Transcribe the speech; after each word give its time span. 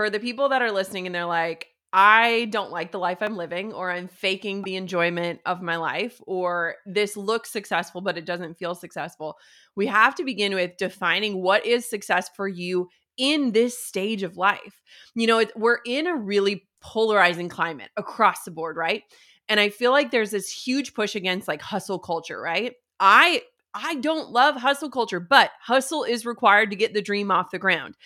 for 0.00 0.08
the 0.08 0.18
people 0.18 0.48
that 0.48 0.62
are 0.62 0.72
listening 0.72 1.04
and 1.04 1.14
they're 1.14 1.26
like, 1.26 1.66
I 1.92 2.46
don't 2.46 2.70
like 2.70 2.90
the 2.90 2.98
life 2.98 3.18
I'm 3.20 3.36
living, 3.36 3.74
or 3.74 3.90
I'm 3.90 4.08
faking 4.08 4.62
the 4.62 4.76
enjoyment 4.76 5.40
of 5.44 5.60
my 5.60 5.76
life, 5.76 6.18
or 6.26 6.76
this 6.86 7.18
looks 7.18 7.50
successful, 7.50 8.00
but 8.00 8.16
it 8.16 8.24
doesn't 8.24 8.56
feel 8.56 8.74
successful. 8.74 9.36
We 9.76 9.88
have 9.88 10.14
to 10.14 10.24
begin 10.24 10.54
with 10.54 10.78
defining 10.78 11.42
what 11.42 11.66
is 11.66 11.84
success 11.84 12.30
for 12.34 12.48
you 12.48 12.88
in 13.18 13.52
this 13.52 13.78
stage 13.78 14.22
of 14.22 14.38
life. 14.38 14.80
You 15.14 15.26
know, 15.26 15.40
it, 15.40 15.52
we're 15.54 15.80
in 15.84 16.06
a 16.06 16.16
really 16.16 16.66
polarizing 16.80 17.50
climate 17.50 17.90
across 17.98 18.44
the 18.44 18.52
board, 18.52 18.78
right? 18.78 19.02
And 19.50 19.60
I 19.60 19.68
feel 19.68 19.90
like 19.90 20.10
there's 20.10 20.30
this 20.30 20.50
huge 20.50 20.94
push 20.94 21.14
against 21.14 21.46
like 21.46 21.60
hustle 21.60 21.98
culture, 21.98 22.40
right? 22.40 22.72
I 23.00 23.42
I 23.74 23.96
don't 23.96 24.30
love 24.30 24.56
hustle 24.56 24.88
culture, 24.88 25.20
but 25.20 25.50
hustle 25.60 26.04
is 26.04 26.24
required 26.24 26.70
to 26.70 26.76
get 26.76 26.94
the 26.94 27.02
dream 27.02 27.30
off 27.30 27.50
the 27.50 27.58
ground. 27.58 27.96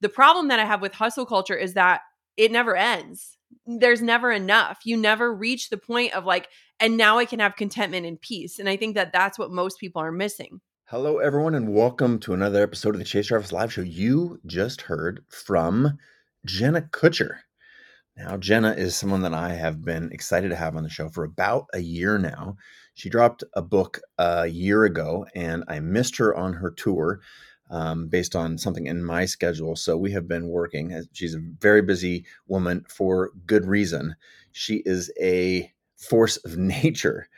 The 0.00 0.08
problem 0.08 0.48
that 0.48 0.60
I 0.60 0.64
have 0.64 0.82
with 0.82 0.94
hustle 0.94 1.26
culture 1.26 1.56
is 1.56 1.74
that 1.74 2.00
it 2.36 2.50
never 2.50 2.76
ends. 2.76 3.38
There's 3.66 4.02
never 4.02 4.30
enough. 4.32 4.80
You 4.84 4.96
never 4.96 5.32
reach 5.32 5.70
the 5.70 5.78
point 5.78 6.12
of 6.14 6.24
like, 6.24 6.48
and 6.80 6.96
now 6.96 7.18
I 7.18 7.24
can 7.24 7.40
have 7.40 7.56
contentment 7.56 8.04
and 8.04 8.20
peace. 8.20 8.58
And 8.58 8.68
I 8.68 8.76
think 8.76 8.96
that 8.96 9.12
that's 9.12 9.38
what 9.38 9.50
most 9.50 9.78
people 9.78 10.02
are 10.02 10.12
missing. 10.12 10.60
Hello, 10.86 11.18
everyone, 11.18 11.54
and 11.54 11.72
welcome 11.72 12.18
to 12.20 12.34
another 12.34 12.62
episode 12.62 12.94
of 12.94 12.98
the 12.98 13.04
Chase 13.04 13.28
Jarvis 13.28 13.52
Live 13.52 13.72
Show. 13.72 13.82
You 13.82 14.40
just 14.44 14.82
heard 14.82 15.24
from 15.28 15.96
Jenna 16.44 16.82
Kutcher. 16.82 17.36
Now, 18.16 18.36
Jenna 18.36 18.72
is 18.72 18.94
someone 18.96 19.22
that 19.22 19.32
I 19.32 19.54
have 19.54 19.82
been 19.82 20.10
excited 20.12 20.50
to 20.50 20.56
have 20.56 20.76
on 20.76 20.82
the 20.82 20.90
show 20.90 21.08
for 21.08 21.24
about 21.24 21.66
a 21.72 21.80
year 21.80 22.18
now. 22.18 22.56
She 22.94 23.08
dropped 23.08 23.44
a 23.54 23.62
book 23.62 24.00
a 24.18 24.46
year 24.46 24.84
ago, 24.84 25.26
and 25.34 25.64
I 25.68 25.80
missed 25.80 26.16
her 26.18 26.36
on 26.36 26.52
her 26.52 26.70
tour 26.70 27.20
um, 27.74 28.06
based 28.06 28.36
on 28.36 28.56
something 28.56 28.86
in 28.86 29.04
my 29.04 29.24
schedule. 29.24 29.74
So 29.74 29.96
we 29.96 30.12
have 30.12 30.28
been 30.28 30.46
working. 30.46 31.04
She's 31.12 31.34
a 31.34 31.42
very 31.58 31.82
busy 31.82 32.24
woman 32.46 32.84
for 32.88 33.32
good 33.46 33.66
reason. 33.66 34.14
She 34.52 34.76
is 34.86 35.12
a 35.20 35.72
force 35.96 36.36
of 36.38 36.56
nature. 36.84 37.28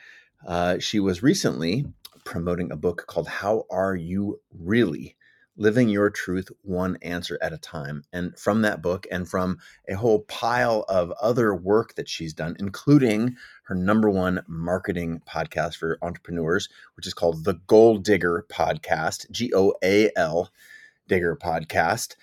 Uh, 0.46 0.78
she 0.78 1.00
was 1.00 1.22
recently 1.22 1.86
promoting 2.24 2.70
a 2.70 2.76
book 2.76 3.06
called 3.06 3.28
How 3.28 3.64
Are 3.70 3.96
You 3.96 4.38
Really? 4.52 5.16
Living 5.56 5.88
Your 5.88 6.10
Truth 6.10 6.50
One 6.62 6.96
Answer 7.02 7.38
at 7.40 7.52
a 7.52 7.58
Time. 7.58 8.04
And 8.12 8.38
from 8.38 8.62
that 8.62 8.82
book 8.82 9.06
and 9.10 9.28
from 9.28 9.58
a 9.88 9.94
whole 9.94 10.20
pile 10.20 10.84
of 10.88 11.12
other 11.20 11.54
work 11.54 11.94
that 11.94 12.08
she's 12.08 12.34
done, 12.34 12.56
including 12.58 13.36
her 13.64 13.74
number 13.74 14.10
one 14.10 14.42
marketing 14.46 15.22
podcast 15.26 15.76
for 15.76 15.98
entrepreneurs, 16.02 16.68
which 16.96 17.06
is 17.06 17.14
called 17.14 17.44
the 17.44 17.54
Goal 17.66 17.98
Digger 17.98 18.44
Podcast, 18.50 19.30
G 19.30 19.52
O 19.54 19.74
A 19.82 20.10
L 20.16 20.50
Digger 21.08 21.36
Podcast. 21.36 22.16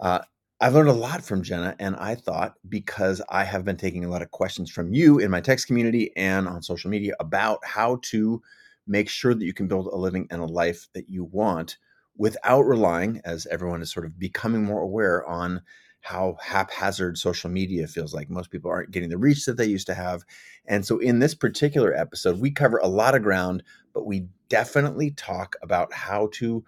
Uh, 0.00 0.20
I've 0.62 0.74
learned 0.74 0.90
a 0.90 0.94
lot 0.94 1.24
from 1.24 1.42
Jenna, 1.42 1.74
and 1.78 1.96
I 1.96 2.14
thought 2.14 2.54
because 2.68 3.22
I 3.30 3.44
have 3.44 3.64
been 3.64 3.78
taking 3.78 4.04
a 4.04 4.10
lot 4.10 4.20
of 4.20 4.30
questions 4.30 4.70
from 4.70 4.92
you 4.92 5.18
in 5.18 5.30
my 5.30 5.40
text 5.40 5.66
community 5.66 6.12
and 6.16 6.46
on 6.46 6.62
social 6.62 6.90
media 6.90 7.14
about 7.18 7.64
how 7.64 7.98
to 8.02 8.42
make 8.86 9.08
sure 9.08 9.34
that 9.34 9.44
you 9.44 9.54
can 9.54 9.68
build 9.68 9.86
a 9.86 9.96
living 9.96 10.26
and 10.30 10.42
a 10.42 10.46
life 10.46 10.88
that 10.92 11.08
you 11.08 11.24
want 11.24 11.78
without 12.20 12.66
relying, 12.66 13.18
as 13.24 13.46
everyone 13.46 13.80
is 13.80 13.90
sort 13.90 14.04
of 14.04 14.18
becoming 14.18 14.62
more 14.62 14.82
aware 14.82 15.26
on 15.26 15.62
how 16.02 16.36
haphazard 16.38 17.16
social 17.16 17.48
media 17.48 17.86
feels 17.86 18.12
like. 18.12 18.28
Most 18.28 18.50
people 18.50 18.70
aren't 18.70 18.90
getting 18.90 19.08
the 19.08 19.16
reach 19.16 19.46
that 19.46 19.56
they 19.56 19.64
used 19.64 19.86
to 19.86 19.94
have. 19.94 20.22
And 20.66 20.84
so, 20.84 20.98
in 20.98 21.18
this 21.18 21.34
particular 21.34 21.94
episode, 21.94 22.38
we 22.38 22.50
cover 22.50 22.76
a 22.76 22.88
lot 22.88 23.14
of 23.14 23.22
ground, 23.22 23.62
but 23.94 24.04
we 24.04 24.26
definitely 24.50 25.12
talk 25.12 25.56
about 25.62 25.94
how 25.94 26.28
to 26.34 26.62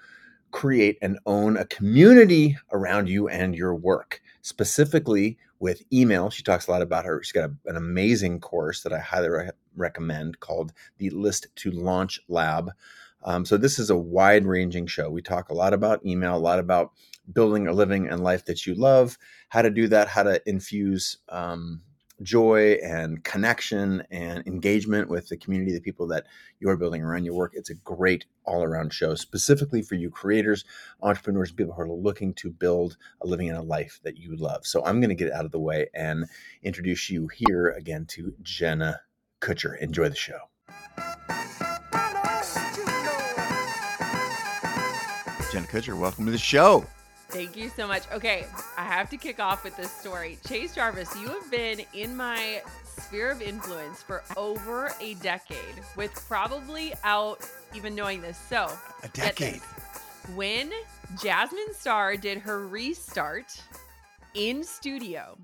create 0.53 0.97
and 1.03 1.19
own 1.27 1.59
a 1.59 1.67
community 1.67 2.57
around 2.73 3.11
you 3.11 3.29
and 3.29 3.55
your 3.55 3.75
work, 3.75 4.23
specifically 4.41 5.37
with 5.61 5.83
email. 5.93 6.31
She 6.31 6.43
talks 6.43 6.67
a 6.67 6.71
lot 6.71 6.81
about 6.81 7.05
her. 7.05 7.23
She's 7.23 7.33
got 7.33 7.51
a, 7.51 7.55
an 7.67 7.77
amazing 7.77 8.41
course 8.41 8.83
that 8.85 8.93
I 8.95 9.01
highly 9.01 9.29
re- 9.29 9.51
recommend 9.77 10.41
called 10.41 10.73
the 10.97 11.11
List 11.11 11.49
to 11.57 11.71
Launch 11.71 12.21
Lab. 12.27 12.71
Um, 13.25 13.45
so 13.45 13.57
this 13.57 13.79
is 13.79 13.91
a 13.91 13.97
wide 13.97 14.47
ranging 14.47 14.87
show. 14.87 15.11
We 15.11 15.23
talk 15.23 15.49
a 15.49 15.55
lot 15.55 15.73
about 15.73 16.05
email, 16.05 16.37
a 16.37 16.39
lot 16.39 16.59
about 16.59 16.93
building 17.33 17.69
a 17.69 17.73
living 17.73 18.09
and 18.09 18.23
life 18.23 18.45
that 18.47 18.67
you 18.67 18.75
love, 18.75 19.17
how 19.49 19.63
to 19.63 19.71
do 19.71 19.89
that, 19.89 20.09
how 20.09 20.25
to 20.25 20.41
infuse 20.49 21.19
um, 21.29 21.83
joy 22.23 22.79
and 22.85 23.23
connection 23.25 24.03
and 24.11 24.47
engagement 24.47 25.09
with 25.09 25.29
the 25.29 25.37
community, 25.37 25.73
the 25.73 25.81
people 25.81 26.07
that 26.09 26.27
you're 26.61 26.77
building 26.77 27.03
around 27.03 27.25
your 27.25 27.35
work. 27.35 27.53
It's 27.55 27.71
a 27.71 27.75
great 27.75 28.25
all 28.45 28.63
around 28.63 28.93
show, 28.93 29.15
specifically 29.15 29.83
for 29.83 29.95
you 29.95 30.11
creators, 30.11 30.65
entrepreneurs, 31.03 31.53
people 31.53 31.75
who 31.75 31.83
are 31.83 31.91
looking 31.91 32.35
to 32.35 32.51
build 32.51 32.97
a 33.23 33.27
living 33.27 33.49
and 33.49 33.59
a 33.59 33.63
life 33.63 34.01
that 34.05 34.17
you 34.17 34.37
love. 34.37 34.67
So 34.67 34.85
I'm 34.85 35.01
going 35.01 35.11
to 35.11 35.15
get 35.15 35.33
out 35.33 35.45
of 35.45 35.53
the 35.53 35.61
way 35.61 35.89
and 35.95 36.27
introduce 36.63 37.11
you 37.11 37.29
here 37.29 37.69
again 37.71 38.07
to 38.11 38.35
Jenna 38.43 39.01
Kutcher. 39.41 39.79
Enjoy 39.79 40.09
the 40.09 40.17
show. 40.17 40.39
Jenna 45.53 45.67
Kutcher, 45.67 45.99
welcome 45.99 46.25
to 46.25 46.33
the 46.33 46.39
show. 46.39 46.83
Thank 47.29 47.59
you 47.59 47.69
so 47.69 47.87
much. 47.87 48.05
Okay, 48.11 48.47
I 48.79 48.85
have 48.85 49.11
to 49.11 49.19
kick 49.19 49.39
off 49.39 49.65
with 49.65 49.77
this 49.77 49.91
story. 49.91 50.39
Chase 50.49 50.75
Jarvis, 50.75 51.15
you 51.21 51.29
have 51.29 51.51
been 51.51 51.83
in 51.93 52.17
my 52.17 52.63
sphere 52.87 53.31
of 53.31 53.43
influence 53.43 54.03
for 54.03 54.23
over 54.39 54.95
a 54.99 55.13
decade, 55.17 55.59
with 55.95 56.11
probably 56.27 56.95
out 57.05 57.47
even 57.75 57.95
knowing 57.95 58.23
this. 58.23 58.39
So, 58.39 58.73
a 59.03 59.09
decade. 59.09 59.61
When 60.35 60.73
Jasmine 61.23 61.75
Star 61.75 62.17
did 62.17 62.39
her 62.39 62.67
restart 62.67 63.63
in 64.33 64.65
studio, 64.65 65.37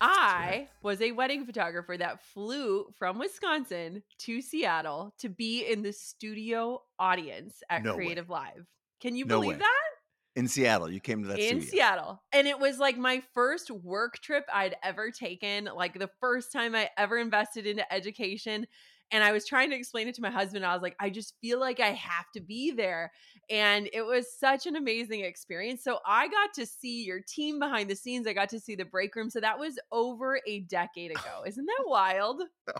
I 0.00 0.66
was 0.82 1.00
a 1.00 1.12
wedding 1.12 1.46
photographer 1.46 1.96
that 1.96 2.20
flew 2.20 2.86
from 2.98 3.20
Wisconsin 3.20 4.02
to 4.18 4.42
Seattle 4.42 5.14
to 5.18 5.28
be 5.28 5.70
in 5.70 5.82
the 5.82 5.92
studio 5.92 6.82
audience 6.98 7.62
at 7.70 7.84
No 7.84 7.94
Creative 7.94 8.28
Live. 8.28 8.66
Can 9.00 9.16
you 9.16 9.24
No 9.24 9.40
believe 9.40 9.56
way. 9.56 9.58
that? 9.58 9.90
In 10.36 10.46
Seattle, 10.46 10.90
you 10.90 11.00
came 11.00 11.22
to 11.22 11.28
that 11.28 11.38
in 11.40 11.60
studio. 11.60 11.70
Seattle. 11.70 12.22
And 12.32 12.46
it 12.46 12.58
was 12.58 12.78
like 12.78 12.96
my 12.96 13.22
first 13.34 13.70
work 13.70 14.18
trip 14.18 14.44
I'd 14.52 14.76
ever 14.82 15.10
taken, 15.10 15.68
like 15.74 15.98
the 15.98 16.10
first 16.20 16.52
time 16.52 16.74
I 16.74 16.88
ever 16.96 17.18
invested 17.18 17.66
into 17.66 17.92
education. 17.92 18.66
And 19.12 19.24
I 19.24 19.32
was 19.32 19.44
trying 19.44 19.70
to 19.70 19.76
explain 19.76 20.06
it 20.06 20.14
to 20.14 20.22
my 20.22 20.30
husband. 20.30 20.64
I 20.64 20.72
was 20.72 20.82
like, 20.82 20.94
I 21.00 21.10
just 21.10 21.34
feel 21.40 21.58
like 21.58 21.80
I 21.80 21.88
have 21.88 22.26
to 22.34 22.40
be 22.40 22.70
there. 22.70 23.10
And 23.50 23.90
it 23.92 24.02
was 24.02 24.32
such 24.32 24.66
an 24.66 24.76
amazing 24.76 25.24
experience. 25.24 25.82
So 25.82 25.98
I 26.06 26.28
got 26.28 26.54
to 26.54 26.64
see 26.64 27.02
your 27.02 27.20
team 27.20 27.58
behind 27.58 27.90
the 27.90 27.96
scenes. 27.96 28.28
I 28.28 28.32
got 28.32 28.48
to 28.50 28.60
see 28.60 28.76
the 28.76 28.84
break 28.84 29.16
room. 29.16 29.28
So 29.28 29.40
that 29.40 29.58
was 29.58 29.80
over 29.90 30.40
a 30.46 30.60
decade 30.60 31.10
ago. 31.10 31.42
Isn't 31.44 31.66
that 31.66 31.84
wild? 31.86 32.42
Oh 32.68 32.72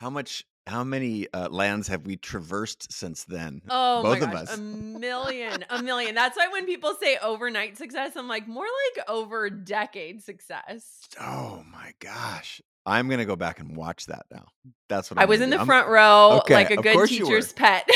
How 0.00 0.10
much? 0.10 0.44
How 0.68 0.84
many 0.84 1.26
uh, 1.32 1.48
lands 1.48 1.88
have 1.88 2.06
we 2.06 2.16
traversed 2.16 2.92
since 2.92 3.24
then? 3.24 3.62
Oh 3.70 4.02
Both 4.02 4.20
my 4.20 4.26
of 4.26 4.32
gosh, 4.32 4.42
us. 4.42 4.58
a 4.58 4.60
million, 4.60 5.64
a 5.70 5.82
million. 5.82 6.14
That's 6.14 6.36
why 6.36 6.48
when 6.48 6.66
people 6.66 6.94
say 7.00 7.16
overnight 7.22 7.76
success, 7.78 8.12
I'm 8.16 8.28
like 8.28 8.46
more 8.46 8.66
like 8.96 9.08
over 9.08 9.48
decade 9.50 10.22
success. 10.22 11.00
Oh 11.20 11.64
my 11.72 11.92
gosh! 12.00 12.60
I'm 12.86 13.08
gonna 13.08 13.24
go 13.24 13.36
back 13.36 13.60
and 13.60 13.76
watch 13.76 14.06
that 14.06 14.26
now. 14.30 14.46
That's 14.88 15.10
what 15.10 15.18
I 15.18 15.22
I'm 15.22 15.28
was 15.28 15.40
in 15.40 15.48
do. 15.50 15.56
the 15.56 15.58
I'm- 15.60 15.66
front 15.66 15.88
row, 15.88 16.38
okay, 16.42 16.54
like 16.54 16.70
a 16.70 16.76
good 16.76 16.92
course 16.94 17.10
you 17.10 17.24
were. 17.24 17.30
teacher's 17.30 17.52
pet. 17.54 17.88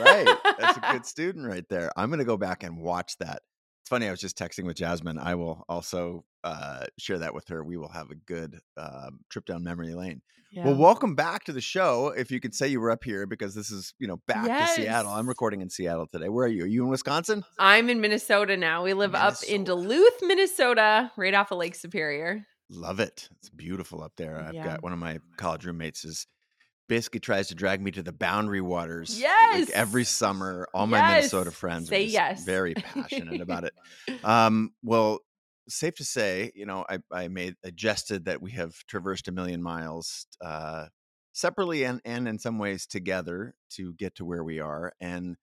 right. 0.00 0.26
That's 0.58 0.78
a 0.78 0.92
good 0.92 1.06
student 1.14 1.46
right 1.46 1.68
there. 1.68 1.90
I'm 1.96 2.10
gonna 2.10 2.24
go 2.24 2.36
back 2.36 2.62
and 2.64 2.76
watch 2.78 3.16
that. 3.18 3.42
It's 3.86 3.90
funny. 3.90 4.08
I 4.08 4.10
was 4.10 4.18
just 4.18 4.36
texting 4.36 4.64
with 4.64 4.78
Jasmine. 4.78 5.16
I 5.16 5.36
will 5.36 5.64
also 5.68 6.24
uh, 6.42 6.86
share 6.98 7.18
that 7.18 7.34
with 7.34 7.46
her. 7.46 7.62
We 7.62 7.76
will 7.76 7.90
have 7.90 8.10
a 8.10 8.16
good 8.16 8.58
um, 8.76 9.20
trip 9.30 9.44
down 9.44 9.62
memory 9.62 9.94
lane. 9.94 10.22
Yeah. 10.50 10.64
Well, 10.64 10.74
welcome 10.74 11.14
back 11.14 11.44
to 11.44 11.52
the 11.52 11.60
show. 11.60 12.08
If 12.08 12.32
you 12.32 12.40
could 12.40 12.52
say 12.52 12.66
you 12.66 12.80
were 12.80 12.90
up 12.90 13.04
here 13.04 13.26
because 13.26 13.54
this 13.54 13.70
is, 13.70 13.94
you 14.00 14.08
know, 14.08 14.16
back 14.26 14.44
to 14.44 14.66
Seattle. 14.74 15.12
I'm 15.12 15.28
recording 15.28 15.60
in 15.60 15.70
Seattle 15.70 16.08
today. 16.08 16.28
Where 16.28 16.46
are 16.46 16.48
you? 16.48 16.64
Are 16.64 16.66
you 16.66 16.82
in 16.82 16.88
Wisconsin? 16.88 17.44
I'm 17.60 17.88
in 17.88 18.00
Minnesota 18.00 18.56
now. 18.56 18.82
We 18.82 18.92
live 18.92 19.14
up 19.14 19.36
in 19.48 19.62
Duluth, 19.62 20.20
Minnesota, 20.20 21.12
right 21.16 21.34
off 21.34 21.52
of 21.52 21.58
Lake 21.58 21.76
Superior. 21.76 22.44
Love 22.68 22.98
it. 22.98 23.28
It's 23.38 23.50
beautiful 23.50 24.02
up 24.02 24.14
there. 24.16 24.40
I've 24.40 24.52
Yeah. 24.52 24.64
got 24.64 24.82
one 24.82 24.94
of 24.94 24.98
my 24.98 25.20
college 25.36 25.64
roommates 25.64 26.04
is 26.04 26.26
basically 26.88 27.20
tries 27.20 27.48
to 27.48 27.54
drag 27.54 27.80
me 27.80 27.90
to 27.92 28.02
the 28.02 28.12
boundary 28.12 28.60
waters. 28.60 29.10
like, 29.14 29.22
Yes. 29.22 29.70
every 29.70 30.04
summer. 30.04 30.68
All 30.72 30.86
my 30.86 31.14
Minnesota 31.14 31.50
friends 31.50 31.88
Say 31.88 32.04
are 32.04 32.08
yes. 32.08 32.44
very 32.44 32.74
passionate 32.74 33.40
about 33.40 33.64
it. 33.64 33.74
Um, 34.24 34.72
well, 34.82 35.20
safe 35.68 35.94
to 35.96 36.04
say, 36.04 36.52
you 36.54 36.66
know, 36.66 36.84
I, 36.88 36.98
I 37.12 37.28
made 37.28 37.56
I 37.64 37.70
jested 37.70 38.24
that 38.26 38.40
we 38.40 38.52
have 38.52 38.74
traversed 38.86 39.28
a 39.28 39.32
million 39.32 39.62
miles 39.62 40.26
uh, 40.40 40.86
separately 41.32 41.84
and, 41.84 42.00
and 42.04 42.26
in 42.28 42.38
some 42.38 42.58
ways 42.58 42.86
together 42.86 43.54
to 43.70 43.92
get 43.94 44.14
to 44.16 44.24
where 44.24 44.42
we 44.44 44.60
are. 44.60 44.92
And, 45.00 45.36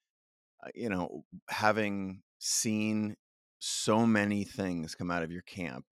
uh, 0.65 0.69
you 0.75 0.89
know, 0.89 1.23
having 1.49 2.21
seen 2.39 3.15
so 3.59 4.05
many 4.05 4.43
things 4.43 4.95
come 4.95 5.11
out 5.11 5.23
of 5.23 5.31
your 5.31 5.41
camp, 5.43 5.85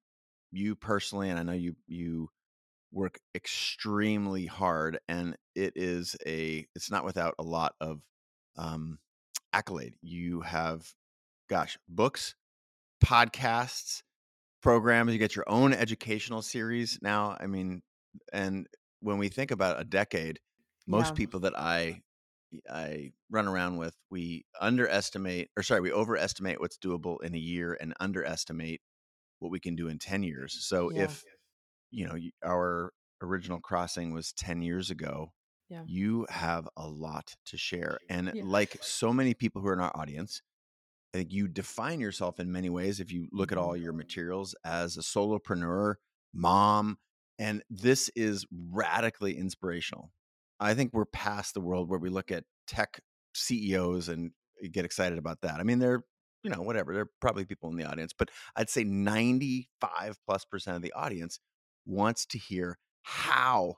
you 0.51 0.75
personally, 0.75 1.29
and 1.29 1.39
I 1.39 1.43
know 1.43 1.53
you, 1.53 1.75
you 1.87 2.29
work 2.91 3.19
extremely 3.35 4.45
hard 4.45 4.99
and 5.07 5.37
it 5.55 5.73
is 5.75 6.15
a, 6.25 6.67
it's 6.75 6.91
not 6.91 7.05
without 7.05 7.35
a 7.39 7.43
lot 7.43 7.75
of 7.81 8.03
um, 8.57 8.99
accolade. 9.53 9.95
You 10.01 10.41
have, 10.41 10.93
gosh, 11.49 11.77
books, 11.89 12.35
podcasts, 13.03 14.03
programs, 14.61 15.13
you 15.13 15.19
get 15.19 15.35
your 15.35 15.49
own 15.49 15.73
educational 15.73 16.41
series 16.41 16.99
now. 17.01 17.37
I 17.39 17.47
mean, 17.47 17.83
and 18.33 18.67
when 19.01 19.17
we 19.17 19.29
think 19.29 19.51
about 19.51 19.79
a 19.81 19.85
decade, 19.85 20.39
most 20.87 21.15
Yeah. 21.15 21.15
people 21.15 21.41
that 21.41 21.57
I 21.57 22.03
I 22.69 23.13
run 23.29 23.47
around 23.47 23.77
with, 23.77 23.95
we 24.09 24.45
underestimate 24.59 25.49
or 25.57 25.63
sorry, 25.63 25.81
we 25.81 25.91
overestimate 25.91 26.59
what's 26.59 26.77
doable 26.77 27.21
in 27.23 27.33
a 27.35 27.39
year 27.39 27.77
and 27.79 27.93
underestimate 27.99 28.81
what 29.39 29.51
we 29.51 29.59
can 29.59 29.75
do 29.75 29.87
in 29.89 29.99
10 29.99 30.23
years. 30.23 30.65
So 30.65 30.89
Yeah. 30.89 30.95
if 30.95 31.23
you 31.91 32.07
know, 32.07 32.17
our 32.43 32.91
original 33.21 33.59
crossing 33.59 34.13
was 34.13 34.33
10 34.33 34.61
years 34.61 34.89
ago, 34.89 35.33
Yeah. 35.69 35.83
you 35.85 36.25
have 36.29 36.67
a 36.75 36.87
lot 36.87 37.35
to 37.45 37.57
share. 37.57 37.99
And 38.09 38.31
Yeah. 38.33 38.43
like 38.45 38.77
so 38.81 39.13
many 39.13 39.33
people 39.33 39.61
who 39.61 39.67
are 39.67 39.73
in 39.73 39.79
our 39.79 39.95
audience, 39.95 40.41
I 41.13 41.19
think 41.19 41.31
you 41.31 41.47
define 41.47 41.99
yourself 41.99 42.39
in 42.39 42.51
many 42.51 42.69
ways 42.69 42.99
if 42.99 43.11
you 43.11 43.27
look 43.31 43.51
at 43.51 43.57
mm-hmm. 43.57 43.67
all 43.67 43.77
your 43.77 43.93
materials 43.93 44.55
as 44.63 44.97
a 44.97 45.01
solopreneur, 45.01 45.95
mom, 46.33 46.97
and 47.37 47.63
this 47.69 48.09
is 48.15 48.45
radically 48.51 49.37
inspirational. 49.37 50.11
I 50.59 50.73
think 50.73 50.93
we're 50.93 51.05
past 51.05 51.53
the 51.53 51.61
world 51.61 51.89
where 51.89 51.99
we 51.99 52.09
look 52.09 52.31
at 52.31 52.45
tech 52.67 53.01
CEOs 53.33 54.07
and 54.09 54.31
get 54.71 54.85
excited 54.85 55.17
about 55.17 55.41
that. 55.41 55.59
I 55.59 55.63
mean, 55.63 55.79
they're, 55.79 56.03
you 56.43 56.49
know, 56.49 56.61
whatever, 56.61 56.93
there 56.93 57.03
are 57.03 57.11
probably 57.19 57.45
people 57.45 57.69
in 57.69 57.77
the 57.77 57.85
audience, 57.85 58.13
but 58.13 58.29
I'd 58.55 58.69
say 58.69 58.83
95 58.83 60.17
plus 60.25 60.45
percent 60.45 60.75
of 60.77 60.83
the 60.83 60.93
audience 60.93 61.39
wants 61.85 62.25
to 62.27 62.37
hear 62.37 62.77
how 63.03 63.77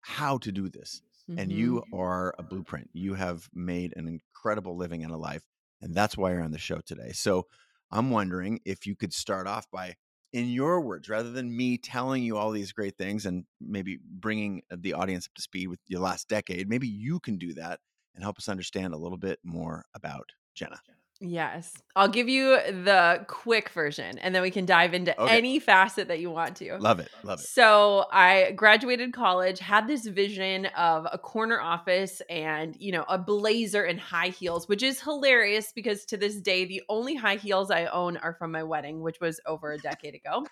how 0.00 0.38
to 0.38 0.52
do 0.52 0.68
this 0.68 1.02
and 1.36 1.50
Mhm. 1.50 1.52
you 1.52 1.84
are 1.92 2.34
a 2.38 2.42
blueprint. 2.42 2.90
You 2.92 3.14
have 3.14 3.48
made 3.52 3.92
an 3.96 4.06
incredible 4.06 4.76
living 4.76 5.02
and 5.02 5.12
a 5.12 5.16
life, 5.16 5.44
and 5.80 5.94
that's 5.94 6.16
why 6.16 6.32
you're 6.32 6.42
on 6.42 6.52
the 6.52 6.58
show 6.58 6.80
today. 6.80 7.12
So 7.12 7.48
I'm 7.90 8.10
wondering 8.10 8.60
if 8.64 8.86
you 8.86 8.94
could 8.94 9.12
start 9.12 9.46
off 9.46 9.68
by, 9.70 9.96
in 10.32 10.48
your 10.48 10.80
words, 10.80 11.08
rather 11.08 11.30
than 11.30 11.56
me 11.56 11.76
telling 11.78 12.22
you 12.22 12.36
all 12.36 12.50
these 12.52 12.72
great 12.72 12.96
things 12.96 13.26
and 13.26 13.46
maybe 13.60 13.98
bringing 14.02 14.62
the 14.70 14.92
audience 14.92 15.26
up 15.26 15.34
to 15.34 15.42
speed 15.42 15.68
with 15.68 15.80
your 15.86 16.00
last 16.00 16.28
decade, 16.28 16.68
maybe 16.68 16.88
you 16.88 17.18
can 17.20 17.36
do 17.36 17.52
that 17.54 17.80
and 18.14 18.22
help 18.22 18.38
us 18.38 18.48
understand 18.48 18.94
a 18.94 18.98
little 18.98 19.18
bit 19.18 19.40
more 19.42 19.84
about 19.94 20.30
Jenna. 20.54 20.80
Yes. 21.26 21.72
I'll 21.96 22.08
give 22.08 22.28
you 22.28 22.56
the 22.66 23.24
quick 23.28 23.70
version 23.70 24.18
and 24.18 24.34
then 24.34 24.42
we 24.42 24.50
can 24.50 24.66
dive 24.66 24.92
into 24.94 25.18
Okay. 25.18 25.38
any 25.38 25.58
facet 25.58 26.08
that 26.08 26.20
you 26.20 26.30
want 26.30 26.56
to. 26.56 26.76
Love 26.78 27.00
it. 27.00 27.08
Love 27.22 27.38
it. 27.40 27.46
So 27.46 28.06
I 28.12 28.52
graduated 28.52 29.12
college, 29.14 29.58
had 29.58 29.86
this 29.86 30.06
vision 30.06 30.66
of 30.76 31.06
a 31.10 31.16
corner 31.18 31.60
office 31.60 32.20
and, 32.28 32.76
you 32.78 32.92
know, 32.92 33.04
a 33.08 33.16
blazer 33.16 33.84
and 33.84 33.98
high 33.98 34.28
heels, 34.28 34.68
which 34.68 34.82
is 34.82 35.00
hilarious 35.00 35.72
because 35.72 36.04
to 36.06 36.16
this 36.16 36.40
day, 36.40 36.64
the 36.66 36.82
only 36.88 37.14
high 37.14 37.36
heels 37.36 37.70
I 37.70 37.86
own 37.86 38.16
are 38.18 38.34
from 38.34 38.52
my 38.52 38.62
wedding, 38.62 39.00
which 39.00 39.20
was 39.20 39.40
over 39.46 39.72
a 39.72 39.78
decade 39.78 40.14
ago. 40.14 40.44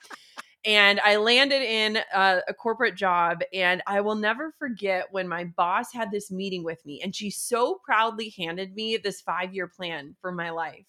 And 0.65 1.01
I 1.01 1.17
landed 1.17 1.61
in 1.63 1.99
a, 2.15 2.41
corporate 2.57 2.95
job, 2.95 3.41
and 3.53 3.83
I 3.87 4.01
will 4.01 4.15
never 4.15 4.53
forget 4.59 5.07
when 5.11 5.27
my 5.27 5.45
boss 5.45 5.93
had 5.93 6.13
this 6.13 6.31
meeting 6.31 6.63
with 6.63 6.85
me, 6.87 7.01
and 7.03 7.15
she 7.15 7.31
so 7.31 7.81
proudly 7.85 8.33
handed 8.39 8.75
me 8.75 8.97
this 8.97 9.21
five 9.21 9.53
year 9.53 9.67
plan 9.67 10.15
for 10.21 10.31
my 10.31 10.51
life. 10.51 10.87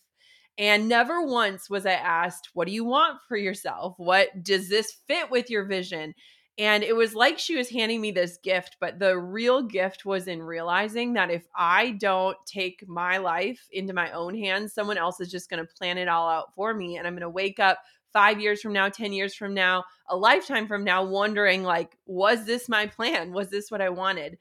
And 0.59 0.87
never 0.87 1.25
once 1.25 1.69
was 1.69 1.87
I 1.87 1.93
asked, 1.93 2.49
What 2.53 2.67
do 2.67 2.73
you 2.73 2.85
want 2.85 3.19
for 3.27 3.35
yourself? 3.35 3.95
What 3.97 4.43
does 4.43 4.69
this 4.69 4.91
fit 5.07 5.31
with 5.31 5.49
your 5.49 5.65
vision? 5.65 6.13
And 6.59 6.83
it 6.83 6.95
was 6.95 7.15
like 7.15 7.39
she 7.39 7.55
was 7.55 7.69
handing 7.69 7.99
me 7.99 8.11
this 8.11 8.37
gift, 8.43 8.77
but 8.79 8.99
the 8.99 9.17
real 9.17 9.63
gift 9.63 10.05
was 10.05 10.27
in 10.27 10.43
realizing 10.43 11.13
that 11.13 11.31
if 11.31 11.47
I 11.57 11.91
don't 11.91 12.37
take 12.45 12.87
my 12.87 13.17
life 13.17 13.67
into 13.71 13.93
my 13.93 14.11
own 14.11 14.37
hands, 14.37 14.71
someone 14.71 14.99
else 14.99 15.19
is 15.19 15.31
just 15.31 15.49
going 15.49 15.65
to 15.65 15.73
plan 15.73 15.97
it 15.97 16.07
all 16.07 16.29
out 16.29 16.53
for 16.53 16.75
me. 16.75 16.97
And 16.97 17.07
I'm 17.07 17.13
going 17.13 17.21
to 17.21 17.29
wake 17.29 17.59
up 17.59 17.79
five 18.13 18.39
years 18.39 18.61
from 18.61 18.73
now, 18.73 18.87
10 18.87 19.11
years 19.11 19.33
from 19.33 19.53
now, 19.53 19.83
a 20.09 20.15
lifetime 20.15 20.67
from 20.67 20.83
now, 20.83 21.03
wondering, 21.03 21.63
like, 21.63 21.97
was 22.05 22.45
this 22.45 22.69
my 22.69 22.87
plan? 22.87 23.33
Was 23.33 23.49
this 23.49 23.69
what 23.69 23.81
I 23.81 23.89
wanted? 23.89 24.37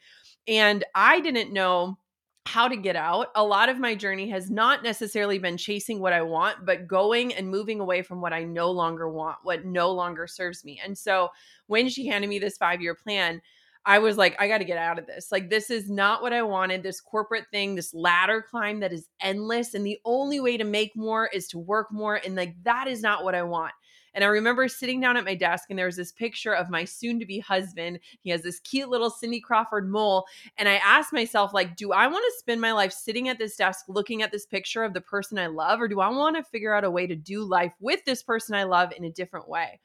And 0.47 0.85
I 0.95 1.21
didn't 1.21 1.53
know 1.53 1.99
how 2.45 2.67
to 2.67 2.77
get 2.77 2.97
out. 2.97 3.29
A 3.37 3.45
lot 3.45 3.69
of 3.69 3.79
my 3.79 3.95
journey 3.95 4.29
has 4.31 4.51
not 4.51 4.83
necessarily 4.83 5.39
been 5.39 5.57
chasing 5.57 6.01
what 6.01 6.13
I 6.13 6.23
want, 6.23 6.67
but 6.67 6.89
going 6.89 7.33
and 7.35 7.49
moving 7.49 7.81
away 7.81 8.03
from 8.03 8.21
what 8.21 8.33
I 8.33 8.43
no 8.45 8.71
longer 8.71 9.09
want, 9.09 9.39
what 9.45 9.65
no 9.65 9.93
longer 9.93 10.27
serves 10.27 10.65
me. 10.65 10.81
And 10.85 10.97
so 10.97 11.29
when 11.69 11.89
she 11.89 12.07
handed 12.07 12.29
me 12.29 12.41
this 12.41 12.57
five 12.57 12.83
year 12.83 12.97
plan, 12.97 13.41
I 13.85 13.99
was 13.99 14.17
like, 14.17 14.41
I 14.41 14.47
got 14.47 14.59
to 14.59 14.65
get 14.65 14.79
out 14.79 14.99
of 14.99 15.07
this. 15.07 15.33
Like, 15.33 15.51
this 15.51 15.69
is 15.69 15.91
not 15.91 16.23
what 16.23 16.33
I 16.33 16.43
wanted. 16.43 16.83
This 16.83 17.01
corporate 17.01 17.47
thing, 17.51 17.75
this 17.75 17.93
ladder 17.93 18.45
climb 18.49 18.81
that 18.81 18.93
is 18.93 19.09
endless. 19.21 19.75
And 19.75 19.85
the 19.85 19.99
only 20.05 20.39
way 20.39 20.57
to 20.57 20.65
make 20.65 20.95
more 20.95 21.29
is 21.33 21.49
to 21.49 21.59
work 21.59 21.89
more. 21.91 22.21
And 22.25 22.37
like, 22.37 22.55
that 22.63 22.87
is 22.87 23.03
not 23.03 23.25
what 23.25 23.35
I 23.35 23.43
want. 23.43 23.73
And 24.15 24.23
I 24.23 24.29
remember 24.29 24.69
sitting 24.69 25.01
down 25.01 25.17
at 25.17 25.25
my 25.25 25.35
desk 25.35 25.71
and 25.71 25.79
there 25.79 25.87
was 25.87 25.97
this 25.97 26.13
picture 26.13 26.55
of 26.55 26.69
my 26.69 26.85
soon 26.85 27.19
to 27.19 27.27
be 27.27 27.39
husband. 27.39 27.99
He 28.21 28.31
has 28.31 28.43
this 28.43 28.61
cute 28.61 28.89
little 28.91 29.11
Cindy 29.11 29.41
Crawford 29.41 29.91
mole. 29.91 30.27
And 30.59 30.69
I 30.69 30.75
asked 30.85 31.13
myself, 31.13 31.55
like, 31.55 31.77
do 31.77 31.93
I 31.93 32.07
want 32.07 32.23
to 32.23 32.39
spend 32.39 32.61
my 32.61 32.73
life 32.73 32.93
sitting 32.93 33.29
at 33.29 33.39
this 33.39 33.57
desk 33.57 33.87
looking 33.89 34.23
at 34.23 34.31
this 34.31 34.47
picture 34.47 34.85
of 34.85 34.93
the 34.93 35.01
person 35.01 35.39
I 35.39 35.47
love? 35.47 35.81
Or 35.81 35.89
do 35.89 36.01
I 36.01 36.09
want 36.09 36.37
to 36.37 36.43
figure 36.43 36.75
out 36.75 36.85
a 36.85 36.91
way 36.91 37.07
to 37.07 37.17
do 37.17 37.43
life 37.43 37.75
with 37.81 38.05
this 38.05 38.23
person 38.23 38.55
I 38.55 38.65
love 38.65 38.93
in 38.97 39.05
a 39.05 39.11
different 39.11 39.49
way? 39.49 39.81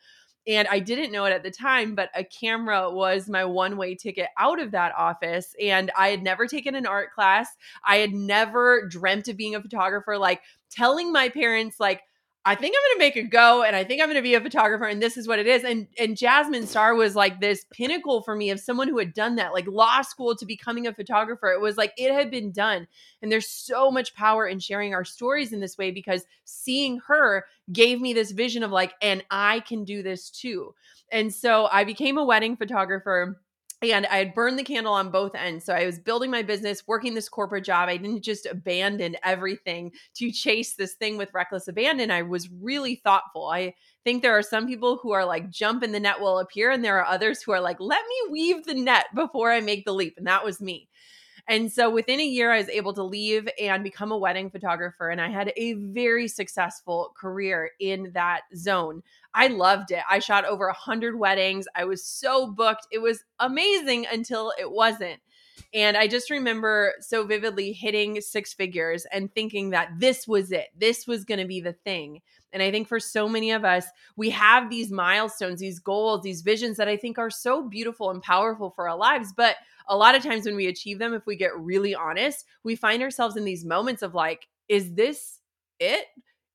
And 0.47 0.67
I 0.69 0.79
didn't 0.79 1.11
know 1.11 1.25
it 1.25 1.33
at 1.33 1.43
the 1.43 1.51
time, 1.51 1.93
but 1.93 2.09
a 2.15 2.23
camera 2.23 2.89
was 2.89 3.27
my 3.27 3.43
one 3.43 3.77
way 3.77 3.95
ticket 3.95 4.27
out 4.37 4.61
of 4.61 4.71
that 4.71 4.93
office. 4.97 5.53
And 5.61 5.91
I 5.97 6.09
had 6.09 6.23
never 6.23 6.47
taken 6.47 6.75
an 6.75 6.85
art 6.85 7.11
class. 7.13 7.49
I 7.85 7.97
had 7.97 8.13
never 8.13 8.87
dreamt 8.87 9.27
of 9.27 9.37
being 9.37 9.55
a 9.55 9.61
photographer. 9.61 10.17
Like 10.17 10.41
telling 10.69 11.11
my 11.11 11.29
parents, 11.29 11.79
like, 11.79 12.01
I 12.47 12.55
think 12.55 12.73
I'm 12.77 12.81
going 12.81 13.11
to 13.11 13.17
make 13.17 13.25
a 13.25 13.29
go 13.29 13.63
and 13.63 13.75
I 13.75 13.83
think 13.83 14.01
I'm 14.01 14.07
going 14.07 14.15
to 14.15 14.21
be 14.21 14.35
a 14.35 14.39
photographer 14.39 14.85
and 14.85 15.01
this 15.01 15.17
is 15.17 15.27
what 15.27 15.37
it 15.37 15.47
is. 15.47 15.65
And 15.65 15.85
and 15.99 16.15
Jasmine 16.15 16.65
Star 16.65 16.95
was 16.95 17.13
like 17.13 17.41
this 17.41 17.65
pinnacle 17.71 18.21
for 18.21 18.37
me 18.37 18.51
of 18.51 18.61
someone 18.61 18.87
who 18.87 18.97
had 18.97 19.13
done 19.13 19.35
that, 19.35 19.51
like 19.51 19.67
law 19.67 20.01
school 20.01 20.33
to 20.37 20.45
becoming 20.45 20.87
a 20.87 20.93
photographer. 20.93 21.51
It 21.51 21.59
was 21.59 21.75
like 21.75 21.91
it 21.97 22.13
had 22.13 22.31
been 22.31 22.53
done. 22.53 22.87
And 23.21 23.29
there's 23.29 23.49
so 23.49 23.91
much 23.91 24.15
power 24.15 24.47
in 24.47 24.59
sharing 24.59 24.93
our 24.93 25.03
stories 25.03 25.51
in 25.51 25.59
this 25.59 25.77
way 25.77 25.91
because 25.91 26.23
seeing 26.45 27.01
her 27.07 27.43
gave 27.73 27.99
me 27.99 28.13
this 28.13 28.31
vision 28.31 28.63
of 28.63 28.71
like 28.71 28.93
and 29.01 29.25
I 29.29 29.59
can 29.59 29.83
do 29.83 30.01
this 30.01 30.29
too. 30.29 30.73
And 31.11 31.33
so 31.33 31.67
I 31.69 31.83
became 31.83 32.17
a 32.17 32.23
wedding 32.23 32.55
photographer 32.55 33.41
and 33.81 34.07
I 34.07 34.17
had 34.17 34.33
burned 34.33 34.57
the 34.57 34.63
candle 34.63 34.93
on 34.93 35.11
both 35.11 35.35
ends. 35.35 35.65
So 35.65 35.73
I 35.73 35.85
was 35.85 35.99
building 35.99 36.31
my 36.31 36.41
business, 36.41 36.83
working 36.87 37.13
this 37.13 37.29
corporate 37.29 37.63
job. 37.63 37.89
I 37.89 37.97
didn't 37.97 38.23
just 38.23 38.47
abandon 38.47 39.15
everything 39.23 39.91
to 40.15 40.31
chase 40.31 40.73
this 40.75 40.93
thing 40.93 41.17
with 41.17 41.33
reckless 41.33 41.67
abandon. 41.67 42.09
I 42.09 42.23
was 42.23 42.49
really 42.49 42.95
thoughtful. 42.95 43.49
I 43.49 43.75
think 44.03 44.23
there 44.23 44.37
are 44.37 44.43
some 44.43 44.65
people 44.65 44.97
who 44.97 45.11
are 45.11 45.25
like, 45.25 45.51
jump 45.51 45.83
and 45.83 45.93
the 45.93 45.99
net 45.99 46.19
will 46.19 46.39
appear. 46.39 46.71
And 46.71 46.83
there 46.83 46.99
are 46.99 47.05
others 47.05 47.41
who 47.41 47.51
are 47.51 47.61
like, 47.61 47.79
let 47.79 48.01
me 48.07 48.31
weave 48.31 48.65
the 48.65 48.73
net 48.73 49.05
before 49.13 49.51
I 49.51 49.61
make 49.61 49.85
the 49.85 49.93
leap. 49.93 50.15
And 50.17 50.25
that 50.25 50.43
was 50.43 50.59
me. 50.59 50.89
And 51.49 51.71
so 51.71 51.89
within 51.89 52.19
a 52.19 52.25
year, 52.25 52.51
I 52.51 52.57
was 52.57 52.67
able 52.67 52.93
to 52.93 53.03
leave 53.03 53.47
and 53.61 53.81
become 53.81 54.11
a 54.11 54.17
wedding 54.17 54.49
photographer. 54.49 55.09
And 55.09 55.21
I 55.21 55.29
had 55.29 55.53
a 55.55 55.73
very 55.75 56.27
successful 56.27 57.13
career 57.17 57.71
in 57.79 58.11
that 58.13 58.41
zone. 58.55 59.01
I 59.37 59.47
loved 59.47 59.91
it. 59.91 60.01
I 60.09 60.17
shot 60.17 60.45
over 60.45 60.65
100 60.65 61.17
weddings. 61.17 61.67
I 61.75 61.85
was 61.85 62.03
so 62.03 62.47
booked. 62.47 62.87
It 62.91 62.97
was 62.97 63.23
amazing 63.39 64.07
until 64.11 64.51
it 64.59 64.71
wasn't. 64.71 65.19
And 65.75 65.95
I 65.95 66.07
just 66.07 66.31
remember 66.31 66.93
so 67.01 67.23
vividly 67.23 67.71
hitting 67.71 68.19
six 68.19 68.53
figures 68.53 69.05
and 69.11 69.31
thinking 69.33 69.69
that 69.69 69.89
this 69.99 70.27
was 70.27 70.51
it. 70.51 70.69
This 70.75 71.05
was 71.05 71.23
going 71.23 71.39
to 71.39 71.45
be 71.45 71.61
the 71.61 71.73
thing. 71.73 72.21
And 72.51 72.63
I 72.63 72.71
think 72.71 72.87
for 72.87 72.99
so 72.99 73.29
many 73.29 73.51
of 73.51 73.63
us, 73.63 73.85
we 74.15 74.31
have 74.31 74.71
these 74.71 74.91
milestones, 74.91 75.59
these 75.59 75.79
goals, 75.79 76.23
these 76.23 76.41
visions 76.41 76.77
that 76.77 76.87
I 76.87 76.97
think 76.97 77.19
are 77.19 77.29
so 77.29 77.61
beautiful 77.61 78.09
and 78.09 78.23
powerful 78.23 78.71
for 78.71 78.89
our 78.89 78.97
lives. 78.97 79.33
But 79.37 79.57
a 79.87 79.95
lot 79.95 80.15
of 80.15 80.23
times 80.23 80.47
when 80.47 80.55
we 80.55 80.65
achieve 80.65 80.97
them, 80.97 81.13
if 81.13 81.27
we 81.27 81.35
get 81.35 81.55
really 81.55 81.93
honest, 81.93 82.45
we 82.63 82.75
find 82.75 83.03
ourselves 83.03 83.37
in 83.37 83.45
these 83.45 83.65
moments 83.65 84.01
of 84.01 84.15
like, 84.15 84.47
is 84.67 84.93
this 84.95 85.41
it? 85.79 86.05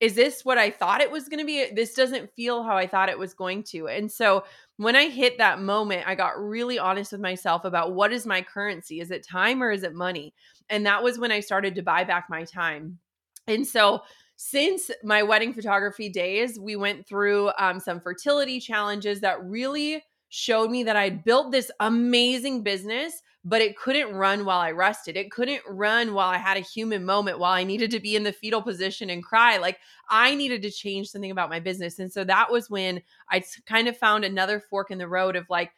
Is 0.03 0.15
this 0.15 0.45
what 0.45 0.59
I 0.59 0.69
thought 0.69 1.01
it 1.01 1.13
was 1.13 1.29
going 1.29 1.39
to 1.39 1.47
be? 1.47 1.65
This 1.73 1.95
doesn't 1.95 2.35
feel 2.35 2.65
how 2.65 2.77
I 2.77 2.89
thought 2.89 3.09
it 3.09 3.19
was 3.19 3.35
going 3.35 3.63
to. 3.71 3.87
And 3.87 4.11
so 4.11 4.43
when 4.77 4.97
I 4.97 5.09
hit 5.09 5.39
that 5.39 5.63
moment, 5.63 6.09
I 6.09 6.17
got 6.17 6.43
really 6.43 6.77
honest 6.77 7.13
with 7.13 7.21
myself 7.21 7.65
about 7.65 7.95
what 7.95 8.13
is 8.13 8.27
my 8.27 8.43
currency? 8.43 8.99
Is 8.99 9.13
it 9.13 9.25
time 9.25 9.63
or 9.63 9.71
is 9.71 9.85
it 9.85 9.95
money? 9.95 10.35
And 10.69 10.85
that 10.87 11.05
was 11.05 11.21
when 11.21 11.31
I 11.31 11.39
started 11.39 11.77
to 11.77 11.83
buy 11.83 12.03
back 12.03 12.27
my 12.29 12.43
time. 12.43 12.99
And 13.47 13.65
so 13.65 14.01
since 14.35 14.91
my 15.05 15.23
wedding 15.23 15.55
photography 15.55 16.09
days, 16.09 16.59
we 16.59 16.75
went 16.75 17.07
through 17.07 17.53
um, 17.57 17.79
some 17.79 18.01
fertility 18.01 18.59
challenges 18.59 19.21
that 19.21 19.45
really 19.45 20.03
showed 20.31 20.69
me 20.69 20.83
that 20.83 20.97
I'd 20.97 21.23
built 21.23 21.53
this 21.53 21.71
amazing 21.79 22.65
business, 22.65 23.23
but 23.45 23.61
it 23.61 23.77
couldn't 23.77 24.15
run 24.15 24.45
while 24.45 24.61
I 24.61 24.71
rested. 24.71 25.17
It 25.17 25.31
couldn't 25.31 25.63
run 25.69 26.15
while 26.15 26.29
I 26.29 26.39
had 26.39 26.57
a 26.57 26.61
human 26.61 27.05
moment, 27.05 27.39
while 27.39 27.53
I 27.53 27.65
needed 27.65 27.91
to 27.91 28.01
be 28.01 28.15
in 28.15 28.23
the 28.23 28.33
fetal 28.33 28.63
position 28.63 29.11
and 29.11 29.23
cry. 29.23 29.59
Like 29.59 29.79
I 30.09 30.35
needed 30.35 30.63
to 30.63 30.71
change 30.71 31.09
something 31.09 31.31
about 31.31 31.51
my 31.51 31.59
business. 31.59 31.99
And 31.99 32.13
so 32.13 32.23
that 32.25 32.53
was 32.53 32.71
when 32.71 33.03
I 33.31 33.43
kind 33.67 33.89
of 33.89 33.97
found 33.97 34.25
another 34.25 34.61
fork 34.61 34.91
in 34.91 34.99
the 34.99 35.09
road 35.09 35.35
of 35.35 35.51
like, 35.51 35.73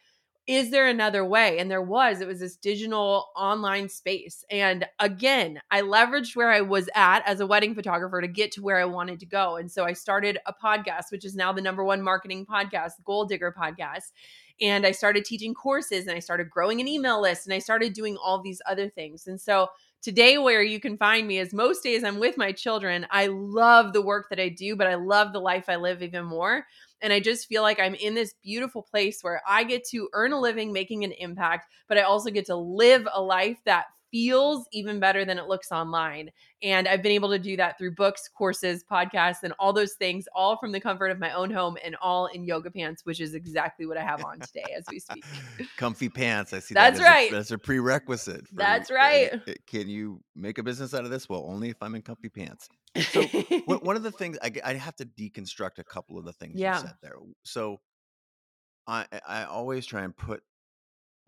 is 0.47 0.69
there 0.69 0.87
another 0.87 1.25
way? 1.25 1.57
And 1.57 1.71
there 1.71 1.81
was. 1.81 2.21
It 2.21 2.27
was 2.27 2.39
this 2.39 2.55
digital 2.55 3.29
online 3.35 3.89
space. 3.89 4.45
And 4.51 4.85
again, 4.99 5.59
I 5.71 5.81
leveraged 5.81 6.35
where 6.35 6.51
I 6.51 6.61
was 6.61 6.87
at 6.93 7.27
as 7.27 7.39
a 7.39 7.47
wedding 7.47 7.73
photographer 7.73 8.21
to 8.21 8.27
get 8.27 8.51
to 8.51 8.61
where 8.61 8.77
I 8.77 8.85
wanted 8.85 9.19
to 9.21 9.25
go. 9.25 9.55
And 9.55 9.71
so 9.71 9.85
I 9.85 9.93
started 9.93 10.37
a 10.45 10.53
podcast, 10.53 11.05
which 11.09 11.25
is 11.25 11.35
now 11.35 11.51
the 11.51 11.63
number 11.63 11.83
one 11.83 12.03
marketing 12.03 12.45
podcast, 12.45 13.03
Goal 13.03 13.25
Digger 13.25 13.55
podcast. 13.57 14.11
And 14.61 14.85
I 14.85 14.91
started 14.91 15.25
teaching 15.25 15.53
courses 15.53 16.07
and 16.07 16.15
I 16.15 16.19
started 16.19 16.49
growing 16.49 16.79
an 16.81 16.87
email 16.87 17.21
list 17.21 17.45
and 17.45 17.53
I 17.53 17.59
started 17.59 17.93
doing 17.93 18.17
all 18.17 18.41
these 18.41 18.61
other 18.67 18.89
things. 18.89 19.27
And 19.27 19.39
so 19.39 19.67
today, 20.01 20.37
where 20.37 20.61
you 20.63 20.79
can 20.79 20.97
find 20.97 21.27
me 21.27 21.39
is 21.39 21.53
most 21.53 21.83
days 21.83 22.03
I'm 22.03 22.19
with 22.19 22.37
my 22.37 22.51
children. 22.51 23.05
I 23.11 23.27
love 23.27 23.91
the 23.91 24.01
work 24.01 24.27
that 24.29 24.39
I 24.39 24.49
do, 24.49 24.75
but 24.75 24.87
I 24.87 24.95
love 24.95 25.33
the 25.33 25.39
life 25.39 25.65
I 25.67 25.75
live 25.75 26.01
even 26.03 26.25
more. 26.25 26.65
And 27.01 27.11
I 27.11 27.19
just 27.19 27.47
feel 27.47 27.61
like 27.61 27.79
I'm 27.79 27.95
in 27.95 28.13
this 28.13 28.33
beautiful 28.43 28.81
place 28.81 29.21
where 29.21 29.41
I 29.47 29.63
get 29.63 29.83
to 29.89 30.09
earn 30.13 30.31
a 30.31 30.39
living 30.39 30.71
making 30.71 31.03
an 31.03 31.11
impact, 31.13 31.67
but 31.89 31.97
I 31.97 32.01
also 32.03 32.29
get 32.29 32.45
to 32.47 32.55
live 32.55 33.07
a 33.13 33.21
life 33.21 33.57
that 33.65 33.85
feels 34.15 34.65
even 34.71 34.97
better 34.97 35.25
than 35.25 35.37
it 35.37 35.47
looks 35.47 35.73
online. 35.73 36.31
And 36.63 36.87
I've 36.87 37.03
been 37.03 37.11
able 37.11 37.29
to 37.31 37.37
do 37.37 37.57
that 37.57 37.77
through 37.77 37.95
books, 37.95 38.29
courses, 38.29 38.81
podcasts, 38.89 39.43
and 39.43 39.53
all 39.59 39.73
those 39.73 39.93
things, 39.95 40.25
all 40.33 40.55
from 40.55 40.71
the 40.71 40.79
comfort 40.79 41.09
of 41.09 41.19
my 41.19 41.33
own 41.33 41.51
home 41.51 41.75
and 41.83 41.97
all 42.01 42.27
in 42.27 42.45
yoga 42.45 42.71
pants, 42.71 43.05
which 43.05 43.19
is 43.19 43.33
exactly 43.33 43.85
what 43.85 43.97
I 43.97 44.03
have 44.03 44.23
on 44.23 44.39
today 44.39 44.63
as 44.77 44.85
we 44.89 44.99
speak. 44.99 45.25
Comfy 45.77 46.07
pants. 46.07 46.53
I 46.53 46.59
see 46.59 46.73
that's 46.73 46.97
that 46.97 47.05
right. 47.05 47.29
A, 47.29 47.35
that's 47.35 47.51
a 47.51 47.57
prerequisite. 47.57 48.47
For, 48.47 48.55
that's 48.55 48.89
right. 48.89 49.33
Uh, 49.33 49.51
can 49.67 49.89
you 49.89 50.21
make 50.33 50.59
a 50.59 50.63
business 50.63 50.93
out 50.93 51.03
of 51.03 51.11
this? 51.11 51.27
Well, 51.27 51.45
only 51.49 51.69
if 51.69 51.77
I'm 51.81 51.93
in 51.93 52.01
comfy 52.01 52.29
pants. 52.29 52.69
So 53.11 53.21
one 53.65 53.97
of 53.97 54.03
the 54.03 54.11
things 54.11 54.37
I, 54.41 54.53
I 54.63 54.73
have 54.75 54.95
to 54.95 55.05
deconstruct 55.05 55.79
a 55.79 55.83
couple 55.83 56.17
of 56.17 56.23
the 56.23 56.31
things 56.31 56.53
yeah. 56.55 56.75
you 56.75 56.87
said 56.87 56.95
there. 57.03 57.15
So 57.43 57.81
I 58.87 59.07
I 59.27 59.43
always 59.43 59.85
try 59.85 60.03
and 60.03 60.15
put 60.15 60.41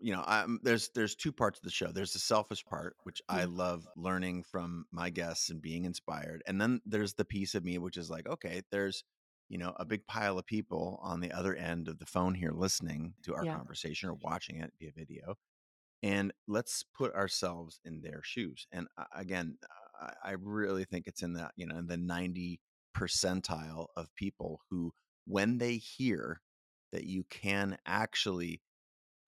you 0.00 0.12
know, 0.12 0.22
I'm, 0.26 0.60
there's 0.62 0.90
there's 0.94 1.14
two 1.14 1.32
parts 1.32 1.58
of 1.58 1.64
the 1.64 1.70
show. 1.70 1.88
There's 1.88 2.12
the 2.12 2.18
selfish 2.18 2.64
part, 2.64 2.96
which 3.02 3.20
I 3.28 3.44
love 3.44 3.86
learning 3.96 4.44
from 4.44 4.86
my 4.92 5.10
guests 5.10 5.50
and 5.50 5.60
being 5.60 5.84
inspired, 5.84 6.42
and 6.46 6.60
then 6.60 6.80
there's 6.86 7.14
the 7.14 7.24
piece 7.24 7.54
of 7.54 7.64
me 7.64 7.78
which 7.78 7.96
is 7.96 8.10
like, 8.10 8.28
okay, 8.28 8.62
there's 8.70 9.04
you 9.48 9.58
know 9.58 9.74
a 9.76 9.84
big 9.84 10.06
pile 10.06 10.38
of 10.38 10.46
people 10.46 11.00
on 11.02 11.20
the 11.20 11.32
other 11.32 11.54
end 11.54 11.88
of 11.88 11.98
the 11.98 12.06
phone 12.06 12.34
here 12.34 12.52
listening 12.52 13.14
to 13.24 13.34
our 13.34 13.44
yeah. 13.44 13.56
conversation 13.56 14.08
or 14.08 14.14
watching 14.22 14.60
it 14.60 14.72
via 14.78 14.92
video, 14.96 15.34
and 16.02 16.32
let's 16.46 16.84
put 16.96 17.14
ourselves 17.14 17.80
in 17.84 18.00
their 18.00 18.20
shoes. 18.22 18.66
And 18.70 18.86
uh, 18.96 19.04
again, 19.16 19.58
I, 20.00 20.30
I 20.30 20.34
really 20.40 20.84
think 20.84 21.06
it's 21.06 21.22
in 21.22 21.32
that 21.34 21.52
you 21.56 21.66
know 21.66 21.76
in 21.76 21.88
the 21.88 21.96
ninety 21.96 22.60
percentile 22.96 23.86
of 23.96 24.14
people 24.14 24.60
who, 24.70 24.92
when 25.26 25.58
they 25.58 25.76
hear 25.76 26.40
that 26.92 27.04
you 27.04 27.24
can 27.30 27.76
actually 27.86 28.60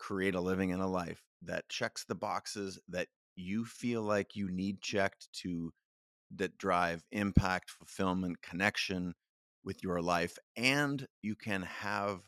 create 0.01 0.35
a 0.35 0.41
living 0.41 0.73
and 0.73 0.83
a 0.83 0.87
life 0.87 1.23
that 1.43 1.69
checks 1.69 2.05
the 2.05 2.15
boxes 2.15 2.81
that 2.89 3.07
you 3.37 3.65
feel 3.65 4.03
like 4.03 4.35
you 4.35 4.51
need 4.51 4.81
checked 4.81 5.29
to 5.33 5.73
that 6.35 6.59
drive 6.59 7.05
impact, 7.13 7.71
fulfillment, 7.71 8.41
connection 8.43 9.15
with 9.63 9.83
your 9.83 10.01
life 10.01 10.39
and 10.57 11.07
you 11.23 11.35
can 11.35 11.63
have 11.63 12.21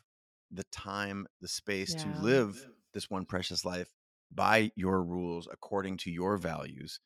the 0.51 0.63
time, 0.65 1.25
the 1.41 1.47
space 1.47 1.95
yeah. 1.95 2.03
to 2.03 2.21
live 2.21 2.67
this 2.93 3.09
one 3.09 3.25
precious 3.25 3.65
life 3.65 3.91
by 4.31 4.71
your 4.75 5.01
rules 5.01 5.47
according 5.51 5.97
to 5.97 6.11
your 6.11 6.37
values. 6.37 6.99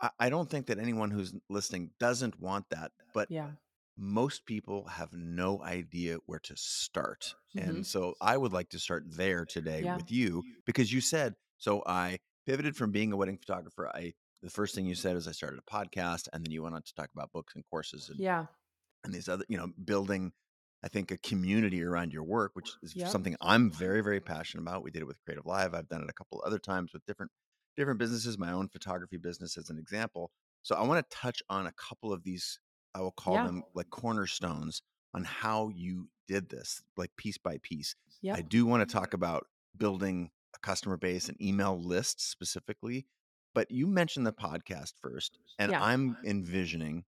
I, 0.00 0.10
I 0.18 0.28
don't 0.30 0.48
think 0.48 0.66
that 0.66 0.78
anyone 0.78 1.10
who's 1.10 1.34
listening 1.50 1.90
doesn't 2.00 2.40
want 2.40 2.66
that, 2.70 2.92
but 3.12 3.30
yeah 3.30 3.50
most 3.98 4.44
people 4.46 4.86
have 4.86 5.12
no 5.12 5.62
idea 5.62 6.18
where 6.26 6.38
to 6.40 6.54
start. 6.56 7.34
Mm-hmm. 7.56 7.68
And 7.68 7.86
so 7.86 8.14
I 8.20 8.36
would 8.36 8.52
like 8.52 8.68
to 8.70 8.78
start 8.78 9.04
there 9.08 9.44
today 9.44 9.82
yeah. 9.84 9.96
with 9.96 10.10
you 10.10 10.42
because 10.66 10.92
you 10.92 11.00
said, 11.00 11.34
so 11.58 11.82
I 11.86 12.18
pivoted 12.46 12.76
from 12.76 12.92
being 12.92 13.12
a 13.12 13.16
wedding 13.16 13.38
photographer. 13.38 13.90
I, 13.94 14.12
the 14.42 14.50
first 14.50 14.74
thing 14.74 14.86
you 14.86 14.94
said 14.94 15.16
is 15.16 15.26
I 15.26 15.32
started 15.32 15.58
a 15.58 15.70
podcast 15.70 16.28
and 16.32 16.44
then 16.44 16.52
you 16.52 16.62
went 16.62 16.74
on 16.74 16.82
to 16.82 16.94
talk 16.94 17.08
about 17.14 17.32
books 17.32 17.54
and 17.54 17.64
courses 17.70 18.10
and, 18.10 18.20
yeah. 18.20 18.46
and 19.04 19.14
these 19.14 19.28
other, 19.28 19.44
you 19.48 19.56
know, 19.56 19.68
building, 19.84 20.32
I 20.84 20.88
think 20.88 21.10
a 21.10 21.16
community 21.18 21.82
around 21.82 22.12
your 22.12 22.24
work, 22.24 22.50
which 22.54 22.70
is 22.82 22.94
yep. 22.94 23.08
something 23.08 23.34
I'm 23.40 23.70
very, 23.70 24.02
very 24.02 24.20
passionate 24.20 24.62
about. 24.62 24.84
We 24.84 24.90
did 24.90 25.02
it 25.02 25.06
with 25.06 25.22
Creative 25.24 25.46
Live. 25.46 25.74
I've 25.74 25.88
done 25.88 26.02
it 26.02 26.10
a 26.10 26.12
couple 26.12 26.42
other 26.44 26.58
times 26.58 26.92
with 26.92 27.04
different, 27.06 27.32
different 27.78 27.98
businesses, 27.98 28.36
my 28.36 28.52
own 28.52 28.68
photography 28.68 29.16
business 29.16 29.56
as 29.56 29.70
an 29.70 29.78
example. 29.78 30.30
So 30.62 30.74
I 30.76 30.82
want 30.82 31.08
to 31.08 31.16
touch 31.16 31.42
on 31.48 31.66
a 31.66 31.72
couple 31.72 32.12
of 32.12 32.24
these 32.24 32.60
I 32.96 33.00
will 33.00 33.12
call 33.12 33.34
yeah. 33.34 33.44
them 33.44 33.62
like 33.74 33.90
cornerstones 33.90 34.80
on 35.12 35.22
how 35.22 35.68
you 35.74 36.08
did 36.26 36.48
this, 36.48 36.82
like 36.96 37.14
piece 37.16 37.36
by 37.36 37.58
piece. 37.62 37.94
Yep. 38.22 38.38
I 38.38 38.40
do 38.40 38.64
want 38.64 38.88
to 38.88 38.92
talk 38.92 39.12
about 39.12 39.46
building 39.76 40.30
a 40.54 40.58
customer 40.60 40.96
base 40.96 41.28
and 41.28 41.40
email 41.40 41.78
lists 41.78 42.24
specifically, 42.24 43.06
but 43.54 43.70
you 43.70 43.86
mentioned 43.86 44.26
the 44.26 44.32
podcast 44.32 44.94
first, 45.02 45.38
and 45.58 45.72
yeah. 45.72 45.84
I'm 45.84 46.16
envisioning 46.24 47.04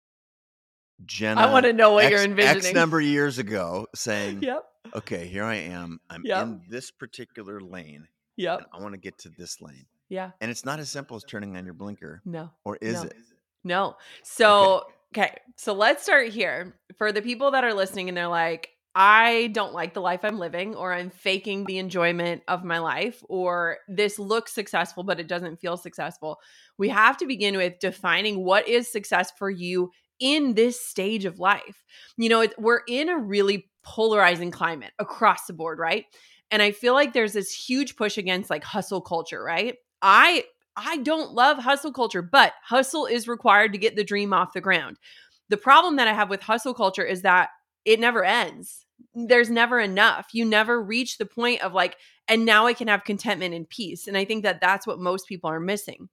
Jenna. 1.04 1.40
I 1.40 1.52
want 1.52 1.66
to 1.66 1.72
know 1.72 1.92
what 1.92 2.06
X, 2.06 2.10
you're 2.10 2.24
envisioning. 2.24 2.64
X 2.64 2.74
number 2.74 2.98
of 2.98 3.06
years 3.06 3.38
ago, 3.38 3.86
saying, 3.94 4.42
"Yep, 4.42 4.64
okay, 4.96 5.28
here 5.28 5.44
I 5.44 5.54
am. 5.54 6.00
I'm 6.10 6.22
yep. 6.24 6.42
in 6.42 6.62
this 6.68 6.90
particular 6.90 7.60
lane. 7.60 8.08
Yep, 8.36 8.66
I 8.72 8.80
want 8.82 8.94
to 8.94 8.98
get 8.98 9.18
to 9.18 9.28
this 9.28 9.60
lane. 9.60 9.86
Yeah, 10.08 10.32
and 10.40 10.50
it's 10.50 10.64
not 10.64 10.80
as 10.80 10.90
simple 10.90 11.16
as 11.16 11.22
turning 11.22 11.56
on 11.56 11.64
your 11.64 11.74
blinker. 11.74 12.22
No, 12.24 12.50
or 12.64 12.76
is 12.80 12.94
no. 12.94 13.02
it? 13.02 13.16
No. 13.62 13.96
So 14.22 14.78
okay. 14.78 14.95
Okay, 15.16 15.34
so 15.56 15.72
let's 15.72 16.02
start 16.02 16.28
here. 16.28 16.78
For 16.98 17.10
the 17.10 17.22
people 17.22 17.52
that 17.52 17.64
are 17.64 17.72
listening 17.72 18.08
and 18.08 18.16
they're 18.16 18.28
like, 18.28 18.68
I 18.94 19.50
don't 19.54 19.72
like 19.72 19.94
the 19.94 20.02
life 20.02 20.20
I'm 20.22 20.38
living, 20.38 20.74
or 20.74 20.92
I'm 20.92 21.08
faking 21.08 21.64
the 21.64 21.78
enjoyment 21.78 22.42
of 22.48 22.64
my 22.64 22.80
life, 22.80 23.22
or 23.28 23.78
this 23.88 24.18
looks 24.18 24.52
successful, 24.52 25.04
but 25.04 25.18
it 25.18 25.26
doesn't 25.26 25.58
feel 25.58 25.78
successful. 25.78 26.38
We 26.76 26.90
have 26.90 27.16
to 27.18 27.26
begin 27.26 27.56
with 27.56 27.78
defining 27.78 28.44
what 28.44 28.68
is 28.68 28.92
success 28.92 29.32
for 29.38 29.48
you 29.48 29.90
in 30.20 30.52
this 30.52 30.78
stage 30.80 31.24
of 31.24 31.38
life. 31.38 31.84
You 32.18 32.28
know, 32.28 32.46
we're 32.58 32.82
in 32.86 33.08
a 33.08 33.18
really 33.18 33.70
polarizing 33.84 34.50
climate 34.50 34.92
across 34.98 35.46
the 35.46 35.54
board, 35.54 35.78
right? 35.78 36.04
And 36.50 36.60
I 36.60 36.72
feel 36.72 36.92
like 36.92 37.14
there's 37.14 37.32
this 37.32 37.50
huge 37.52 37.96
push 37.96 38.18
against 38.18 38.50
like 38.50 38.64
hustle 38.64 39.00
culture, 39.00 39.42
right? 39.42 39.76
I 40.02 40.44
I 40.76 40.98
don't 40.98 41.32
love 41.32 41.58
hustle 41.58 41.92
culture, 41.92 42.22
but 42.22 42.52
hustle 42.62 43.06
is 43.06 43.28
required 43.28 43.72
to 43.72 43.78
get 43.78 43.96
the 43.96 44.04
dream 44.04 44.32
off 44.32 44.52
the 44.52 44.60
ground. 44.60 44.98
The 45.48 45.56
problem 45.56 45.96
that 45.96 46.08
I 46.08 46.12
have 46.12 46.30
with 46.30 46.42
hustle 46.42 46.74
culture 46.74 47.04
is 47.04 47.22
that 47.22 47.50
it 47.84 48.00
never 48.00 48.24
ends. 48.24 48.84
There's 49.14 49.50
never 49.50 49.78
enough. 49.78 50.28
You 50.32 50.44
never 50.44 50.82
reach 50.82 51.18
the 51.18 51.26
point 51.26 51.62
of 51.62 51.72
like, 51.72 51.96
and 52.28 52.44
now 52.44 52.66
I 52.66 52.74
can 52.74 52.88
have 52.88 53.04
contentment 53.04 53.54
and 53.54 53.68
peace. 53.68 54.06
And 54.06 54.16
I 54.16 54.24
think 54.24 54.42
that 54.42 54.60
that's 54.60 54.86
what 54.86 54.98
most 54.98 55.28
people 55.28 55.48
are 55.48 55.60
missing. 55.60 56.08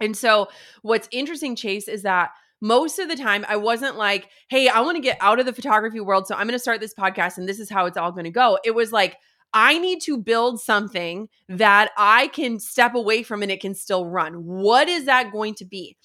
And 0.00 0.16
so, 0.16 0.48
what's 0.82 1.08
interesting, 1.12 1.56
Chase, 1.56 1.88
is 1.88 2.02
that 2.02 2.30
most 2.60 2.98
of 2.98 3.08
the 3.08 3.16
time 3.16 3.44
I 3.48 3.56
wasn't 3.56 3.96
like, 3.96 4.28
hey, 4.48 4.68
I 4.68 4.80
want 4.80 4.96
to 4.96 5.02
get 5.02 5.18
out 5.20 5.38
of 5.38 5.46
the 5.46 5.52
photography 5.52 6.00
world. 6.00 6.26
So 6.26 6.34
I'm 6.34 6.46
going 6.46 6.52
to 6.52 6.58
start 6.58 6.80
this 6.80 6.94
podcast 6.94 7.38
and 7.38 7.48
this 7.48 7.60
is 7.60 7.70
how 7.70 7.86
it's 7.86 7.98
all 7.98 8.12
going 8.12 8.24
to 8.24 8.30
go. 8.30 8.58
It 8.64 8.74
was 8.74 8.90
like, 8.90 9.16
I 9.54 9.78
need 9.78 10.02
to 10.02 10.18
build 10.18 10.60
something 10.60 11.28
that 11.48 11.92
I 11.96 12.26
can 12.28 12.58
step 12.58 12.94
away 12.94 13.22
from 13.22 13.42
and 13.42 13.52
it 13.52 13.60
can 13.60 13.74
still 13.74 14.06
run. 14.06 14.44
What 14.44 14.88
is 14.88 15.04
that 15.04 15.32
going 15.32 15.54
to 15.54 15.64
be? 15.64 15.96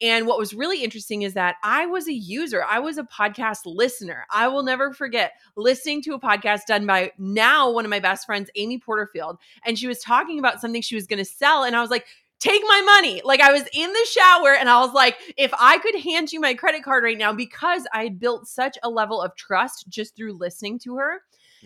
And 0.00 0.26
what 0.26 0.38
was 0.38 0.54
really 0.54 0.82
interesting 0.82 1.22
is 1.22 1.34
that 1.34 1.56
I 1.62 1.86
was 1.86 2.08
a 2.08 2.12
user, 2.12 2.64
I 2.64 2.80
was 2.80 2.98
a 2.98 3.04
podcast 3.04 3.60
listener. 3.64 4.26
I 4.30 4.48
will 4.48 4.62
never 4.62 4.92
forget 4.92 5.32
listening 5.56 6.02
to 6.02 6.14
a 6.14 6.20
podcast 6.20 6.62
done 6.66 6.86
by 6.86 7.12
now 7.18 7.70
one 7.70 7.84
of 7.84 7.90
my 7.90 8.00
best 8.00 8.26
friends, 8.26 8.50
Amy 8.56 8.78
Porterfield. 8.78 9.38
And 9.64 9.78
she 9.78 9.86
was 9.86 10.00
talking 10.00 10.38
about 10.38 10.60
something 10.60 10.82
she 10.82 10.96
was 10.96 11.06
going 11.06 11.20
to 11.20 11.24
sell. 11.24 11.62
And 11.62 11.76
I 11.76 11.80
was 11.80 11.90
like, 11.90 12.06
take 12.40 12.62
my 12.66 12.82
money. 12.84 13.22
Like 13.24 13.40
I 13.40 13.52
was 13.52 13.64
in 13.72 13.92
the 13.92 14.06
shower 14.10 14.54
and 14.54 14.68
I 14.68 14.80
was 14.80 14.92
like, 14.92 15.16
if 15.36 15.52
I 15.58 15.78
could 15.78 15.98
hand 16.00 16.32
you 16.32 16.40
my 16.40 16.54
credit 16.54 16.82
card 16.82 17.04
right 17.04 17.16
now, 17.16 17.32
because 17.32 17.86
I 17.92 18.04
had 18.04 18.18
built 18.18 18.48
such 18.48 18.76
a 18.82 18.90
level 18.90 19.22
of 19.22 19.36
trust 19.36 19.88
just 19.88 20.16
through 20.16 20.34
listening 20.34 20.78
to 20.80 20.96
her, 20.96 21.22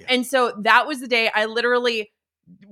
and 0.09 0.27
so 0.27 0.53
that 0.61 0.87
was 0.87 1.01
the 1.01 1.09
day 1.09 1.31
I 1.35 1.47
literally 1.47 2.11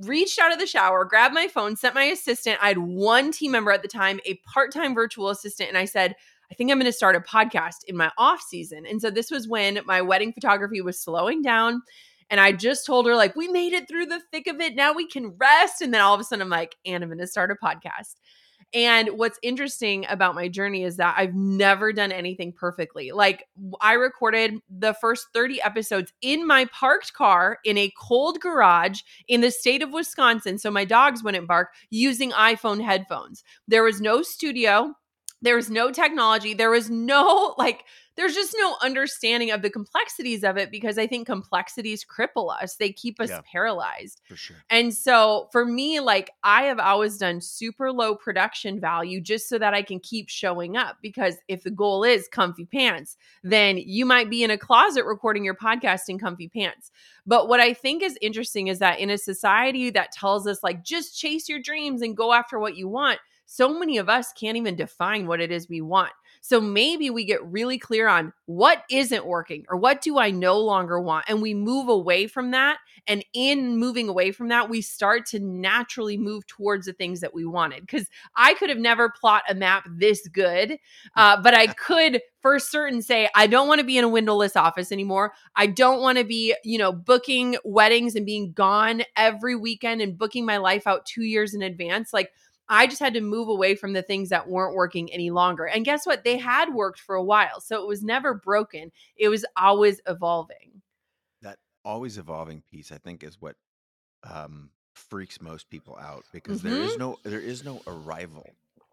reached 0.02 0.38
out 0.38 0.52
of 0.52 0.58
the 0.58 0.66
shower, 0.66 1.04
grabbed 1.04 1.34
my 1.34 1.48
phone, 1.48 1.76
sent 1.76 1.94
my 1.94 2.04
assistant. 2.04 2.58
I 2.62 2.68
had 2.68 2.78
one 2.78 3.32
team 3.32 3.52
member 3.52 3.72
at 3.72 3.82
the 3.82 3.88
time, 3.88 4.20
a 4.24 4.40
part 4.52 4.72
time 4.72 4.94
virtual 4.94 5.30
assistant, 5.30 5.68
and 5.68 5.78
I 5.78 5.84
said, 5.84 6.14
I 6.50 6.54
think 6.54 6.70
I'm 6.70 6.78
going 6.78 6.86
to 6.86 6.92
start 6.92 7.16
a 7.16 7.20
podcast 7.20 7.84
in 7.88 7.96
my 7.96 8.10
off 8.18 8.40
season. 8.40 8.86
And 8.86 9.00
so 9.00 9.10
this 9.10 9.30
was 9.30 9.48
when 9.48 9.80
my 9.84 10.00
wedding 10.00 10.32
photography 10.32 10.80
was 10.80 11.00
slowing 11.00 11.42
down. 11.42 11.82
And 12.30 12.40
I 12.40 12.52
just 12.52 12.86
told 12.86 13.06
her, 13.06 13.14
like, 13.14 13.36
we 13.36 13.48
made 13.48 13.72
it 13.72 13.88
through 13.88 14.06
the 14.06 14.20
thick 14.32 14.46
of 14.46 14.60
it. 14.60 14.74
Now 14.74 14.92
we 14.92 15.06
can 15.06 15.36
rest. 15.38 15.80
And 15.80 15.92
then 15.94 16.00
all 16.00 16.14
of 16.14 16.20
a 16.20 16.24
sudden, 16.24 16.42
I'm 16.42 16.48
like, 16.48 16.76
and 16.84 17.02
I'm 17.02 17.08
going 17.08 17.18
to 17.18 17.26
start 17.26 17.50
a 17.50 17.54
podcast. 17.54 18.14
And 18.74 19.10
what's 19.10 19.38
interesting 19.42 20.04
about 20.08 20.34
my 20.34 20.48
journey 20.48 20.82
is 20.82 20.96
that 20.96 21.14
I've 21.16 21.34
never 21.34 21.92
done 21.92 22.12
anything 22.12 22.52
perfectly. 22.52 23.12
Like, 23.12 23.46
I 23.80 23.94
recorded 23.94 24.60
the 24.68 24.92
first 24.94 25.28
30 25.32 25.62
episodes 25.62 26.12
in 26.20 26.46
my 26.46 26.66
parked 26.66 27.12
car 27.14 27.58
in 27.64 27.78
a 27.78 27.92
cold 27.98 28.40
garage 28.40 29.00
in 29.28 29.40
the 29.40 29.50
state 29.50 29.82
of 29.82 29.92
Wisconsin. 29.92 30.58
So 30.58 30.70
my 30.70 30.84
dogs 30.84 31.22
wouldn't 31.22 31.48
bark 31.48 31.68
using 31.90 32.32
iPhone 32.32 32.82
headphones. 32.82 33.44
There 33.68 33.84
was 33.84 34.00
no 34.00 34.22
studio, 34.22 34.94
there 35.42 35.56
was 35.56 35.70
no 35.70 35.90
technology, 35.90 36.54
there 36.54 36.70
was 36.70 36.90
no 36.90 37.54
like 37.58 37.84
there's 38.16 38.34
just 38.34 38.54
no 38.58 38.76
understanding 38.82 39.50
of 39.50 39.62
the 39.62 39.70
complexities 39.70 40.42
of 40.42 40.56
it 40.56 40.70
because 40.70 40.98
I 40.98 41.06
think 41.06 41.26
complexities 41.26 42.04
cripple 42.04 42.50
us. 42.62 42.76
They 42.76 42.90
keep 42.90 43.20
us 43.20 43.30
Yeah. 43.30 43.40
paralyzed. 43.50 44.22
For 44.26 44.36
sure. 44.36 44.56
And 44.70 44.92
so 44.92 45.48
for 45.52 45.64
me, 45.64 46.00
like 46.00 46.30
I 46.42 46.62
have 46.64 46.78
always 46.78 47.18
done 47.18 47.40
super 47.40 47.92
low 47.92 48.14
production 48.14 48.80
value 48.80 49.20
just 49.20 49.48
so 49.48 49.58
that 49.58 49.74
I 49.74 49.82
can 49.82 50.00
keep 50.00 50.28
showing 50.28 50.76
up. 50.76 50.96
Because 51.02 51.36
if 51.48 51.62
the 51.62 51.70
goal 51.70 52.04
is 52.04 52.28
comfy 52.28 52.64
pants, 52.64 53.16
then 53.42 53.76
you 53.78 54.06
might 54.06 54.30
be 54.30 54.42
in 54.42 54.50
a 54.50 54.58
closet 54.58 55.04
recording 55.04 55.44
your 55.44 55.54
podcast 55.54 56.08
in 56.08 56.18
comfy 56.18 56.48
pants. 56.48 56.90
But 57.26 57.48
what 57.48 57.60
I 57.60 57.74
think 57.74 58.02
is 58.02 58.18
interesting 58.20 58.68
is 58.68 58.78
that 58.78 58.98
in 58.98 59.10
a 59.10 59.18
society 59.18 59.90
that 59.90 60.12
tells 60.12 60.46
us, 60.46 60.62
like, 60.62 60.84
just 60.84 61.18
chase 61.18 61.48
your 61.48 61.58
dreams 61.58 62.02
and 62.02 62.16
go 62.16 62.32
after 62.32 62.58
what 62.58 62.76
you 62.76 62.88
want, 62.88 63.18
so 63.46 63.78
many 63.78 63.98
of 63.98 64.08
us 64.08 64.32
can't 64.32 64.56
even 64.56 64.74
define 64.76 65.26
what 65.26 65.40
it 65.40 65.52
is 65.52 65.68
we 65.68 65.80
want. 65.80 66.12
So 66.46 66.60
maybe 66.60 67.10
we 67.10 67.24
get 67.24 67.44
really 67.44 67.76
clear 67.76 68.06
on 68.06 68.32
what 68.44 68.84
isn't 68.88 69.26
working 69.26 69.64
or 69.68 69.76
what 69.76 70.00
do 70.00 70.16
I 70.16 70.30
no 70.30 70.60
longer 70.60 71.00
want. 71.00 71.24
And 71.26 71.42
we 71.42 71.54
move 71.54 71.88
away 71.88 72.28
from 72.28 72.52
that. 72.52 72.78
And 73.08 73.24
in 73.34 73.78
moving 73.78 74.08
away 74.08 74.30
from 74.30 74.46
that, 74.48 74.70
we 74.70 74.80
start 74.80 75.26
to 75.26 75.40
naturally 75.40 76.16
move 76.16 76.46
towards 76.46 76.86
the 76.86 76.92
things 76.92 77.18
that 77.18 77.34
we 77.34 77.44
wanted. 77.44 77.80
Because 77.80 78.08
I 78.36 78.54
could 78.54 78.68
have 78.68 78.78
never 78.78 79.10
plot 79.10 79.42
a 79.48 79.56
map 79.56 79.88
this 79.90 80.28
good, 80.28 80.78
uh, 81.16 81.42
but 81.42 81.52
I 81.52 81.66
could 81.66 82.20
for 82.40 82.60
certain 82.60 83.02
say, 83.02 83.28
I 83.34 83.48
don't 83.48 83.66
want 83.66 83.80
to 83.80 83.84
be 83.84 83.98
in 83.98 84.04
a 84.04 84.08
windowless 84.08 84.54
office 84.54 84.92
anymore. 84.92 85.32
I 85.56 85.66
don't 85.66 86.00
want 86.00 86.18
to 86.18 86.24
be, 86.24 86.54
you 86.62 86.78
know, 86.78 86.92
booking 86.92 87.56
weddings 87.64 88.14
and 88.14 88.24
being 88.24 88.52
gone 88.52 89.02
every 89.16 89.56
weekend 89.56 90.00
and 90.00 90.16
booking 90.16 90.46
my 90.46 90.58
life 90.58 90.86
out 90.86 91.06
two 91.06 91.24
years 91.24 91.54
in 91.54 91.62
advance. 91.62 92.12
Like, 92.12 92.30
I 92.68 92.86
just 92.86 93.00
had 93.00 93.14
to 93.14 93.20
move 93.20 93.48
away 93.48 93.74
from 93.76 93.92
the 93.92 94.02
things 94.02 94.28
that 94.30 94.48
weren't 94.48 94.74
working 94.74 95.12
any 95.12 95.30
longer. 95.30 95.66
And 95.66 95.84
guess 95.84 96.04
what? 96.06 96.24
They 96.24 96.36
had 96.36 96.74
worked 96.74 97.00
for 97.00 97.14
a 97.14 97.22
while. 97.22 97.60
So 97.60 97.80
it 97.80 97.86
was 97.86 98.02
never 98.02 98.34
broken, 98.34 98.90
it 99.16 99.28
was 99.28 99.44
always 99.56 100.00
evolving. 100.06 100.82
That 101.42 101.58
always 101.84 102.18
evolving 102.18 102.62
piece, 102.70 102.90
I 102.92 102.98
think, 102.98 103.22
is 103.22 103.40
what 103.40 103.56
um, 104.24 104.70
freaks 104.94 105.40
most 105.40 105.68
people 105.70 105.96
out 105.96 106.24
because 106.32 106.62
there 106.62 106.72
is 106.82 106.96
no 106.96 107.18
there 107.22 107.40
is 107.40 107.64
no 107.64 107.80
arrival. 107.86 108.46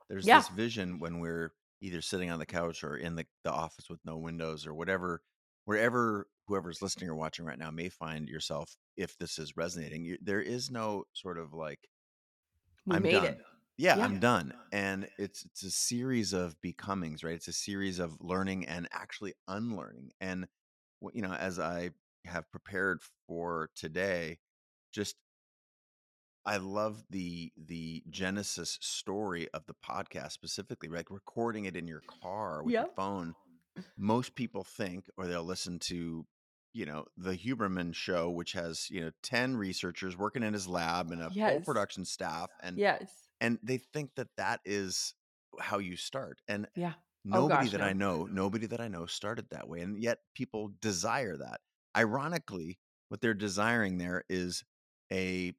There's 0.10 0.24
Mm-hmm. 0.26 0.30
Yeah. 0.30 0.38
this 0.40 0.50
vision 0.50 1.00
when 1.00 1.20
we're 1.20 1.54
either 1.82 2.02
sitting 2.02 2.30
on 2.30 2.40
the 2.40 2.46
couch 2.46 2.84
or 2.84 2.98
in 2.98 3.16
the, 3.16 3.26
the 3.44 3.52
office 3.52 3.90
with 3.90 4.00
no 4.06 4.18
windows 4.18 4.68
or 4.68 4.74
whatever, 4.74 5.22
wherever 5.66 6.28
whoever's 6.48 6.82
listening 6.82 7.10
or 7.10 7.16
watching 7.16 7.46
right 7.46 7.58
now 7.58 7.72
may 7.72 7.90
find 7.90 8.28
yourself 8.30 8.76
if 8.98 9.18
this 9.18 9.40
is 9.40 9.58
resonating. 9.58 10.04
You, 10.06 10.18
there 10.22 10.42
is 10.42 10.70
no 10.70 11.06
sort 11.14 11.38
of 11.38 11.54
like 11.54 11.80
We 12.86 12.98
I'm 12.98 13.02
made 13.04 13.12
done. 13.14 13.26
it. 13.26 13.42
Yeah, 13.78 13.98
Yeah. 13.98 14.06
I'm 14.06 14.20
done. 14.20 14.54
And 14.72 15.10
it's 15.18 15.46
it's 15.46 15.64
a 15.64 15.72
series 15.72 16.34
of 16.34 16.60
becomings, 16.62 17.24
right? 17.24 17.36
It's 17.36 17.48
a 17.48 17.54
series 17.54 18.00
of 18.00 18.18
learning 18.22 18.68
and 18.68 18.88
actually 18.92 19.34
unlearning. 19.48 20.12
And 20.22 20.48
you 21.14 21.22
know, 21.22 21.34
as 21.34 21.60
I 21.60 21.92
have 22.26 22.50
prepared 22.52 23.02
for 23.28 23.70
today, 23.76 24.40
just 24.92 25.18
I 26.46 26.58
love 26.58 27.06
the 27.10 27.54
the 27.56 28.04
genesis 28.10 28.78
story 28.82 29.50
of 29.54 29.66
the 29.66 29.74
podcast 29.74 30.32
specifically, 30.34 30.90
like 30.90 31.10
recording 31.10 31.66
it 31.66 31.76
in 31.78 31.88
your 31.88 32.02
car 32.02 32.64
with 32.64 32.78
your 32.78 32.88
phone. 32.96 33.36
Most 33.98 34.36
people 34.36 34.64
think, 34.64 35.10
or 35.18 35.28
they'll 35.28 35.44
listen 35.44 35.80
to, 35.80 36.28
you 36.74 36.86
know, 36.86 37.06
the 37.18 37.38
Huberman 37.38 37.96
show, 37.96 38.30
which 38.32 38.54
has 38.54 38.90
you 38.92 39.02
know 39.02 39.12
ten 39.24 39.58
researchers 39.58 40.18
working 40.18 40.44
in 40.44 40.54
his 40.54 40.68
lab 40.68 41.12
and 41.12 41.22
a 41.24 41.32
full 41.32 41.62
Yes. 41.62 41.64
production 41.64 42.06
staff, 42.06 42.52
and 42.62 42.82
Yes. 42.82 43.23
And 43.44 43.60
they 43.64 43.78
think 43.78 44.12
that 44.18 44.30
that 44.38 44.62
is 44.66 45.16
how 45.60 45.80
you 45.80 45.98
start 45.98 46.42
and 46.50 46.68
Yeah. 46.76 46.94
Oh, 47.32 47.44
nobody 47.44 47.48
gosh, 47.48 47.72
that 47.72 47.82
i 47.82 47.94
know 47.94 48.26
nobody 48.26 48.68
that 48.68 48.82
i 48.82 48.88
know 48.90 49.06
started 49.08 49.48
that 49.52 49.70
way 49.70 49.82
and 49.82 50.02
yet 50.02 50.20
people 50.36 50.72
desire 50.82 51.38
that 51.38 51.62
ironically 51.98 52.80
what 53.10 53.22
they're 53.22 53.34
desiring 53.36 53.98
there 54.00 54.24
is 54.30 54.64
a 55.14 55.54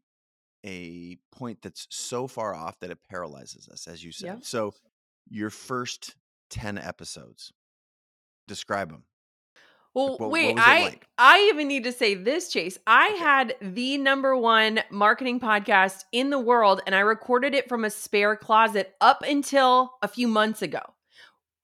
a 0.67 1.17
point 1.33 1.61
that's 1.63 1.87
so 1.91 2.27
far 2.27 2.55
off 2.55 2.79
that 2.81 2.91
it 2.91 2.99
paralyzes 3.09 3.69
us 3.69 3.87
as 3.89 4.05
you 4.05 4.13
said 4.13 4.39
Yeah. 4.39 4.41
so 4.43 4.75
your 5.29 5.51
first 5.51 6.17
10 6.51 6.79
episodes 6.79 7.53
describe 8.49 8.91
them 8.91 9.05
Well, 9.95 10.09
what- 10.11 10.21
what 10.21 10.31
wait, 10.31 10.51
it 10.51 10.59
I 10.59 10.81
like? 10.83 11.07
I 11.17 11.49
even 11.53 11.69
need 11.69 11.85
to 11.85 11.93
say 11.93 12.15
this, 12.15 12.49
Chase. 12.53 12.79
I 12.87 13.11
Okay. 13.11 13.19
had 13.19 13.57
the 13.61 13.97
number 13.99 14.37
one 14.37 14.81
marketing 14.91 15.39
podcast 15.41 16.05
in 16.13 16.31
the 16.31 16.39
world, 16.39 16.83
and 16.87 16.95
I 16.95 17.01
recorded 17.01 17.55
it 17.55 17.69
from 17.69 17.85
a 17.85 17.91
spare 17.91 18.35
closet 18.37 18.95
up 19.01 19.23
until 19.23 19.95
a 20.03 20.09
few 20.09 20.27
months 20.29 20.61
ago. 20.63 20.81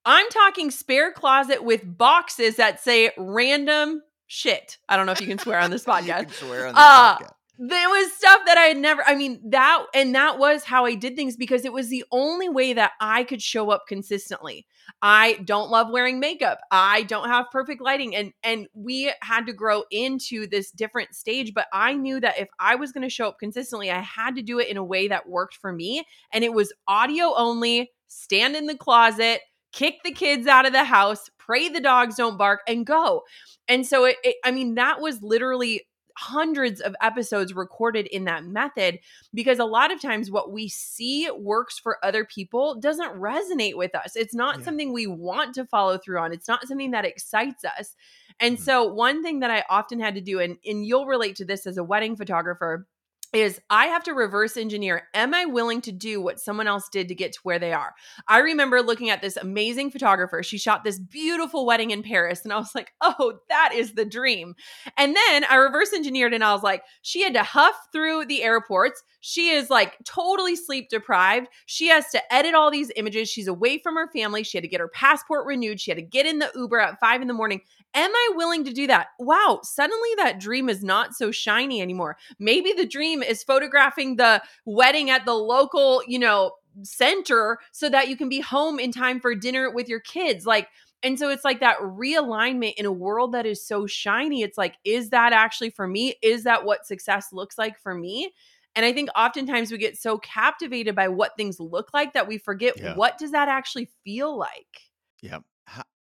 I'm 0.04 0.28
talking 0.30 0.70
spare 0.70 1.12
closet 1.12 1.62
with 1.64 1.82
boxes 1.98 2.56
that 2.56 2.80
say 2.80 3.10
random 3.18 4.02
shit. 4.26 4.78
I 4.88 4.96
don't 4.96 5.06
know 5.06 5.12
if 5.12 5.20
you 5.20 5.26
can 5.26 5.38
swear 5.38 5.58
on 5.58 5.70
this 5.70 5.84
you 5.86 6.12
can 6.12 6.28
swear 6.30 6.68
on 6.68 6.74
this 6.74 6.82
Uh, 6.82 7.18
podcast. 7.18 7.32
There 7.62 7.90
was 7.90 8.10
stuff 8.12 8.40
that 8.46 8.56
I 8.56 8.62
had 8.62 8.78
never, 8.78 9.02
I 9.06 9.14
mean, 9.14 9.38
that, 9.50 9.84
and 9.94 10.14
that 10.14 10.38
was 10.38 10.64
how 10.64 10.86
I 10.86 10.94
did 10.94 11.14
things 11.14 11.36
because 11.36 11.66
it 11.66 11.74
was 11.74 11.90
the 11.90 12.06
only 12.10 12.48
way 12.48 12.72
that 12.72 12.92
I 13.02 13.22
could 13.22 13.42
show 13.42 13.68
up 13.70 13.82
consistently. 13.86 14.66
I 15.02 15.34
don't 15.44 15.70
love 15.70 15.90
wearing 15.90 16.20
makeup. 16.20 16.60
I 16.70 17.02
don't 17.02 17.28
have 17.28 17.50
perfect 17.52 17.82
lighting. 17.82 18.16
And, 18.16 18.32
and 18.42 18.66
we 18.72 19.12
had 19.20 19.44
to 19.44 19.52
grow 19.52 19.84
into 19.90 20.46
this 20.46 20.70
different 20.70 21.14
stage, 21.14 21.52
but 21.52 21.66
I 21.70 21.92
knew 21.92 22.18
that 22.20 22.38
if 22.38 22.48
I 22.58 22.76
was 22.76 22.92
going 22.92 23.06
to 23.06 23.10
show 23.14 23.28
up 23.28 23.38
consistently, 23.38 23.90
I 23.90 24.00
had 24.00 24.36
to 24.36 24.42
do 24.42 24.58
it 24.58 24.68
in 24.68 24.78
a 24.78 24.84
way 24.84 25.08
that 25.08 25.28
worked 25.28 25.56
for 25.56 25.70
me. 25.70 26.02
And 26.32 26.42
it 26.42 26.54
was 26.54 26.72
audio 26.88 27.34
only, 27.36 27.90
stand 28.08 28.56
in 28.56 28.68
the 28.68 28.76
closet, 28.76 29.42
kick 29.72 29.96
the 30.02 30.12
kids 30.12 30.46
out 30.46 30.64
of 30.64 30.72
the 30.72 30.84
house, 30.84 31.28
pray 31.38 31.68
the 31.68 31.80
dogs 31.80 32.14
don't 32.16 32.38
bark, 32.38 32.60
and 32.66 32.86
go. 32.86 33.22
And 33.68 33.86
so 33.86 34.06
it, 34.06 34.16
it 34.24 34.36
I 34.44 34.50
mean, 34.50 34.76
that 34.76 35.02
was 35.02 35.22
literally 35.22 35.82
hundreds 36.20 36.80
of 36.80 36.94
episodes 37.00 37.54
recorded 37.54 38.06
in 38.08 38.24
that 38.24 38.44
method 38.44 38.98
because 39.32 39.58
a 39.58 39.64
lot 39.64 39.90
of 39.92 40.00
times 40.00 40.30
what 40.30 40.52
we 40.52 40.68
see 40.68 41.30
works 41.30 41.78
for 41.78 41.98
other 42.04 42.24
people 42.24 42.74
doesn't 42.78 43.14
resonate 43.14 43.76
with 43.76 43.94
us. 43.94 44.16
It's 44.16 44.34
not 44.34 44.56
Yeah. 44.56 44.64
something 44.64 44.92
we 44.92 45.06
want 45.06 45.54
to 45.54 45.64
follow 45.64 45.96
through 45.98 46.18
on. 46.20 46.32
It's 46.32 46.48
not 46.48 46.66
something 46.68 46.90
that 46.90 47.04
excites 47.06 47.64
us. 47.64 47.96
And 48.38 48.56
Mhm. 48.56 48.60
so 48.60 48.84
one 48.92 49.22
thing 49.22 49.40
that 49.40 49.50
I 49.50 49.64
often 49.70 49.98
had 50.00 50.14
to 50.14 50.20
do 50.20 50.40
and 50.40 50.58
and 50.66 50.84
you'll 50.86 51.06
relate 51.06 51.36
to 51.36 51.44
this 51.44 51.66
as 51.66 51.78
a 51.78 51.84
wedding 51.84 52.16
photographer 52.16 52.86
is 53.32 53.60
I 53.70 53.86
have 53.86 54.02
to 54.04 54.12
reverse 54.12 54.56
engineer. 54.56 55.04
Am 55.14 55.34
I 55.34 55.44
willing 55.44 55.80
to 55.82 55.92
do 55.92 56.20
what 56.20 56.40
someone 56.40 56.66
else 56.66 56.88
did 56.88 57.08
to 57.08 57.14
get 57.14 57.32
to 57.34 57.40
where 57.42 57.58
they 57.58 57.72
are? 57.72 57.94
I 58.26 58.38
remember 58.38 58.82
looking 58.82 59.10
at 59.10 59.22
this 59.22 59.36
amazing 59.36 59.90
photographer. 59.90 60.42
She 60.42 60.58
shot 60.58 60.82
this 60.82 60.98
beautiful 60.98 61.64
wedding 61.64 61.90
in 61.90 62.02
Paris, 62.02 62.42
and 62.42 62.52
I 62.52 62.58
was 62.58 62.74
like, 62.74 62.92
oh, 63.00 63.40
that 63.48 63.72
is 63.74 63.94
the 63.94 64.04
dream. 64.04 64.54
And 64.96 65.14
then 65.14 65.44
I 65.44 65.56
reverse 65.56 65.92
engineered 65.92 66.34
and 66.34 66.42
I 66.42 66.52
was 66.52 66.62
like, 66.62 66.82
she 67.02 67.22
had 67.22 67.34
to 67.34 67.42
huff 67.42 67.76
through 67.92 68.26
the 68.26 68.42
airports. 68.42 69.02
She 69.20 69.50
is 69.50 69.70
like 69.70 69.96
totally 70.04 70.56
sleep 70.56 70.88
deprived. 70.88 71.48
She 71.66 71.88
has 71.88 72.08
to 72.10 72.34
edit 72.34 72.54
all 72.54 72.70
these 72.70 72.90
images. 72.96 73.28
She's 73.28 73.48
away 73.48 73.78
from 73.78 73.96
her 73.96 74.08
family. 74.12 74.42
She 74.42 74.56
had 74.56 74.62
to 74.62 74.68
get 74.68 74.80
her 74.80 74.88
passport 74.88 75.46
renewed. 75.46 75.80
She 75.80 75.90
had 75.90 75.98
to 75.98 76.02
get 76.02 76.26
in 76.26 76.38
the 76.38 76.50
Uber 76.54 76.80
at 76.80 77.00
five 77.00 77.20
in 77.22 77.28
the 77.28 77.34
morning. 77.34 77.60
Am 77.92 78.10
I 78.14 78.30
willing 78.36 78.64
to 78.64 78.72
do 78.72 78.86
that? 78.86 79.08
Wow, 79.18 79.60
suddenly 79.64 80.10
that 80.16 80.38
dream 80.38 80.68
is 80.68 80.84
not 80.84 81.14
so 81.14 81.32
shiny 81.32 81.82
anymore. 81.82 82.16
Maybe 82.38 82.72
the 82.72 82.86
dream 82.86 83.19
is 83.22 83.42
photographing 83.42 84.16
the 84.16 84.42
wedding 84.64 85.10
at 85.10 85.24
the 85.24 85.34
local, 85.34 86.02
you 86.06 86.18
know, 86.18 86.52
center 86.82 87.58
so 87.72 87.88
that 87.88 88.08
you 88.08 88.16
can 88.16 88.28
be 88.28 88.40
home 88.40 88.78
in 88.78 88.92
time 88.92 89.20
for 89.20 89.34
dinner 89.34 89.70
with 89.70 89.88
your 89.88 90.00
kids. 90.00 90.46
Like, 90.46 90.68
and 91.02 91.18
so 91.18 91.30
it's 91.30 91.44
like 91.44 91.60
that 91.60 91.78
realignment 91.78 92.74
in 92.74 92.86
a 92.86 92.92
world 92.92 93.32
that 93.32 93.46
is 93.46 93.64
so 93.64 93.86
shiny. 93.86 94.42
It's 94.42 94.58
like, 94.58 94.76
is 94.84 95.10
that 95.10 95.32
actually 95.32 95.70
for 95.70 95.88
me? 95.88 96.14
Is 96.22 96.44
that 96.44 96.64
what 96.64 96.86
success 96.86 97.32
looks 97.32 97.56
like 97.58 97.78
for 97.78 97.94
me? 97.94 98.32
And 98.76 98.86
I 98.86 98.92
think 98.92 99.08
oftentimes 99.16 99.72
we 99.72 99.78
get 99.78 99.96
so 99.96 100.18
captivated 100.18 100.94
by 100.94 101.08
what 101.08 101.36
things 101.36 101.58
look 101.58 101.92
like 101.92 102.12
that 102.12 102.28
we 102.28 102.38
forget 102.38 102.78
Yeah. 102.78 102.94
what 102.94 103.18
does 103.18 103.32
that 103.32 103.48
actually 103.48 103.90
feel 104.04 104.36
like? 104.36 104.90
Yeah. 105.22 105.38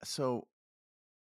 So 0.02 0.46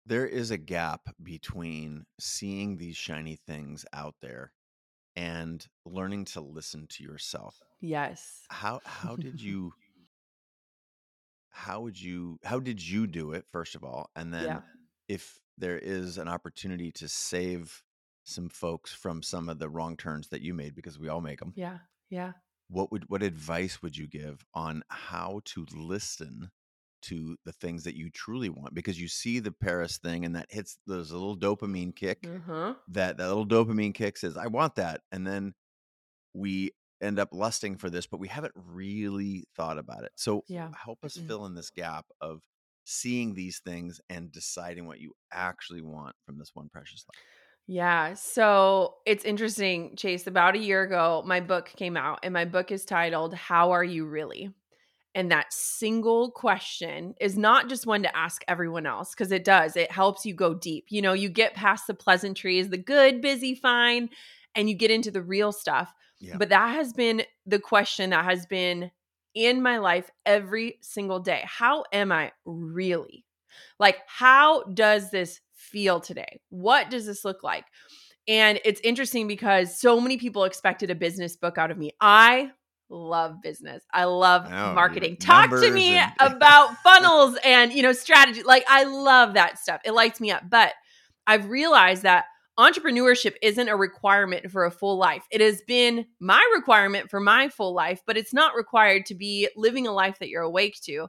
there 0.04 0.26
is 0.26 0.50
a 0.50 0.58
gap 0.58 1.14
between 1.22 2.04
seeing 2.18 2.76
these 2.76 2.96
shiny 2.96 3.36
things 3.46 3.86
out 3.92 4.16
there 4.20 4.52
and 5.16 5.66
learning 5.84 6.24
to 6.26 6.40
listen 6.40 6.86
to 6.88 7.02
yourself. 7.02 7.60
Yes. 7.80 8.44
How 8.50 8.80
how 8.84 9.16
did 9.16 9.40
you 9.42 9.72
how 11.50 11.80
would 11.82 12.00
you 12.00 12.38
how 12.44 12.60
did 12.60 12.86
you 12.86 13.06
do 13.06 13.32
it 13.32 13.44
first 13.52 13.74
of 13.74 13.84
all? 13.84 14.10
And 14.16 14.32
then 14.32 14.44
Yeah. 14.44 14.60
if 15.08 15.38
there 15.58 15.78
is 15.78 16.18
an 16.18 16.28
opportunity 16.28 16.90
to 16.92 17.08
save 17.08 17.82
some 18.24 18.48
folks 18.48 18.92
from 18.94 19.22
some 19.22 19.48
of 19.48 19.58
the 19.58 19.68
wrong 19.68 19.96
turns 19.96 20.28
that 20.28 20.40
you 20.42 20.54
made 20.54 20.74
because 20.74 20.98
we 20.98 21.08
all 21.08 21.20
make 21.20 21.40
them. 21.40 21.52
Yeah. 21.56 21.78
Yeah. 22.08 22.32
What 22.68 22.90
would 22.90 23.08
what 23.10 23.22
advice 23.22 23.82
would 23.82 23.96
you 23.96 24.06
give 24.06 24.44
on 24.54 24.82
how 24.88 25.40
to 25.46 25.66
listen 25.74 26.50
to 27.02 27.36
the 27.44 27.52
things 27.52 27.84
that 27.84 27.96
you 27.96 28.10
truly 28.10 28.48
want 28.48 28.74
because 28.74 29.00
you 29.00 29.08
see 29.08 29.38
the 29.40 29.52
Paris 29.52 29.98
thing 29.98 30.24
and 30.24 30.34
that 30.36 30.46
hits 30.50 30.78
there's 30.86 31.10
a 31.10 31.14
little 31.18 31.36
dopamine 31.36 31.94
kick 31.94 32.26
Uh-huh. 32.26 32.74
that 32.88 33.16
that 33.16 33.28
little 33.28 33.46
dopamine 33.46 33.94
kick 33.94 34.16
says 34.16 34.36
I 34.36 34.46
want 34.46 34.74
that 34.76 35.00
and 35.12 35.26
then 35.26 35.54
we 36.34 36.72
end 37.02 37.18
up 37.18 37.28
lusting 37.32 37.76
for 37.76 37.90
this 37.90 38.06
but 38.06 38.20
we 38.20 38.28
haven't 38.28 38.54
really 38.56 39.44
thought 39.56 39.78
about 39.78 40.04
it. 40.04 40.12
So 40.16 40.44
Yeah. 40.48 40.70
help 40.84 41.04
us 41.04 41.16
Mm-mm. 41.16 41.26
fill 41.26 41.46
in 41.46 41.54
this 41.54 41.70
gap 41.70 42.06
of 42.20 42.42
seeing 42.84 43.34
these 43.34 43.60
things 43.64 44.00
and 44.08 44.30
deciding 44.32 44.86
what 44.86 45.00
you 45.00 45.12
actually 45.32 45.82
want 45.82 46.14
from 46.26 46.38
this 46.38 46.50
one 46.54 46.68
precious 46.68 47.04
life? 47.08 47.22
Yeah. 47.68 48.14
So 48.14 48.96
it's 49.06 49.24
interesting, 49.24 49.94
Chase. 49.96 50.26
About 50.26 50.56
a 50.56 50.58
year 50.58 50.82
ago, 50.82 51.22
my 51.24 51.38
book 51.40 51.72
came 51.76 51.96
out, 51.96 52.18
and 52.24 52.32
my 52.34 52.44
book 52.44 52.72
is 52.72 52.84
titled, 52.84 53.34
How 53.34 53.70
Are 53.70 53.84
You 53.84 54.04
Really? 54.06 54.50
And 55.14 55.30
that 55.30 55.52
single 55.52 56.30
question 56.30 57.14
is 57.20 57.36
not 57.36 57.68
just 57.68 57.86
one 57.86 58.02
to 58.02 58.16
ask 58.16 58.42
everyone 58.48 58.86
else 58.86 59.10
because 59.10 59.30
it 59.30 59.44
does. 59.44 59.76
It 59.76 59.92
helps 59.92 60.24
you 60.24 60.34
go 60.34 60.54
deep. 60.54 60.86
You 60.88 61.02
know, 61.02 61.12
you 61.12 61.28
get 61.28 61.54
past 61.54 61.86
the 61.86 61.94
pleasantries, 61.94 62.70
the 62.70 62.78
good, 62.78 63.20
busy, 63.20 63.54
fine, 63.54 64.08
and 64.54 64.70
you 64.70 64.74
get 64.74 64.90
into 64.90 65.10
the 65.10 65.22
real 65.22 65.52
stuff. 65.52 65.92
Yeah. 66.18 66.36
But 66.38 66.48
that 66.48 66.74
has 66.74 66.92
been 66.92 67.24
the 67.46 67.58
question 67.58 68.10
that 68.10 68.24
has 68.24 68.46
been 68.46 68.90
in 69.34 69.62
my 69.62 69.78
life 69.78 70.10
every 70.24 70.78
single 70.80 71.20
day. 71.20 71.42
How 71.44 71.84
am 71.92 72.10
I 72.10 72.32
really? 72.44 73.26
Like, 73.78 73.98
how 74.06 74.62
does 74.64 75.10
this 75.10 75.40
feel 75.52 76.00
today? 76.00 76.40
What 76.48 76.90
does 76.90 77.06
this 77.06 77.24
look 77.24 77.42
like? 77.42 77.64
And 78.28 78.60
it's 78.64 78.80
interesting 78.84 79.26
because 79.26 79.78
so 79.78 80.00
many 80.00 80.16
people 80.16 80.44
expected 80.44 80.90
a 80.90 80.94
business 80.94 81.36
book 81.36 81.58
out 81.58 81.70
of 81.70 81.78
me. 81.78 81.90
I 82.00 82.52
love 82.92 83.40
business. 83.42 83.82
I 83.92 84.04
love 84.04 84.48
marketing. 84.50 85.16
Talk 85.16 85.50
to 85.50 85.70
me 85.70 85.94
and- 85.94 86.12
about 86.20 86.76
funnels 86.78 87.36
and, 87.44 87.72
you 87.72 87.82
know, 87.82 87.92
strategy. 87.92 88.42
Like 88.42 88.64
I 88.68 88.84
love 88.84 89.34
that 89.34 89.58
stuff. 89.58 89.80
It 89.84 89.92
lights 89.92 90.20
me 90.20 90.30
up. 90.30 90.42
But 90.48 90.72
I've 91.26 91.48
realized 91.48 92.02
that 92.02 92.26
entrepreneurship 92.58 93.34
isn't 93.42 93.68
a 93.68 93.76
requirement 93.76 94.50
for 94.50 94.64
a 94.66 94.70
full 94.70 94.98
life. 94.98 95.24
It 95.30 95.40
has 95.40 95.62
been 95.62 96.06
my 96.20 96.42
requirement 96.54 97.10
for 97.10 97.18
my 97.18 97.48
full 97.48 97.74
life, 97.74 98.02
but 98.06 98.16
it's 98.16 98.34
not 98.34 98.54
required 98.54 99.06
to 99.06 99.14
be 99.14 99.48
living 99.56 99.86
a 99.86 99.92
life 99.92 100.18
that 100.18 100.28
you're 100.28 100.42
awake 100.42 100.76
to. 100.84 101.08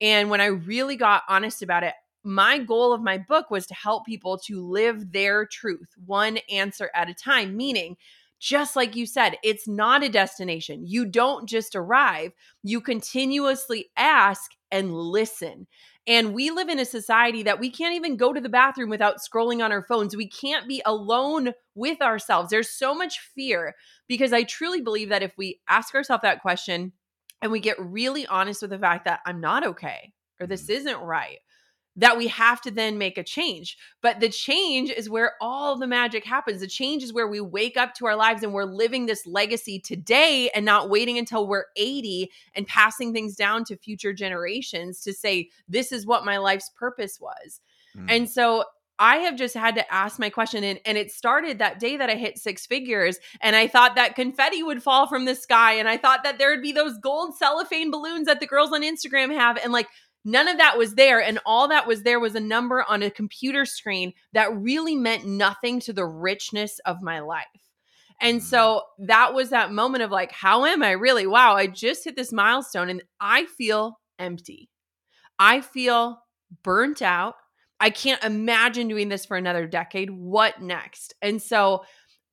And 0.00 0.30
when 0.30 0.40
I 0.40 0.46
really 0.46 0.96
got 0.96 1.22
honest 1.28 1.62
about 1.62 1.82
it, 1.84 1.94
my 2.24 2.58
goal 2.58 2.92
of 2.92 3.02
my 3.02 3.18
book 3.18 3.50
was 3.50 3.66
to 3.66 3.74
help 3.74 4.04
people 4.04 4.38
to 4.46 4.60
live 4.60 5.12
their 5.12 5.46
truth 5.46 5.88
one 6.04 6.38
answer 6.50 6.90
at 6.94 7.08
a 7.08 7.14
time, 7.14 7.56
meaning, 7.56 7.96
just 8.42 8.74
like 8.74 8.96
you 8.96 9.06
said, 9.06 9.36
it's 9.44 9.68
not 9.68 10.02
a 10.02 10.08
destination. 10.08 10.84
You 10.84 11.06
don't 11.06 11.48
just 11.48 11.76
arrive, 11.76 12.32
you 12.64 12.80
continuously 12.80 13.90
ask 13.96 14.50
and 14.72 14.92
listen. 14.92 15.68
And 16.08 16.34
we 16.34 16.50
live 16.50 16.68
in 16.68 16.80
a 16.80 16.84
society 16.84 17.44
that 17.44 17.60
we 17.60 17.70
can't 17.70 17.94
even 17.94 18.16
go 18.16 18.32
to 18.32 18.40
the 18.40 18.48
bathroom 18.48 18.90
without 18.90 19.18
scrolling 19.18 19.64
on 19.64 19.70
our 19.70 19.84
phones. 19.84 20.16
We 20.16 20.26
can't 20.26 20.66
be 20.66 20.82
alone 20.84 21.52
with 21.76 22.02
ourselves. 22.02 22.50
There's 22.50 22.68
so 22.68 22.96
much 22.96 23.20
fear 23.20 23.76
because 24.08 24.32
I 24.32 24.42
truly 24.42 24.80
believe 24.80 25.10
that 25.10 25.22
if 25.22 25.38
we 25.38 25.60
ask 25.68 25.94
ourselves 25.94 26.22
that 26.22 26.42
question 26.42 26.92
and 27.42 27.52
we 27.52 27.60
get 27.60 27.78
really 27.78 28.26
honest 28.26 28.62
with 28.62 28.72
the 28.72 28.78
fact 28.78 29.04
that 29.04 29.20
I'm 29.24 29.40
not 29.40 29.64
okay 29.64 30.12
or 30.40 30.48
this 30.48 30.62
mm-hmm. 30.62 30.72
isn't 30.72 30.98
right, 30.98 31.38
that 31.96 32.16
we 32.16 32.28
have 32.28 32.60
to 32.62 32.70
then 32.70 32.96
make 32.96 33.18
a 33.18 33.22
change. 33.22 33.76
But 34.00 34.20
the 34.20 34.28
change 34.28 34.90
is 34.90 35.10
where 35.10 35.34
all 35.40 35.76
the 35.76 35.86
magic 35.86 36.24
happens. 36.24 36.60
The 36.60 36.66
change 36.66 37.02
is 37.02 37.12
where 37.12 37.28
we 37.28 37.40
wake 37.40 37.76
up 37.76 37.94
to 37.94 38.06
our 38.06 38.16
lives 38.16 38.42
and 38.42 38.54
we're 38.54 38.64
living 38.64 39.06
this 39.06 39.26
legacy 39.26 39.78
today 39.78 40.50
and 40.54 40.64
not 40.64 40.88
waiting 40.88 41.18
until 41.18 41.46
we're 41.46 41.66
80 41.76 42.30
and 42.54 42.66
passing 42.66 43.12
things 43.12 43.36
down 43.36 43.64
to 43.64 43.76
future 43.76 44.12
generations 44.12 45.02
to 45.02 45.12
say, 45.12 45.50
this 45.68 45.92
is 45.92 46.06
what 46.06 46.24
my 46.24 46.38
life's 46.38 46.70
purpose 46.70 47.20
was. 47.20 47.60
Mm. 47.96 48.06
And 48.08 48.30
so 48.30 48.64
I 48.98 49.16
have 49.16 49.36
just 49.36 49.54
had 49.54 49.74
to 49.74 49.92
ask 49.92 50.18
my 50.18 50.30
question. 50.30 50.64
And, 50.64 50.78
and 50.86 50.96
it 50.96 51.10
started 51.10 51.58
that 51.58 51.80
day 51.80 51.96
that 51.96 52.08
I 52.08 52.14
hit 52.14 52.38
six 52.38 52.66
figures. 52.66 53.18
And 53.40 53.56
I 53.56 53.66
thought 53.66 53.96
that 53.96 54.14
confetti 54.14 54.62
would 54.62 54.82
fall 54.82 55.08
from 55.08 55.24
the 55.24 55.34
sky. 55.34 55.74
And 55.74 55.88
I 55.88 55.96
thought 55.96 56.22
that 56.24 56.38
there 56.38 56.50
would 56.50 56.62
be 56.62 56.72
those 56.72 56.96
gold 56.98 57.36
cellophane 57.36 57.90
balloons 57.90 58.26
that 58.26 58.40
the 58.40 58.46
girls 58.46 58.72
on 58.72 58.82
Instagram 58.82 59.34
have. 59.34 59.58
And 59.62 59.72
like, 59.72 59.88
None 60.24 60.48
of 60.48 60.58
that 60.58 60.78
was 60.78 60.94
there. 60.94 61.20
And 61.20 61.38
all 61.44 61.68
that 61.68 61.86
was 61.86 62.02
there 62.02 62.20
was 62.20 62.34
a 62.34 62.40
number 62.40 62.84
on 62.88 63.02
a 63.02 63.10
computer 63.10 63.64
screen 63.64 64.12
that 64.32 64.54
really 64.56 64.94
meant 64.94 65.26
nothing 65.26 65.80
to 65.80 65.92
the 65.92 66.06
richness 66.06 66.78
of 66.86 67.02
my 67.02 67.20
life. 67.20 67.46
And 68.20 68.40
Mm. 68.40 68.44
so 68.44 68.82
that 68.98 69.34
was 69.34 69.50
that 69.50 69.72
moment 69.72 70.04
of 70.04 70.10
like, 70.12 70.30
how 70.30 70.64
am 70.64 70.82
I 70.82 70.92
really? 70.92 71.26
Wow, 71.26 71.56
I 71.56 71.66
just 71.66 72.04
hit 72.04 72.14
this 72.14 72.32
milestone 72.32 72.88
and 72.88 73.02
I 73.20 73.46
feel 73.46 73.98
empty. 74.18 74.70
I 75.38 75.60
feel 75.60 76.22
burnt 76.62 77.02
out. 77.02 77.34
I 77.80 77.90
can't 77.90 78.22
imagine 78.22 78.86
doing 78.86 79.08
this 79.08 79.26
for 79.26 79.36
another 79.36 79.66
decade. 79.66 80.10
What 80.10 80.62
next? 80.62 81.14
And 81.20 81.42
so 81.42 81.84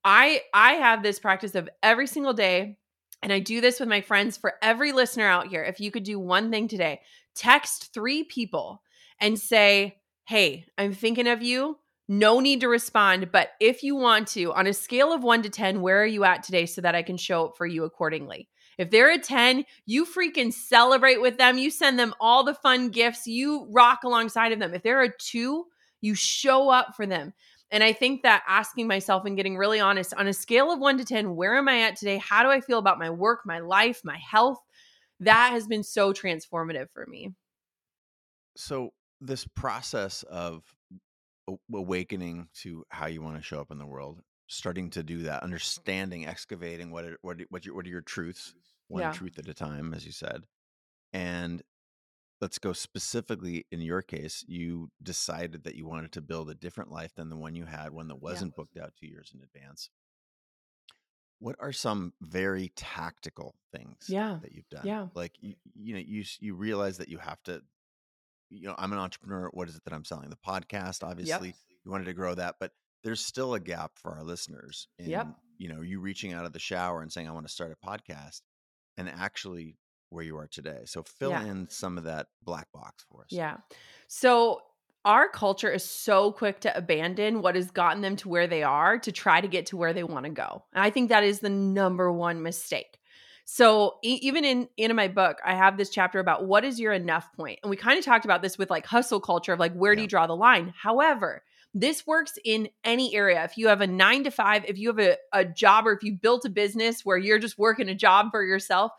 I 0.03 0.41
I 0.53 0.73
have 0.73 1.01
this 1.01 1.19
practice 1.19 1.55
of 1.55 1.67
every 1.81 2.05
single 2.05 2.33
day 2.33 2.77
and 3.23 3.33
I 3.33 3.39
do 3.39 3.59
this 3.59 3.79
with 3.79 3.89
my 3.89 4.01
friends 4.01 4.37
for 4.37 4.53
every 4.61 4.91
listener 4.91 5.25
out 5.27 5.47
here. 5.47 5.63
If 5.63 5.79
you 5.79 5.89
could 5.91 6.03
do 6.03 6.19
one 6.19 6.51
thing 6.51 6.67
today, 6.67 7.01
text 7.39 7.93
3 7.93 8.23
people 8.25 8.81
and 9.19 9.39
say, 9.39 9.97
"Hey, 10.25 10.65
I'm 10.77 10.93
thinking 10.93 11.27
of 11.27 11.41
you." 11.41 11.79
No 12.11 12.39
need 12.39 12.61
to 12.61 12.67
respond, 12.67 13.31
but 13.31 13.51
if 13.59 13.83
you 13.83 13.95
want 13.95 14.27
to, 14.29 14.51
on 14.53 14.65
a 14.65 14.73
scale 14.73 15.13
of 15.13 15.23
1 15.23 15.43
to 15.43 15.49
10, 15.49 15.81
where 15.81 16.01
are 16.01 16.07
you 16.07 16.23
at 16.23 16.41
today 16.41 16.65
so 16.65 16.81
that 16.81 16.95
I 16.95 17.03
can 17.03 17.17
show 17.17 17.45
up 17.45 17.55
for 17.55 17.67
you 17.67 17.83
accordingly? 17.83 18.49
If 18.79 18.89
they're 18.89 19.11
a 19.11 19.19
10, 19.19 19.65
you 19.85 20.05
freaking 20.05 20.51
celebrate 20.51 21.21
with 21.21 21.37
them. 21.37 21.59
You 21.59 21.69
send 21.69 21.99
them 21.99 22.15
all 22.19 22.43
the 22.43 22.55
fun 22.55 22.89
gifts. 22.89 23.27
You 23.27 23.67
rock 23.69 24.03
alongside 24.03 24.51
of 24.51 24.59
them. 24.59 24.73
If 24.73 24.81
they're 24.81 25.03
a 25.03 25.15
2, 25.17 25.65
you 26.01 26.15
show 26.15 26.69
up 26.69 26.95
for 26.95 27.05
them. 27.05 27.33
And 27.71 27.83
I 27.83 27.93
think 27.93 28.23
that 28.23 28.41
asking 28.47 28.87
myself 28.87 29.25
and 29.25 29.37
getting 29.37 29.55
really 29.55 29.79
honest 29.79 30.13
on 30.15 30.27
a 30.27 30.33
scale 30.33 30.71
of 30.71 30.79
1 30.79 30.97
to 30.97 31.05
10, 31.05 31.35
where 31.35 31.57
am 31.57 31.67
I 31.67 31.81
at 31.81 31.95
today? 31.95 32.17
How 32.17 32.41
do 32.41 32.49
I 32.49 32.61
feel 32.61 32.79
about 32.79 32.97
my 32.97 33.11
work, 33.11 33.41
my 33.45 33.59
life, 33.59 34.01
my 34.03 34.17
health? 34.17 34.57
That 35.19 35.51
has 35.51 35.67
been 35.67 35.83
so 35.83 36.13
transformative 36.13 36.89
for 36.93 37.05
me. 37.05 37.33
So 38.55 38.91
this 39.21 39.45
process 39.45 40.23
of 40.23 40.63
awakening 41.73 42.47
to 42.53 42.85
how 42.89 43.07
you 43.07 43.21
want 43.21 43.37
to 43.37 43.41
show 43.43 43.59
up 43.59 43.71
in 43.71 43.77
the 43.77 43.85
world, 43.85 44.21
starting 44.47 44.89
to 44.91 45.03
do 45.03 45.23
that, 45.23 45.43
understanding, 45.43 46.25
excavating 46.25 46.91
what 46.91 47.05
are, 47.05 47.17
what 47.21 47.39
what, 47.49 47.65
your, 47.65 47.75
what 47.75 47.85
are 47.85 47.89
your 47.89 48.01
truths, 48.01 48.53
one 48.87 49.01
Yeah. 49.01 49.11
truth 49.11 49.39
at 49.39 49.47
a 49.47 49.53
time, 49.53 49.93
as 49.93 50.05
you 50.05 50.11
said, 50.11 50.45
and 51.13 51.63
let's 52.41 52.59
go 52.59 52.73
specifically 52.73 53.65
in 53.71 53.81
your 53.81 54.01
case. 54.01 54.45
You 54.47 54.91
decided 55.03 55.63
that 55.63 55.75
you 55.75 55.87
wanted 55.87 56.11
to 56.13 56.21
build 56.21 56.49
a 56.49 56.55
different 56.55 56.91
life 56.91 57.13
than 57.15 57.29
the 57.29 57.37
one 57.37 57.55
you 57.55 57.65
had, 57.65 57.91
one 57.91 58.07
that 58.09 58.21
wasn't 58.21 58.55
booked 58.55 58.77
out 58.77 58.93
two 58.99 59.07
years 59.07 59.31
in 59.33 59.41
advance. 59.41 59.89
What 61.39 61.55
are 61.59 61.71
some 61.71 62.13
very 62.21 62.71
tactical 62.75 63.55
things 63.71 64.05
Yeah. 64.09 64.39
that 64.41 64.51
you've 64.51 64.69
done? 64.69 64.85
Yeah. 64.85 65.07
Like 65.13 65.33
you, 65.39 65.55
you 65.75 65.93
know, 65.93 65.99
you 65.99 66.23
you 66.39 66.53
realize 66.55 66.97
that 66.97 67.09
you 67.09 67.17
have 67.17 67.41
to 67.43 67.61
you 68.51 68.67
know, 68.67 68.75
I'm 68.79 68.91
an 68.93 68.99
entrepreneur. 68.99 69.49
What 69.53 69.69
is 69.69 69.75
it 69.75 69.83
that 69.83 69.93
I'm 69.93 70.03
selling? 70.05 70.29
The 70.31 70.35
podcast, 70.35 71.03
obviously, 71.03 71.53
you 71.85 71.91
wanted 71.91 72.05
to 72.05 72.13
grow 72.13 72.33
that, 72.33 72.55
but 72.59 72.71
there's 73.03 73.23
still 73.23 73.53
a 73.53 73.59
gap 73.59 73.91
for 73.95 74.11
our 74.11 74.23
listeners. 74.23 74.87
In, 74.97 75.09
Yep. 75.11 75.27
You 75.59 75.69
know, 75.69 75.81
you 75.81 75.99
reaching 75.99 76.33
out 76.33 76.45
of 76.45 76.53
the 76.53 76.59
shower 76.59 77.01
and 77.03 77.11
saying, 77.13 77.27
I 77.27 77.31
want 77.31 77.45
to 77.47 77.53
start 77.53 77.71
a 77.71 77.85
podcast, 77.87 78.41
and 78.97 79.07
actually 79.07 79.77
where 80.09 80.23
you 80.23 80.35
are 80.37 80.47
today. 80.47 80.81
So 80.85 81.03
fill 81.03 81.29
Yeah. 81.29 81.45
in 81.45 81.69
some 81.69 81.97
of 81.99 82.05
that 82.05 82.27
black 82.41 82.71
box 82.73 83.05
for 83.07 83.21
us. 83.21 83.27
Yeah. 83.29 83.57
So 84.07 84.61
our 85.05 85.29
culture 85.29 85.71
is 85.71 85.83
so 85.83 86.31
quick 86.31 86.59
to 86.61 86.77
abandon 86.77 87.41
what 87.41 87.55
has 87.55 87.71
gotten 87.71 88.01
them 88.01 88.15
to 88.17 88.29
where 88.29 88.47
they 88.47 88.63
are 88.63 88.99
to 88.99 89.11
try 89.11 89.39
to 89.39 89.47
get 89.47 89.67
to 89.67 89.77
where 89.77 89.93
they 89.93 90.03
want 90.03 90.25
to 90.25 90.31
go. 90.31 90.63
And 90.73 90.83
I 90.83 90.89
think 90.89 91.09
that 91.09 91.23
is 91.23 91.39
the 91.39 91.49
number 91.49 92.11
one 92.11 92.41
mistake. 92.41 92.99
So 93.45 93.97
e- 94.03 94.19
even 94.21 94.45
in 94.45 94.69
in 94.77 94.95
my 94.95 95.07
book, 95.07 95.39
I 95.43 95.55
have 95.55 95.77
this 95.77 95.89
chapter 95.89 96.19
about 96.19 96.45
what 96.45 96.63
is 96.63 96.79
your 96.79 96.93
enough 96.93 97.33
point, 97.33 97.59
and 97.63 97.69
we 97.69 97.77
kind 97.77 97.97
of 97.97 98.05
talked 98.05 98.25
about 98.25 98.43
this 98.43 98.57
with 98.57 98.69
like 98.69 98.85
hustle 98.85 99.19
culture 99.19 99.53
of 99.53 99.59
like 99.59 99.73
where 99.73 99.95
do 99.95 100.03
you 100.03 100.07
draw 100.07 100.27
the 100.27 100.35
line. 100.35 100.71
However, 100.77 101.43
this 101.73 102.05
works 102.05 102.37
in 102.45 102.69
any 102.83 103.15
area. 103.15 103.43
If 103.43 103.57
you 103.57 103.67
have 103.69 103.81
a 103.81 103.87
nine 103.87 104.23
to 104.25 104.31
five, 104.31 104.65
if 104.67 104.77
you 104.77 104.89
have 104.89 104.99
a, 104.99 105.17
a 105.33 105.45
job, 105.45 105.87
or 105.87 105.93
if 105.93 106.03
you 106.03 106.13
built 106.13 106.45
a 106.45 106.49
business 106.49 107.05
where 107.05 107.17
you're 107.17 107.39
just 107.39 107.57
working 107.57 107.89
a 107.89 107.95
job 107.95 108.27
for 108.31 108.43
yourself, 108.43 108.91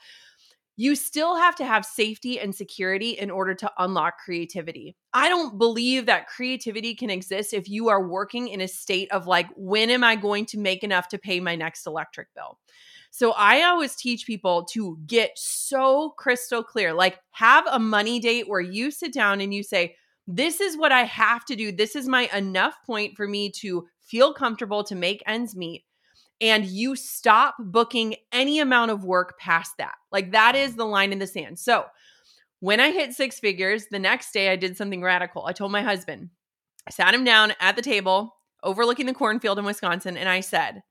you 0.81 0.97
still 0.97 1.37
have 1.37 1.55
to 1.55 1.65
have 1.67 1.85
safety 1.85 2.41
and 2.41 2.55
security 2.55 3.11
in 3.11 3.31
order 3.31 3.55
to 3.55 3.71
unlock 3.77 4.17
creativity. 4.17 4.97
I 5.13 5.29
don't 5.29 5.59
believe 5.59 6.07
that 6.07 6.27
creativity 6.27 6.95
can 6.95 7.11
exist 7.11 7.53
if 7.53 7.69
you 7.69 7.91
are 7.91 8.09
working 8.09 8.49
in 8.49 8.63
a 8.63 8.67
state 8.67 9.13
of 9.13 9.27
like, 9.27 9.49
when 9.57 9.91
am 9.91 10.03
I 10.03 10.17
going 10.17 10.47
to 10.47 10.59
make 10.59 10.83
enough 10.83 11.09
to 11.09 11.19
pay 11.19 11.39
my 11.39 11.55
next 11.55 11.87
electric 11.87 12.33
bill? 12.35 12.59
So 13.11 13.33
I 13.33 13.65
always 13.65 13.95
teach 13.95 14.27
people 14.27 14.65
to 14.73 14.99
get 15.07 15.33
so 15.37 16.15
crystal 16.17 16.63
clear. 16.63 16.95
Like, 16.95 17.19
have 17.33 17.67
a 17.67 17.79
money 17.79 18.19
date 18.19 18.49
where 18.49 18.63
you 18.63 18.91
sit 18.91 19.13
down 19.13 19.43
and 19.43 19.53
you 19.53 19.63
say, 19.63 19.97
This 20.27 20.63
is 20.63 20.79
what 20.79 20.93
I 20.93 21.03
have 21.03 21.45
to 21.47 21.57
do. 21.57 21.73
This 21.73 21.95
is 21.95 22.09
my 22.09 22.31
enough 22.35 22.77
point 22.87 23.19
for 23.19 23.29
me 23.29 23.51
to 23.57 23.87
feel 24.01 24.33
comfortable 24.33 24.83
to 24.85 24.95
make 24.95 25.23
ends 25.27 25.55
meet 25.55 25.85
and 26.41 26.65
you 26.65 26.97
stop 26.97 27.57
booking 27.59 28.17
any 28.33 28.61
amount 28.61 28.91
of 28.91 29.05
work 29.05 29.39
past 29.39 29.77
that. 29.79 29.95
Like 30.11 30.33
that 30.33 30.55
is 30.55 30.77
the 30.77 30.87
line 30.87 31.13
in 31.13 31.19
the 31.19 31.27
sand. 31.27 31.59
So 31.59 31.85
when 32.61 32.81
I 32.81 32.91
hit 32.91 33.13
six 33.13 33.39
figures, 33.39 33.87
the 33.91 33.99
next 33.99 34.33
day 34.33 34.51
I 34.51 34.57
did 34.57 34.77
something 34.77 35.03
radical. 35.03 35.47
I 35.47 35.53
told 35.53 35.73
my 35.73 35.83
husband, 35.83 36.31
I 36.87 36.91
sat 36.91 37.15
him 37.15 37.25
down 37.25 37.53
at 37.61 37.77
the 37.77 37.83
table 37.83 38.37
overlooking 38.63 39.07
the 39.07 39.15
cornfield 39.15 39.59
in 39.59 39.65
Wisconsin, 39.65 40.17
and 40.17 40.29
I 40.29 40.41
said, 40.41 40.83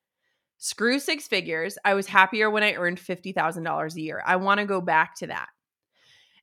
Screw 0.57 0.99
six 0.99 1.27
figures. 1.27 1.77
I 1.85 1.93
was 1.93 2.07
happier 2.07 2.49
when 2.49 2.63
I 2.63 2.73
earned 2.73 2.97
$50,000 2.97 3.95
a 3.95 4.01
year. 4.01 4.21
I 4.25 4.35
want 4.35 4.59
to 4.59 4.65
go 4.65 4.81
back 4.81 5.15
to 5.15 5.27
that. 5.27 5.47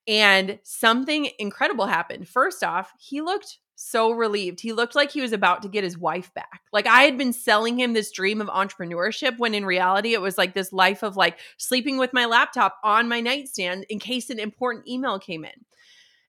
And 0.08 0.58
something 0.62 1.28
incredible 1.38 1.86
happened. 1.86 2.26
First 2.26 2.64
off, 2.64 2.92
he 2.98 3.20
looked 3.20 3.58
so 3.76 4.10
relieved. 4.10 4.60
He 4.60 4.72
looked 4.72 4.94
like 4.96 5.12
he 5.12 5.20
was 5.20 5.32
about 5.32 5.62
to 5.62 5.68
get 5.68 5.84
his 5.84 5.96
wife 5.96 6.32
back. 6.34 6.62
Like 6.72 6.86
I 6.86 7.02
had 7.02 7.16
been 7.16 7.32
selling 7.32 7.78
him 7.78 7.92
this 7.92 8.10
dream 8.10 8.40
of 8.40 8.48
entrepreneurship 8.48 9.38
when 9.38 9.54
in 9.54 9.64
reality 9.64 10.14
it 10.14 10.20
was 10.20 10.36
like 10.36 10.54
this 10.54 10.72
life 10.72 11.02
of 11.02 11.16
like 11.16 11.38
sleeping 11.58 11.98
with 11.98 12.12
my 12.12 12.24
laptop 12.24 12.78
on 12.82 13.08
my 13.08 13.20
nightstand 13.20 13.86
in 13.88 13.98
case 13.98 14.30
an 14.30 14.38
important 14.38 14.88
email 14.88 15.18
came 15.18 15.44
in. 15.44 15.64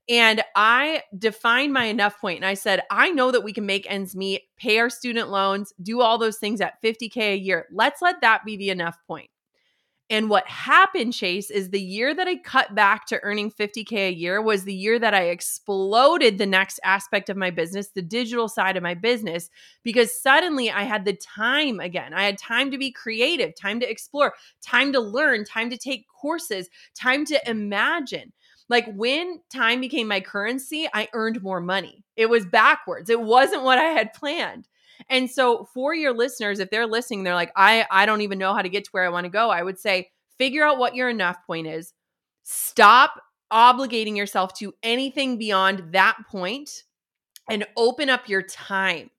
And 0.10 0.42
I 0.56 1.04
defined 1.18 1.74
my 1.74 1.86
enough 1.86 2.20
point 2.20 2.38
and 2.38 2.46
I 2.46 2.54
said, 2.54 2.84
I 2.90 3.10
know 3.10 3.32
that 3.32 3.44
we 3.44 3.52
can 3.52 3.66
make 3.66 3.90
ends 3.90 4.16
meet, 4.16 4.44
pay 4.58 4.80
our 4.80 4.90
student 4.90 5.30
loans, 5.30 5.74
do 5.82 6.02
all 6.02 6.18
those 6.18 6.38
things 6.38 6.62
at 6.62 6.82
50K 6.82 7.34
a 7.34 7.38
year. 7.38 7.66
Let's 7.72 8.02
let 8.02 8.22
that 8.22 8.46
be 8.46 8.56
the 8.56 8.70
enough 8.70 8.98
point. 9.08 9.30
And 10.10 10.30
what 10.30 10.48
happened, 10.48 11.14
Chase, 11.14 11.52
is 11.52 11.70
the 11.70 11.82
year 11.82 12.16
that 12.16 12.30
I 12.30 12.38
cut 12.38 12.74
back 12.74 13.06
to 13.08 13.20
earning 13.24 13.52
50K 13.52 14.08
a 14.08 14.14
year 14.14 14.42
was 14.42 14.64
the 14.64 14.74
year 14.74 14.98
that 15.00 15.14
I 15.14 15.24
exploded 15.24 16.38
the 16.38 16.46
next 16.46 16.80
aspect 16.86 17.30
of 17.30 17.36
my 17.36 17.50
business, 17.50 17.90
the 17.90 18.02
digital 18.02 18.48
side 18.48 18.78
of 18.78 18.84
my 18.84 18.94
business, 18.94 19.50
because 19.84 20.18
suddenly 20.18 20.72
I 20.72 20.84
had 20.84 21.04
the 21.04 21.14
time 21.14 21.82
again. 21.82 22.14
I 22.14 22.24
had 22.24 22.38
time 22.38 22.72
to 22.72 22.78
be 22.78 22.90
creative, 22.90 23.54
time 23.54 23.82
to 23.82 23.90
explore, 23.90 24.34
time 24.62 24.94
to 24.94 25.00
learn, 25.02 25.44
time 25.44 25.70
to 25.72 25.78
take 25.78 26.08
courses, 26.08 26.70
time 26.96 27.26
to 27.26 27.50
imagine. 27.50 28.32
Like 28.70 28.86
when 28.96 29.42
time 29.50 29.82
became 29.82 30.08
my 30.08 30.22
currency, 30.22 30.88
I 30.94 31.10
earned 31.14 31.44
more 31.44 31.62
money. 31.62 32.06
It 32.16 32.30
was 32.30 32.46
backwards. 32.46 33.10
It 33.10 33.22
wasn't 33.22 33.64
what 33.64 33.78
I 33.78 33.84
had 33.92 34.14
planned. 34.14 34.68
And 35.10 35.30
so 35.30 35.66
for 35.74 35.94
your 35.94 36.14
listeners, 36.14 36.60
if 36.60 36.70
they're 36.70 36.88
listening, 36.88 37.24
they're 37.24 37.36
like, 37.36 37.52
I, 37.56 37.86
I 37.92 38.06
don't 38.06 38.22
even 38.22 38.40
know 38.40 38.54
how 38.54 38.62
to 38.62 38.70
get 38.70 38.86
to 38.86 38.90
where 38.92 39.06
I 39.06 39.10
want 39.10 39.26
to 39.26 39.30
go. 39.30 39.50
I 39.50 39.64
would 39.64 39.80
say, 39.80 40.10
figure 40.38 40.64
out 40.64 40.78
what 40.78 40.96
your 40.96 41.10
enough 41.10 41.38
point 41.46 41.68
is. 41.68 41.94
Stop 42.44 43.22
obligating 43.52 44.16
yourself 44.18 44.54
to 44.56 44.74
anything 44.84 45.38
beyond 45.38 45.94
that 45.94 46.18
point 46.30 46.84
and 47.50 47.66
open 47.76 48.10
up 48.10 48.28
your 48.28 48.42
time 48.42 49.10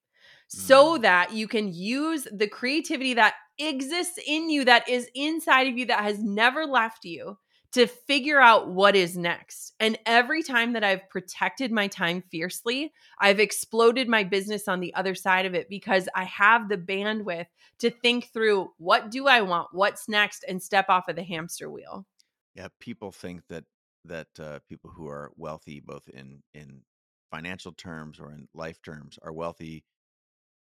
so 0.48 0.98
Mm. 0.98 1.02
that 1.02 1.32
you 1.32 1.46
can 1.48 1.72
use 1.72 2.26
the 2.32 2.48
creativity 2.48 3.14
that 3.14 3.34
exists 3.58 4.18
in 4.26 4.48
you, 4.48 4.64
that 4.64 4.88
is 4.88 5.08
inside 5.14 5.66
of 5.66 5.76
you, 5.76 5.86
that 5.86 6.02
has 6.02 6.18
never 6.22 6.66
left 6.66 7.04
you 7.04 7.36
to 7.72 7.86
figure 7.86 8.40
out 8.40 8.68
what 8.68 8.96
is 8.96 9.16
next. 9.16 9.74
And 9.78 9.98
every 10.06 10.42
time 10.42 10.72
that 10.72 10.84
I've 10.84 11.08
protected 11.10 11.70
my 11.70 11.86
time 11.86 12.22
fiercely, 12.30 12.92
I've 13.20 13.40
exploded 13.40 14.08
my 14.08 14.24
business 14.24 14.68
on 14.68 14.80
the 14.80 14.94
other 14.94 15.14
side 15.14 15.44
of 15.46 15.54
it 15.54 15.68
because 15.68 16.08
I 16.14 16.24
have 16.24 16.68
the 16.68 16.78
bandwidth 16.78 17.46
to 17.80 17.90
think 17.90 18.32
through 18.32 18.72
what 18.78 19.10
do 19.10 19.26
I 19.26 19.42
want, 19.42 19.68
what's 19.72 20.08
next, 20.08 20.44
and 20.48 20.62
step 20.62 20.86
off 20.88 21.08
of 21.08 21.16
the 21.16 21.22
hamster 21.22 21.70
wheel. 21.70 22.06
Yeah, 22.54 22.68
people 22.80 23.12
think 23.12 23.42
that 23.48 23.64
that 24.04 24.28
uh, 24.40 24.58
people 24.68 24.90
who 24.90 25.06
are 25.08 25.32
wealthy, 25.36 25.80
both 25.80 26.08
in 26.08 26.42
in 26.54 26.82
financial 27.30 27.72
terms 27.72 28.18
or 28.18 28.32
in 28.32 28.48
life 28.54 28.80
terms, 28.82 29.18
are 29.22 29.32
wealthy. 29.32 29.84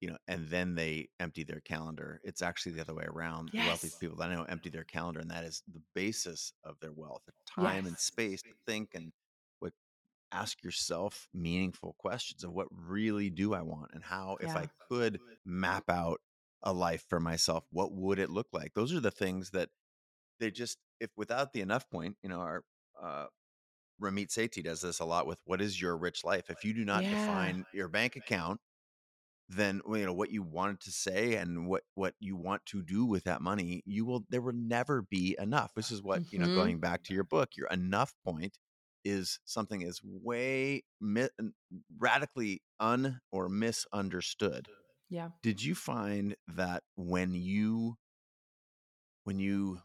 You 0.02 0.10
know, 0.12 0.18
and 0.28 0.48
then 0.50 0.76
they 0.76 1.10
empty 1.20 1.44
their 1.44 1.62
calendar. 1.62 2.20
It's 2.24 2.42
actually 2.42 2.74
the 2.74 2.82
other 2.82 2.94
way 2.94 3.06
around. 3.06 3.52
The 3.56 3.62
wealthy 3.62 3.92
people 4.00 4.18
that 4.18 4.30
I 4.30 4.34
know 4.36 4.44
empty 4.44 4.70
their 4.70 4.84
calendar, 4.84 5.20
and 5.20 5.30
that 5.32 5.44
is 5.44 5.64
the 5.68 5.82
basis 5.94 6.54
of 6.64 6.80
their 6.80 6.92
wealth: 6.92 7.24
time 7.46 7.86
and 7.86 7.98
space 7.98 8.42
to 8.44 8.54
think 8.66 8.94
and 8.94 9.14
what 9.60 9.74
ask 10.32 10.62
yourself 10.64 11.28
meaningful 11.34 11.94
questions 11.98 12.44
of 12.44 12.52
what 12.52 12.68
really 12.70 13.30
do 13.30 13.54
I 13.54 13.62
want, 13.62 13.92
and 13.94 14.04
how, 14.04 14.38
if 14.40 14.56
I 14.56 14.68
could 14.90 15.20
map 15.44 15.90
out 15.90 16.20
a 16.62 16.72
life 16.72 17.04
for 17.08 17.20
myself, 17.20 17.66
what 17.70 17.92
would 17.92 18.18
it 18.20 18.30
look 18.30 18.48
like? 18.52 18.74
Those 18.74 18.94
are 18.94 19.00
the 19.00 19.10
things 19.12 19.50
that 19.52 19.70
they 20.40 20.50
just 20.50 20.78
if 21.00 21.10
without 21.16 21.52
the 21.52 21.60
enough 21.62 21.88
point, 21.90 22.16
you 22.22 22.28
know, 22.30 22.40
our 22.40 22.64
uh 23.00 23.26
Ramit 24.00 24.28
Sethi 24.30 24.62
does 24.64 24.80
this 24.82 25.00
a 25.00 25.04
lot 25.04 25.26
with 25.26 25.40
what 25.44 25.60
is 25.60 25.80
your 25.80 25.96
rich 25.96 26.24
life? 26.24 26.50
If 26.50 26.64
you 26.64 26.74
do 26.74 26.84
not 26.84 27.08
Yeah. 27.08 27.08
define 27.08 27.66
your 27.72 27.88
bank 27.88 28.16
account, 28.16 28.60
then 29.48 29.80
you 29.86 30.06
know 30.06 30.12
what 30.14 30.30
you 30.30 30.42
wanted 30.42 30.80
to 30.80 30.90
say 30.92 31.34
and 31.34 31.66
what 31.68 31.82
what 31.94 32.14
you 32.20 32.36
want 32.36 32.64
to 32.66 32.82
do 32.82 33.04
with 33.04 33.24
that 33.24 33.42
money, 33.42 33.82
you 33.86 34.04
will 34.04 34.24
there 34.30 34.40
will 34.42 34.52
never 34.54 35.02
be 35.02 35.36
enough. 35.38 35.72
This 35.74 35.90
is 35.90 36.02
what, 36.04 36.22
you 36.30 36.38
know, 36.38 36.48
Mhm. 36.48 36.54
going 36.54 36.80
back 36.80 37.02
to 37.04 37.14
your 37.14 37.24
book, 37.24 37.50
your 37.56 37.68
enough 37.68 38.14
point 38.24 38.58
is 39.04 39.40
something 39.44 39.82
is 39.82 40.00
way 40.04 40.82
mi- 41.00 41.28
radically 41.98 42.62
un 42.80 43.20
or 43.32 43.48
misunderstood. 43.48 44.68
Yeah. 45.10 45.30
Did 45.42 45.62
you 45.62 45.74
find 45.74 46.36
that 46.48 46.84
when 46.96 47.34
you 47.34 47.96
when 49.24 49.38
you 49.38 49.80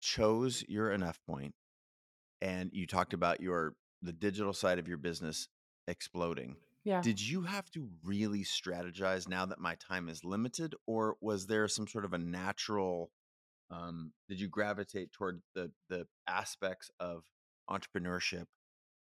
chose 0.00 0.64
your 0.68 0.92
enough 0.92 1.18
point 1.26 1.54
and 2.40 2.70
you 2.72 2.86
talked 2.86 3.12
about 3.14 3.40
your 3.40 3.74
the 4.02 4.12
digital 4.12 4.52
side 4.52 4.78
of 4.78 4.88
your 4.88 4.98
business 4.98 5.48
exploding 5.88 6.56
Yeah. 6.84 7.06
did 7.06 7.20
you 7.20 7.42
have 7.42 7.70
to 7.72 7.90
really 8.04 8.42
strategize 8.44 9.28
now 9.28 9.46
that 9.46 9.58
my 9.60 9.74
time 9.76 10.08
is 10.08 10.24
limited 10.24 10.74
or 10.86 11.16
was 11.20 11.46
there 11.46 11.66
some 11.68 11.86
sort 11.88 12.04
of 12.04 12.12
a 12.12 12.18
natural 12.18 13.10
um 13.70 14.12
did 14.28 14.40
you 14.40 14.48
gravitate 14.48 15.12
toward 15.12 15.42
the 15.54 15.72
the 15.88 16.06
aspects 16.28 16.90
of 17.00 17.26
entrepreneurship 17.70 18.46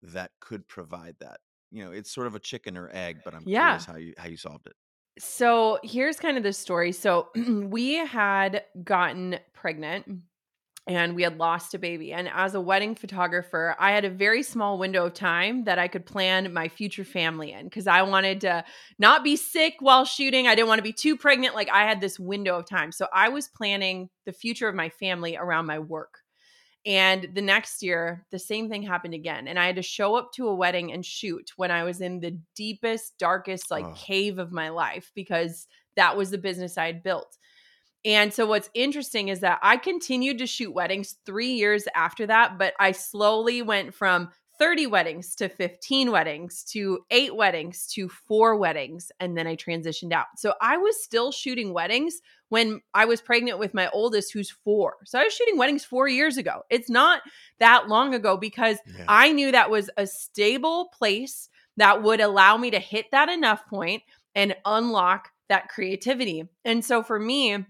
that 0.02 0.32
could 0.40 0.68
provide 0.68 1.16
that 1.20 1.40
you 1.70 1.84
know 1.84 1.92
it's 1.92 2.12
sort 2.12 2.26
of 2.28 2.34
a 2.34 2.40
chicken 2.40 2.76
or 2.76 2.90
egg 2.92 3.22
but 3.24 3.34
i'm 3.34 3.46
Yeah. 3.46 3.46
curious 3.48 3.86
how 3.86 3.96
you 3.96 4.14
how 4.18 4.28
you 4.28 4.36
solved 4.38 4.66
it 4.66 4.76
So 5.18 5.78
here's 5.82 6.18
kind 6.18 6.36
of 6.36 6.42
the 6.42 6.52
story. 6.52 6.92
So 6.92 7.30
we 7.68 7.94
had 7.94 8.64
gotten 8.82 9.38
pregnant 9.52 10.22
and 10.86 11.14
we 11.14 11.22
had 11.22 11.38
lost 11.38 11.74
a 11.74 11.78
baby. 11.78 12.12
And 12.12 12.28
as 12.28 12.54
a 12.54 12.60
wedding 12.60 12.94
photographer, 12.94 13.76
I 13.78 13.92
had 13.92 14.04
a 14.04 14.10
very 14.10 14.42
small 14.42 14.78
window 14.78 15.06
of 15.06 15.14
time 15.14 15.64
that 15.64 15.78
I 15.78 15.88
could 15.88 16.06
plan 16.06 16.52
my 16.52 16.68
future 16.68 17.04
family 17.04 17.52
in 17.52 17.64
because 17.64 17.86
I 17.86 18.02
wanted 18.02 18.40
to 18.42 18.64
not 18.98 19.22
be 19.22 19.36
sick 19.36 19.74
while 19.80 20.04
shooting. 20.04 20.46
I 20.46 20.54
didn't 20.54 20.68
want 20.68 20.78
to 20.78 20.82
be 20.82 20.92
too 20.92 21.16
pregnant. 21.16 21.54
Like 21.54 21.70
I 21.70 21.84
had 21.84 22.00
this 22.00 22.18
window 22.18 22.58
of 22.58 22.66
time. 22.68 22.92
So 22.92 23.06
I 23.12 23.28
was 23.28 23.46
planning 23.48 24.08
the 24.26 24.32
future 24.32 24.68
of 24.68 24.74
my 24.74 24.88
family 24.88 25.36
around 25.36 25.66
my 25.66 25.78
work. 25.78 26.18
And 26.86 27.28
the 27.34 27.42
next 27.42 27.82
year, 27.82 28.24
the 28.30 28.38
same 28.38 28.70
thing 28.70 28.82
happened 28.82 29.12
again. 29.12 29.48
And 29.48 29.58
I 29.58 29.66
had 29.66 29.76
to 29.76 29.82
show 29.82 30.14
up 30.14 30.32
to 30.32 30.48
a 30.48 30.54
wedding 30.54 30.92
and 30.92 31.04
shoot 31.04 31.50
when 31.56 31.70
I 31.70 31.84
was 31.84 32.00
in 32.00 32.20
the 32.20 32.38
deepest, 32.56 33.18
darkest, 33.18 33.70
like 33.70 33.84
Oh. 33.84 33.94
cave 33.96 34.38
of 34.38 34.50
my 34.50 34.70
life 34.70 35.12
because 35.14 35.66
that 35.96 36.16
was 36.16 36.30
the 36.30 36.38
business 36.38 36.78
I 36.78 36.86
had 36.86 37.02
built. 37.02 37.36
And 38.04 38.32
so 38.32 38.46
what's 38.46 38.70
interesting 38.72 39.28
is 39.28 39.40
that 39.40 39.58
I 39.62 39.76
continued 39.76 40.38
to 40.38 40.46
shoot 40.46 40.72
weddings 40.72 41.16
3 41.26 41.52
years 41.52 41.86
after 41.94 42.26
that, 42.26 42.58
but 42.58 42.74
I 42.80 42.92
slowly 42.92 43.62
went 43.62 43.94
from 43.94 44.30
30 44.58 44.88
weddings 44.88 45.34
to 45.36 45.48
15 45.48 46.10
weddings 46.10 46.64
to 46.64 47.00
8 47.10 47.34
weddings 47.34 47.86
to 47.94 48.10
4 48.10 48.56
weddings 48.56 49.10
and 49.18 49.36
then 49.36 49.46
I 49.46 49.56
transitioned 49.56 50.12
out. 50.12 50.26
So 50.36 50.52
I 50.60 50.76
was 50.76 51.02
still 51.02 51.32
shooting 51.32 51.72
weddings 51.72 52.20
when 52.50 52.82
I 52.92 53.06
was 53.06 53.22
pregnant 53.22 53.58
with 53.58 53.72
my 53.72 53.88
oldest 53.88 54.34
who's 54.34 54.50
4. 54.50 54.96
So 55.06 55.18
I 55.18 55.24
was 55.24 55.32
shooting 55.32 55.56
weddings 55.56 55.84
4 55.84 56.08
years 56.08 56.36
ago. 56.36 56.62
It's 56.68 56.90
not 56.90 57.22
that 57.58 57.88
long 57.88 58.12
ago 58.12 58.36
because 58.36 58.76
yeah 58.86 59.04
I 59.08 59.32
knew 59.32 59.50
that 59.50 59.70
was 59.70 59.88
a 59.96 60.06
stable 60.06 60.90
place 60.96 61.48
that 61.78 62.02
would 62.02 62.20
allow 62.20 62.58
me 62.58 62.70
to 62.70 62.78
hit 62.78 63.06
that 63.12 63.30
enough 63.30 63.66
point 63.66 64.02
and 64.34 64.54
unlock 64.66 65.30
that 65.48 65.68
creativity. 65.68 66.44
And 66.66 66.84
so 66.84 67.02
for 67.02 67.18
me, 67.18 67.64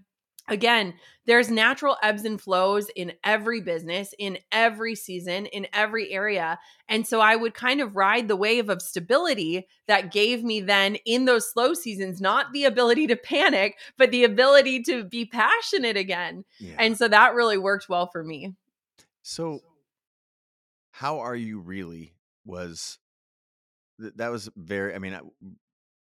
again, 0.51 0.93
there's 1.25 1.49
natural 1.49 1.97
ebbs 2.03 2.25
and 2.25 2.39
flows 2.39 2.89
in 2.95 3.13
every 3.23 3.61
business, 3.61 4.13
in 4.19 4.37
every 4.51 4.95
season, 4.95 5.45
in 5.47 5.65
every 5.73 6.11
area. 6.11 6.59
And 6.89 7.07
so 7.07 7.21
I 7.21 7.35
would 7.35 7.53
kind 7.53 7.79
of 7.79 7.95
ride 7.95 8.27
the 8.27 8.35
wave 8.35 8.69
of 8.69 8.81
stability 8.81 9.67
that 9.87 10.11
gave 10.11 10.43
me 10.43 10.59
then 10.59 10.95
in 11.05 11.25
those 11.25 11.51
slow 11.51 11.73
seasons, 11.73 12.19
not 12.19 12.51
the 12.51 12.65
ability 12.65 13.07
to 13.07 13.15
panic, 13.15 13.77
but 13.97 14.11
the 14.11 14.25
ability 14.25 14.83
to 14.83 15.05
be 15.05 15.25
passionate 15.25 15.95
again. 15.95 16.43
yeah 16.59 16.75
And 16.77 16.97
so 16.97 17.07
that 17.07 17.33
really 17.33 17.57
worked 17.57 17.87
well 17.87 18.07
for 18.07 18.23
me. 18.23 18.53
So, 19.23 19.61
how 20.91 21.19
are 21.19 21.35
you 21.35 21.59
really? 21.59 22.13
Was 22.45 22.97
that 23.99 24.29
was 24.29 24.49
very? 24.57 24.95
I 24.95 24.97
mean, 24.97 25.13
a 25.13 25.21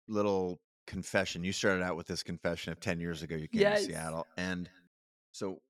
little 0.07 0.61
confession. 0.87 1.45
You 1.45 1.53
started 1.53 1.83
out 1.83 1.97
with 1.97 2.07
this 2.07 2.23
confession 2.23 2.73
of 2.73 2.81
ten 2.81 3.01
years 3.01 3.23
ago. 3.23 3.37
You 3.37 3.49
came 3.49 3.63
Yes. 3.63 3.81
to 3.83 3.87
Seattle, 3.93 4.27
and 4.37 4.69
so 5.33 5.61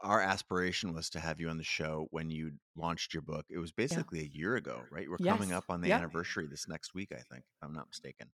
our 0.00 0.20
aspiration 0.20 0.92
was 0.94 1.08
to 1.10 1.20
have 1.20 1.40
you 1.40 1.48
on 1.48 1.56
the 1.56 1.64
show 1.64 2.06
when 2.10 2.30
you 2.30 2.52
launched 2.76 3.14
your 3.14 3.22
book. 3.22 3.46
It 3.48 3.58
was 3.58 3.72
basically 3.72 4.20
a 4.20 4.24
year 4.30 4.56
ago, 4.56 4.82
right? 4.90 5.08
We're 5.08 5.16
coming 5.18 5.52
up 5.52 5.64
on 5.70 5.80
the 5.80 5.88
anniversary 5.92 6.46
this 6.46 6.68
next 6.68 6.94
week, 6.94 7.12
I 7.12 7.22
think, 7.22 7.44
if 7.44 7.62
I'm 7.62 7.72
not 7.72 7.88
mistaken. 7.88 8.30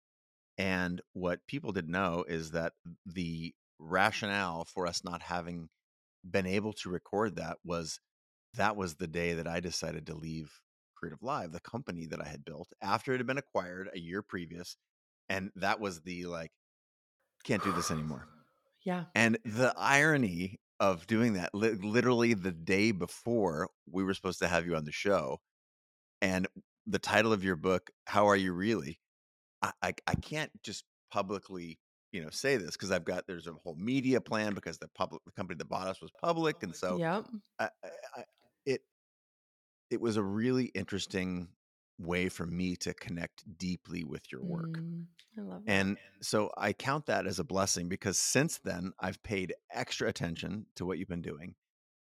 And 0.58 1.00
what 1.14 1.46
people 1.46 1.72
didn't 1.72 1.90
know 1.92 2.24
is 2.28 2.50
that 2.52 2.74
the 3.06 3.54
rationale 3.78 4.64
for 4.64 4.86
us 4.86 5.02
not 5.04 5.22
having 5.22 5.68
been 6.28 6.46
able 6.46 6.72
to 6.74 6.90
record 6.90 7.36
that 7.36 7.58
was 7.64 8.00
that 8.54 8.76
was 8.76 8.94
the 8.96 9.06
day 9.06 9.34
that 9.34 9.46
I 9.46 9.60
decided 9.60 10.06
to 10.06 10.14
leave 10.14 10.60
Creative 10.94 11.22
Live, 11.22 11.52
the 11.52 11.60
company 11.60 12.06
that 12.06 12.20
I 12.22 12.28
had 12.28 12.44
built 12.44 12.68
after 12.82 13.12
it 13.12 13.18
had 13.18 13.26
been 13.26 13.38
acquired 13.38 13.90
a 13.94 13.98
year 13.98 14.22
previous. 14.22 14.76
And 15.28 15.50
that 15.56 15.80
was 15.80 16.02
the 16.02 16.26
like, 16.26 16.52
can't 17.44 17.62
do 17.62 17.72
this 17.72 17.90
anymore. 17.92 18.28
Yeah. 18.84 19.06
And 19.14 19.38
the 19.44 19.74
irony 19.76 20.60
of 20.80 21.06
doing 21.06 21.34
that, 21.34 21.54
li- 21.54 21.70
literally 21.74 22.34
the 22.34 22.52
day 22.52 22.92
before 22.92 23.70
we 23.90 24.04
were 24.04 24.14
supposed 24.14 24.40
to 24.40 24.48
have 24.48 24.66
you 24.66 24.76
on 24.76 24.84
the 24.84 24.92
show, 24.92 25.40
and 26.22 26.46
the 26.86 26.98
title 26.98 27.32
of 27.32 27.44
your 27.44 27.56
book, 27.56 27.90
"How 28.06 28.26
Are 28.26 28.36
You 28.36 28.52
Really?" 28.52 29.00
I 29.62 29.72
I, 29.82 29.94
I 30.08 30.14
can't 30.16 30.52
just 30.62 30.84
publicly, 31.12 31.80
you 32.12 32.22
know, 32.22 32.30
say 32.30 32.56
this 32.58 32.72
because 32.72 32.92
I've 32.92 33.04
got 33.04 33.26
there's 33.28 33.46
a 33.48 33.54
whole 33.54 33.76
media 33.76 34.20
plan 34.20 34.54
because 34.54 34.78
the 34.78 34.88
public 34.90 35.22
the 35.26 35.32
company 35.32 35.58
that 35.58 35.66
bought 35.68 35.88
us 35.88 36.00
was 36.02 36.12
public, 36.12 36.62
and 36.62 36.76
so 36.76 37.00
Yep. 37.00 37.26
I, 37.60 37.70
I, 37.84 37.90
I, 38.18 38.24
it 38.66 38.82
it 39.90 40.00
was 40.00 40.16
a 40.16 40.22
really 40.22 40.66
interesting 40.66 41.48
way 41.98 42.28
for 42.28 42.46
me 42.46 42.76
to 42.76 42.94
connect 42.94 43.44
deeply 43.58 44.04
with 44.04 44.30
your 44.30 44.42
work. 44.42 44.78
Mm, 44.78 45.04
I 45.38 45.40
love 45.42 45.64
that. 45.64 45.72
And 45.72 45.96
so 46.20 46.50
I 46.56 46.72
count 46.72 47.06
that 47.06 47.26
as 47.26 47.38
a 47.38 47.44
blessing 47.44 47.88
because 47.88 48.18
since 48.18 48.58
then 48.58 48.92
I've 49.00 49.22
paid 49.22 49.54
extra 49.72 50.08
attention 50.08 50.66
to 50.76 50.84
what 50.84 50.98
you've 50.98 51.08
been 51.08 51.22
doing. 51.22 51.54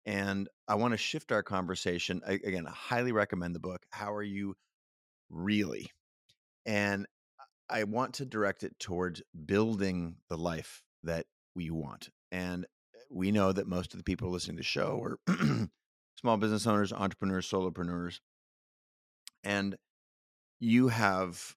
And 0.05 0.49
I 0.67 0.75
want 0.75 0.93
to 0.93 0.97
shift 0.97 1.31
our 1.31 1.41
conversation. 1.41 2.21
I, 2.27 2.33
again, 2.33 2.67
I 2.67 2.71
highly 2.71 3.11
recommend 3.11 3.55
the 3.55 3.59
book. 3.59 3.83
How 3.89 4.13
are 4.13 4.23
you 4.23 4.55
really? 5.29 5.89
And 6.65 7.07
I 7.69 7.83
want 7.85 8.15
to 8.15 8.25
direct 8.25 8.63
it 8.63 8.77
towards 8.79 9.23
building 9.45 10.17
the 10.29 10.37
life 10.37 10.83
that 11.03 11.25
we 11.55 11.71
want. 11.71 12.09
And 12.31 12.67
we 13.09 13.31
know 13.31 13.51
that 13.51 13.67
most 13.67 13.93
of 13.93 13.97
the 13.97 14.03
people 14.03 14.29
listening 14.29 14.57
to 14.57 14.61
the 14.61 14.63
show 14.63 15.01
are 15.01 15.19
small 16.19 16.37
business 16.37 16.67
owners, 16.67 16.93
entrepreneurs, 16.93 17.49
solopreneurs. 17.49 18.19
And 19.43 19.75
you 20.59 20.87
have 20.87 21.55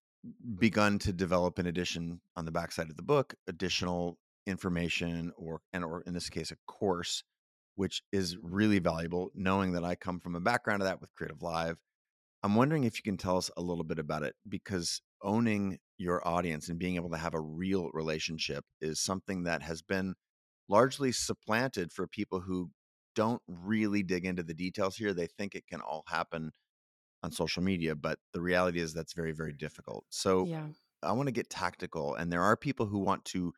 begun 0.58 0.98
to 0.98 1.12
develop 1.12 1.58
in 1.58 1.66
addition 1.66 2.20
on 2.36 2.44
the 2.44 2.50
backside 2.50 2.90
of 2.90 2.96
the 2.96 3.02
book 3.02 3.34
additional 3.46 4.18
information 4.46 5.32
or 5.36 5.60
and 5.72 5.84
or 5.84 6.02
in 6.02 6.12
this 6.14 6.28
case 6.28 6.50
a 6.50 6.56
course 6.66 7.22
which 7.76 8.02
is 8.12 8.36
really 8.42 8.80
valuable 8.80 9.30
knowing 9.34 9.72
that 9.72 9.84
i 9.84 9.94
come 9.94 10.18
from 10.18 10.34
a 10.34 10.40
background 10.40 10.82
of 10.82 10.88
that 10.88 11.00
with 11.00 11.14
creative 11.14 11.42
live. 11.42 11.76
I'm 12.42 12.54
wondering 12.54 12.84
if 12.84 12.96
you 12.96 13.02
can 13.02 13.16
tell 13.16 13.36
us 13.36 13.50
a 13.56 13.62
little 13.62 13.84
bit 13.84 13.98
about 13.98 14.22
it 14.22 14.34
because 14.48 15.02
owning 15.22 15.78
your 15.96 16.26
audience 16.26 16.68
and 16.68 16.78
being 16.78 16.94
able 16.94 17.10
to 17.10 17.16
have 17.16 17.34
a 17.34 17.40
real 17.40 17.90
relationship 17.92 18.64
is 18.80 19.00
something 19.00 19.42
that 19.44 19.62
has 19.62 19.82
been 19.82 20.14
largely 20.68 21.10
supplanted 21.10 21.92
for 21.92 22.06
people 22.06 22.40
who 22.40 22.70
don't 23.16 23.42
really 23.48 24.04
dig 24.04 24.24
into 24.24 24.44
the 24.44 24.54
details 24.54 24.96
here. 24.96 25.12
They 25.12 25.26
think 25.26 25.54
it 25.54 25.66
can 25.66 25.80
all 25.80 26.04
happen 26.06 26.52
on 27.22 27.32
social 27.32 27.62
media, 27.62 27.94
but 27.94 28.18
the 28.32 28.40
reality 28.40 28.80
is 28.80 28.92
that's 28.94 29.12
very, 29.12 29.32
very 29.32 29.52
difficult. 29.52 30.04
So 30.10 30.44
yeah. 30.44 30.66
I 31.02 31.12
want 31.12 31.26
to 31.28 31.32
get 31.32 31.50
tactical, 31.50 32.14
and 32.14 32.32
there 32.32 32.42
are 32.42 32.56
people 32.56 32.86
who 32.86 32.98
want 32.98 33.24
to. 33.26 33.52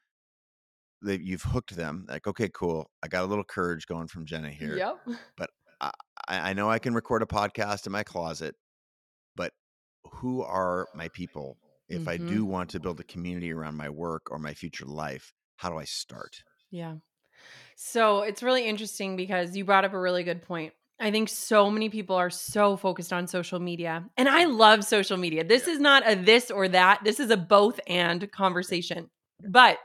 That 1.02 1.22
you've 1.22 1.42
hooked 1.42 1.74
them, 1.76 2.04
like, 2.10 2.26
okay, 2.26 2.50
cool. 2.50 2.90
I 3.02 3.08
got 3.08 3.24
a 3.24 3.26
little 3.26 3.42
courage 3.44 3.86
going 3.86 4.06
from 4.06 4.26
Jenna 4.26 4.50
here, 4.50 4.76
Yep. 4.76 5.18
but 5.34 5.48
I, 5.80 5.92
I 6.28 6.52
know 6.52 6.68
I 6.70 6.78
can 6.78 6.92
record 6.92 7.22
a 7.22 7.26
podcast 7.26 7.86
in 7.86 7.92
my 7.92 8.02
closet. 8.02 8.54
But 9.34 9.52
who 10.04 10.42
are 10.42 10.88
my 10.94 11.08
people? 11.08 11.56
If 11.88 12.06
I 12.06 12.18
Mhm. 12.18 12.28
do 12.28 12.44
want 12.44 12.68
to 12.70 12.80
build 12.80 13.00
a 13.00 13.04
community 13.04 13.50
around 13.50 13.78
my 13.78 13.88
work 13.88 14.30
or 14.30 14.38
my 14.38 14.52
future 14.52 14.84
life, 14.84 15.32
how 15.56 15.70
do 15.70 15.78
I 15.78 15.84
start? 15.84 16.42
Yeah. 16.70 16.96
So 17.76 18.20
it's 18.20 18.42
really 18.42 18.66
interesting 18.66 19.16
because 19.16 19.56
you 19.56 19.64
brought 19.64 19.86
up 19.86 19.94
a 19.94 20.00
really 20.00 20.22
good 20.22 20.42
point. 20.42 20.74
I 21.00 21.10
think 21.10 21.30
so 21.30 21.70
many 21.70 21.88
people 21.88 22.16
are 22.16 22.30
so 22.30 22.76
focused 22.76 23.12
on 23.12 23.26
social 23.26 23.58
media. 23.58 24.04
And 24.18 24.28
I 24.28 24.44
love 24.44 24.84
social 24.84 25.16
media. 25.16 25.42
This 25.42 25.66
is 25.66 25.80
not 25.80 26.06
a 26.06 26.14
this 26.14 26.50
or 26.50 26.68
that. 26.68 27.00
This 27.02 27.18
is 27.18 27.30
a 27.30 27.36
both 27.36 27.80
and 27.86 28.30
conversation. 28.30 29.08
But 29.48 29.78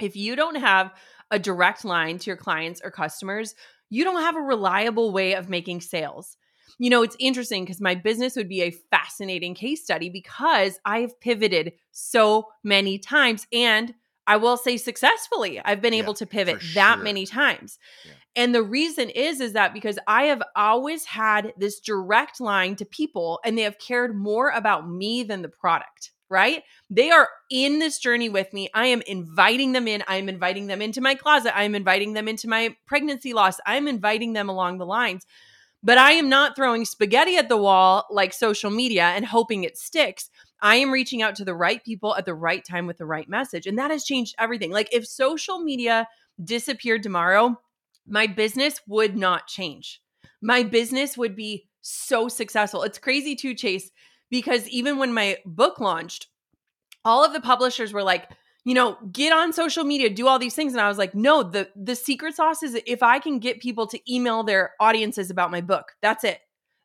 if 0.00 0.16
you 0.16 0.34
don't 0.36 0.56
have 0.56 0.92
a 1.30 1.38
direct 1.38 1.84
line 1.84 2.18
to 2.18 2.30
your 2.30 2.36
clients 2.36 2.80
or 2.82 2.90
customers, 2.90 3.54
you 3.90 4.04
don't 4.04 4.22
have 4.22 4.36
a 4.36 4.40
reliable 4.40 5.12
way 5.12 5.34
of 5.34 5.50
making 5.50 5.82
sales. 5.82 6.36
You 6.78 6.90
know, 6.90 7.02
it's 7.02 7.16
interesting 7.20 7.64
because 7.64 7.80
my 7.80 7.94
business 7.94 8.34
would 8.34 8.48
be 8.48 8.62
a 8.62 8.74
fascinating 8.90 9.54
case 9.54 9.84
study 9.84 10.08
because 10.08 10.78
I've 10.84 11.20
pivoted 11.20 11.74
so 11.92 12.48
many 12.64 12.98
times 12.98 13.46
and 13.52 13.94
I 14.26 14.36
will 14.36 14.56
say 14.56 14.76
successfully. 14.76 15.60
I've 15.64 15.82
been 15.82 15.92
Yeah, 15.92 16.02
able 16.02 16.14
to 16.14 16.26
pivot 16.26 16.60
that 16.74 16.94
sure. 16.96 17.04
many 17.04 17.26
times. 17.26 17.78
Yeah. 18.04 18.12
And 18.36 18.54
the 18.54 18.62
reason 18.62 19.10
is 19.10 19.40
is 19.40 19.52
that 19.52 19.72
because 19.72 19.98
I 20.06 20.24
have 20.24 20.42
always 20.56 21.04
had 21.04 21.52
this 21.56 21.80
direct 21.80 22.40
line 22.40 22.76
to 22.76 22.84
people 22.84 23.40
and 23.44 23.56
they 23.56 23.62
have 23.62 23.78
cared 23.78 24.16
more 24.16 24.50
about 24.50 24.88
me 24.88 25.22
than 25.22 25.42
the 25.42 25.48
product, 25.48 26.10
right? 26.28 26.62
They 26.90 27.10
are 27.10 27.28
in 27.50 27.78
this 27.78 27.98
journey 27.98 28.28
with 28.28 28.52
me. 28.52 28.70
I 28.74 28.86
am 28.86 29.02
inviting 29.06 29.72
them 29.72 29.86
in. 29.86 30.02
I 30.08 30.16
am 30.16 30.28
inviting 30.28 30.66
them 30.66 30.82
into 30.82 31.00
my 31.00 31.14
closet. 31.14 31.56
I 31.56 31.64
am 31.64 31.74
inviting 31.74 32.14
them 32.14 32.26
into 32.26 32.48
my 32.48 32.74
pregnancy 32.86 33.32
loss. 33.34 33.60
I 33.66 33.76
am 33.76 33.86
inviting 33.86 34.32
them 34.32 34.48
along 34.48 34.78
the 34.78 34.86
lines. 34.86 35.26
But 35.82 35.98
I 35.98 36.12
am 36.12 36.30
not 36.30 36.56
throwing 36.56 36.86
spaghetti 36.86 37.36
at 37.36 37.50
the 37.50 37.58
wall 37.58 38.06
like 38.10 38.32
social 38.32 38.70
media 38.70 39.04
and 39.04 39.26
hoping 39.26 39.64
it 39.64 39.76
sticks. 39.76 40.30
I 40.62 40.76
am 40.76 40.90
reaching 40.90 41.22
out 41.22 41.34
to 41.36 41.44
the 41.44 41.54
right 41.54 41.84
people 41.84 42.14
at 42.16 42.24
the 42.24 42.34
right 42.34 42.64
time 42.64 42.86
with 42.86 42.98
the 42.98 43.06
right 43.06 43.28
message. 43.28 43.66
And 43.66 43.78
that 43.78 43.90
has 43.90 44.04
changed 44.04 44.34
everything. 44.38 44.70
Like 44.70 44.88
if 44.92 45.06
social 45.06 45.60
media 45.60 46.08
disappeared 46.42 47.02
tomorrow, 47.02 47.60
my 48.06 48.26
business 48.26 48.80
would 48.86 49.16
not 49.16 49.46
change. 49.46 50.00
My 50.42 50.62
business 50.62 51.16
would 51.16 51.36
be 51.36 51.68
so 51.80 52.28
successful. 52.28 52.82
It's 52.82 52.98
crazy 52.98 53.36
too, 53.36 53.54
Chase, 53.54 53.90
because 54.30 54.68
even 54.68 54.98
when 54.98 55.12
my 55.12 55.38
book 55.44 55.80
launched, 55.80 56.28
all 57.04 57.24
of 57.24 57.32
the 57.32 57.40
publishers 57.40 57.92
were 57.92 58.02
like, 58.02 58.28
you 58.64 58.74
know, 58.74 58.96
get 59.12 59.32
on 59.32 59.52
social 59.52 59.84
media, 59.84 60.08
do 60.08 60.26
all 60.26 60.38
these 60.38 60.54
things. 60.54 60.72
And 60.72 60.80
I 60.80 60.88
was 60.88 60.96
like, 60.96 61.14
no, 61.14 61.42
the 61.42 61.68
the 61.76 61.94
secret 61.94 62.34
sauce 62.34 62.62
is 62.62 62.78
if 62.86 63.02
I 63.02 63.18
can 63.18 63.38
get 63.38 63.60
people 63.60 63.86
to 63.88 64.12
email 64.12 64.42
their 64.42 64.72
audiences 64.80 65.30
about 65.30 65.50
my 65.50 65.60
book. 65.60 65.92
That's 66.00 66.24
it. 66.24 66.40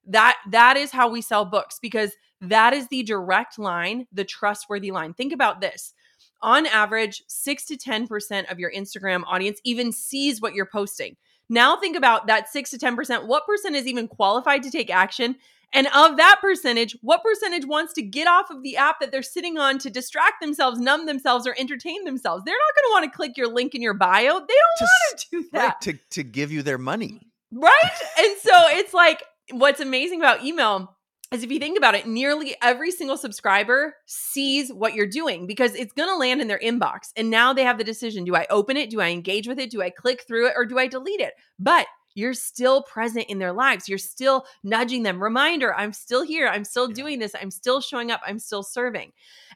That 0.07 0.37
that 0.51 0.75
is 0.75 0.91
how 0.91 1.09
we 1.09 1.21
sell 1.21 1.45
books 1.45 1.79
because 1.81 2.11
that 2.41 2.73
is 2.73 2.87
the 2.87 3.03
direct 3.03 3.59
line, 3.59 4.07
the 4.11 4.23
trustworthy 4.23 4.91
line. 4.91 5.13
Think 5.13 5.33
about 5.33 5.61
this. 5.61 5.93
On 6.41 6.65
average, 6.65 7.23
6 7.27 7.65
to 7.65 7.77
10% 7.77 8.51
of 8.51 8.59
your 8.59 8.71
Instagram 8.71 9.23
audience 9.27 9.59
even 9.65 9.91
sees 9.91 10.39
what 10.39 10.53
you're 10.53 10.65
posting. 10.65 11.17
Now 11.49 11.77
think 11.77 11.97
about 11.97 12.27
that 12.27 12.49
6 12.49 12.69
to 12.71 12.77
10%. 12.77 13.25
What 13.27 13.45
percent 13.45 13.75
is 13.75 13.87
even 13.87 14.07
qualified 14.07 14.63
to 14.63 14.71
take 14.71 14.89
action? 14.89 15.35
And 15.73 15.87
of 15.87 16.17
that 16.17 16.37
percentage, 16.41 16.97
what 17.01 17.23
percentage 17.23 17.65
wants 17.65 17.93
to 17.93 18.01
get 18.01 18.27
off 18.27 18.49
of 18.49 18.63
the 18.63 18.77
app 18.77 18.99
that 18.99 19.11
they're 19.11 19.21
sitting 19.21 19.57
on 19.57 19.77
to 19.79 19.89
distract 19.89 20.41
themselves, 20.41 20.79
numb 20.79 21.05
themselves, 21.05 21.45
or 21.45 21.55
entertain 21.59 22.05
themselves? 22.05 22.43
They're 22.43 22.55
not 22.55 22.75
going 22.75 22.87
to 22.87 22.93
want 22.93 23.11
to 23.11 23.15
click 23.15 23.37
your 23.37 23.47
link 23.47 23.75
in 23.75 23.81
your 23.81 23.93
bio. 23.93 24.17
They 24.19 24.29
don't 24.29 24.81
want 24.81 25.19
to 25.19 25.25
do 25.31 25.49
that. 25.53 25.63
Right, 25.63 25.81
to 25.81 25.93
to 26.11 26.23
give 26.23 26.51
you 26.51 26.63
their 26.63 26.79
money. 26.79 27.27
Right? 27.51 27.73
and 28.17 28.37
so 28.39 28.53
it's 28.69 28.93
like 28.93 29.23
what's 29.51 29.79
amazing 29.79 30.19
about 30.21 30.43
email 30.43 30.95
is 31.31 31.43
if 31.43 31.51
you 31.51 31.59
think 31.59 31.77
about 31.77 31.95
it, 31.95 32.07
nearly 32.07 32.55
every 32.61 32.91
single 32.91 33.17
subscriber 33.17 33.95
sees 34.05 34.73
what 34.73 34.95
you're 34.95 35.07
doing 35.07 35.45
because 35.45 35.75
it's 35.75 35.93
going 35.93 36.09
to 36.09 36.15
land 36.15 36.41
in 36.41 36.47
their 36.47 36.59
inbox. 36.59 37.11
And 37.15 37.29
now 37.29 37.53
they 37.53 37.63
have 37.63 37.77
the 37.77 37.83
decision 37.83 38.25
do 38.25 38.35
I 38.35 38.47
open 38.49 38.77
it? 38.77 38.89
Do 38.89 39.01
I 39.01 39.09
engage 39.09 39.47
with 39.47 39.59
it? 39.59 39.69
Do 39.69 39.81
I 39.81 39.91
click 39.91 40.23
through 40.27 40.47
it? 40.47 40.53
Or 40.55 40.65
do 40.65 40.79
I 40.79 40.87
delete 40.87 41.19
it? 41.19 41.33
But 41.59 41.85
you're 42.15 42.33
still 42.33 42.83
present 42.83 43.27
in 43.29 43.37
their 43.37 43.53
lives. 43.53 43.87
You're 43.87 43.97
still 43.97 44.45
nudging 44.63 45.03
them. 45.03 45.21
Reminder, 45.21 45.73
I'm 45.75 45.93
still 45.93 46.23
here. 46.23 46.47
I'm 46.47 46.65
still 46.65 46.87
doing 46.87 47.19
this. 47.19 47.35
I'm 47.39 47.51
still 47.51 47.79
showing 47.81 48.11
up. 48.11 48.21
I'm 48.25 48.39
still 48.39 48.63
serving. 48.63 49.11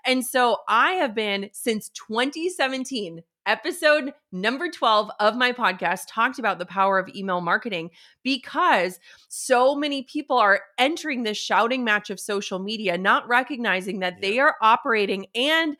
And 0.05 0.23
so 0.25 0.57
I 0.67 0.91
have 0.93 1.15
been 1.15 1.49
since 1.53 1.89
2017, 1.89 3.21
episode 3.45 4.13
number 4.31 4.69
12 4.69 5.09
of 5.19 5.35
my 5.35 5.51
podcast, 5.51 6.01
talked 6.07 6.39
about 6.39 6.59
the 6.59 6.65
power 6.65 6.99
of 6.99 7.09
email 7.15 7.41
marketing 7.41 7.89
because 8.23 8.99
so 9.29 9.75
many 9.75 10.03
people 10.03 10.37
are 10.37 10.61
entering 10.77 11.23
this 11.23 11.37
shouting 11.37 11.83
match 11.83 12.09
of 12.09 12.19
social 12.19 12.59
media, 12.59 12.97
not 12.97 13.27
recognizing 13.27 13.99
that 13.99 14.21
they 14.21 14.39
are 14.39 14.55
operating 14.61 15.27
and 15.35 15.77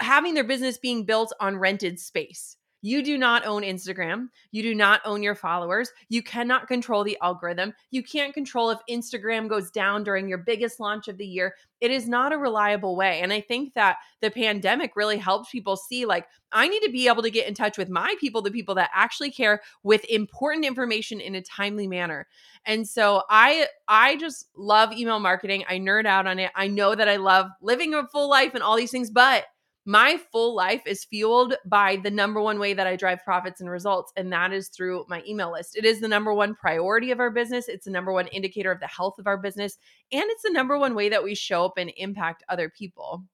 having 0.00 0.34
their 0.34 0.44
business 0.44 0.78
being 0.78 1.04
built 1.04 1.32
on 1.40 1.56
rented 1.56 1.98
space. 1.98 2.56
You 2.86 3.02
do 3.02 3.18
not 3.18 3.44
own 3.44 3.62
Instagram. 3.62 4.28
You 4.52 4.62
do 4.62 4.72
not 4.72 5.00
own 5.04 5.20
your 5.20 5.34
followers. 5.34 5.90
You 6.08 6.22
cannot 6.22 6.68
control 6.68 7.02
the 7.02 7.18
algorithm. 7.20 7.74
You 7.90 8.00
can't 8.00 8.32
control 8.32 8.70
if 8.70 8.78
Instagram 8.88 9.48
goes 9.48 9.72
down 9.72 10.04
during 10.04 10.28
your 10.28 10.38
biggest 10.38 10.78
launch 10.78 11.08
of 11.08 11.18
the 11.18 11.26
year. 11.26 11.56
It 11.80 11.90
is 11.90 12.08
not 12.08 12.32
a 12.32 12.38
reliable 12.38 12.94
way. 12.94 13.22
And 13.22 13.32
I 13.32 13.40
think 13.40 13.74
that 13.74 13.96
the 14.22 14.30
pandemic 14.30 14.94
really 14.94 15.18
helped 15.18 15.50
people 15.50 15.76
see 15.76 16.06
like, 16.06 16.28
I 16.52 16.68
need 16.68 16.78
to 16.84 16.92
be 16.92 17.08
able 17.08 17.24
to 17.24 17.30
get 17.30 17.48
in 17.48 17.54
touch 17.54 17.76
with 17.76 17.88
my 17.88 18.14
people, 18.20 18.40
the 18.40 18.52
people 18.52 18.76
that 18.76 18.90
actually 18.94 19.32
care 19.32 19.62
with 19.82 20.04
important 20.04 20.64
information 20.64 21.20
in 21.20 21.34
a 21.34 21.42
timely 21.42 21.88
manner. 21.88 22.28
And 22.66 22.88
so 22.88 23.24
I 23.28 23.66
I 23.88 24.16
just 24.16 24.46
love 24.56 24.92
email 24.92 25.18
marketing. 25.18 25.64
I 25.68 25.80
nerd 25.80 26.06
out 26.06 26.28
on 26.28 26.38
it. 26.38 26.52
I 26.54 26.68
know 26.68 26.94
that 26.94 27.08
I 27.08 27.16
love 27.16 27.48
living 27.60 27.94
a 27.94 28.06
full 28.06 28.30
life 28.30 28.54
and 28.54 28.62
all 28.62 28.76
these 28.76 28.92
things, 28.92 29.10
but 29.10 29.44
my 29.86 30.18
full 30.32 30.54
life 30.54 30.82
is 30.84 31.04
fueled 31.04 31.54
by 31.64 31.96
the 31.96 32.10
number 32.10 32.40
one 32.40 32.58
way 32.58 32.74
that 32.74 32.86
I 32.86 32.96
drive 32.96 33.24
profits 33.24 33.60
and 33.60 33.70
results, 33.70 34.12
and 34.16 34.32
that 34.32 34.52
is 34.52 34.68
through 34.68 35.06
my 35.08 35.22
email 35.26 35.52
list. 35.52 35.76
It 35.76 35.84
is 35.84 36.00
the 36.00 36.08
number 36.08 36.34
one 36.34 36.54
priority 36.56 37.12
of 37.12 37.20
our 37.20 37.30
business. 37.30 37.68
It's 37.68 37.84
the 37.84 37.92
number 37.92 38.12
one 38.12 38.26
indicator 38.28 38.72
of 38.72 38.80
the 38.80 38.88
health 38.88 39.18
of 39.18 39.26
our 39.26 39.38
business, 39.38 39.78
and 40.12 40.24
it's 40.26 40.42
the 40.42 40.50
number 40.50 40.76
one 40.76 40.94
way 40.94 41.08
that 41.08 41.22
we 41.24 41.34
show 41.36 41.64
up 41.64 41.78
and 41.78 41.92
impact 41.96 42.42
other 42.48 42.68
people. 42.68 43.24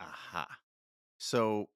Aha. 0.00 0.46
So 1.18 1.68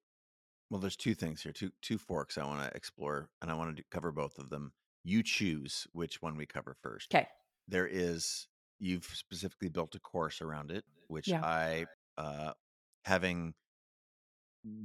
Well, 0.69 0.79
there's 0.81 0.97
two 0.97 1.15
things 1.15 1.41
here, 1.41 1.51
two 1.53 1.71
two 1.81 1.97
forks 1.97 2.37
I 2.37 2.43
want 2.45 2.61
to 2.69 2.75
explore, 2.77 3.29
and 3.41 3.49
I 3.49 3.55
want 3.55 3.75
to 3.77 3.83
cover 3.89 4.11
both 4.11 4.37
of 4.37 4.49
them. 4.49 4.73
You 5.03 5.23
choose 5.23 5.87
which 5.93 6.21
one 6.21 6.35
we 6.35 6.45
cover 6.45 6.75
first. 6.81 7.15
Okay. 7.15 7.27
There 7.67 7.87
is 7.87 8.47
you've 8.79 9.05
specifically 9.05 9.69
built 9.69 9.95
a 9.95 9.99
course 9.99 10.41
around 10.41 10.71
it, 10.71 10.83
which 11.07 11.27
Yeah. 11.29 11.43
I, 11.43 11.85
uh, 12.17 12.53
having 13.05 13.53